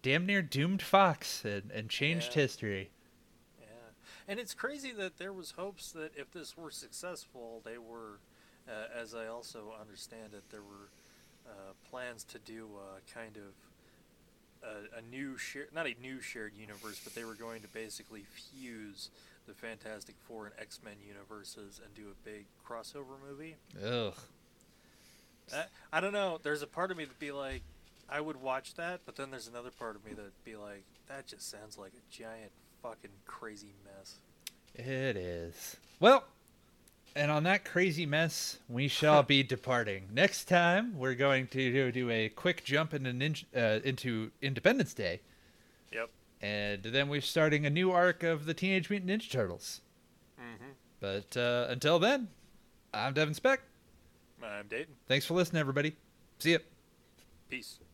[0.02, 2.42] damn near doomed Fox and, and changed Yeah.
[2.42, 2.92] history.
[3.60, 3.66] Yeah,
[4.28, 8.20] and it's crazy that there was hopes that if this were successful, they were,
[8.68, 10.90] uh, as I also understand it, there were
[11.48, 16.54] uh, plans to do a kind of a, a new share, not a new shared
[16.56, 19.10] universe, but they were going to basically fuse
[19.48, 23.56] the Fantastic Four and X Men universes and do a big crossover movie.
[23.84, 24.14] Ugh.
[25.54, 26.40] I, I don't know.
[26.42, 27.62] There's a part of me that'd be like,
[28.10, 31.28] I would watch that, but then there's another part of me that'd be like, that
[31.28, 32.52] just sounds like a giant
[32.82, 34.16] fucking crazy mess.
[34.76, 35.78] It is.
[36.00, 36.24] Well,
[37.16, 40.08] and on that crazy mess, we shall be departing.
[40.14, 44.94] Next time, we're going to do, do a quick jump into ninja, uh, into Independence
[44.94, 45.20] Day,
[45.92, 46.10] Yep.
[46.42, 49.82] and then we're starting a new arc of the Teenage Mutant Ninja Turtles.
[50.40, 50.72] Mm-hmm.
[51.02, 52.30] But uh, until then,
[52.94, 53.62] I'm Devin Speck.
[54.44, 54.96] I'm Dayton.
[55.08, 55.96] Thanks for listening, everybody.
[56.40, 56.60] See ya.
[57.50, 57.80] Peace.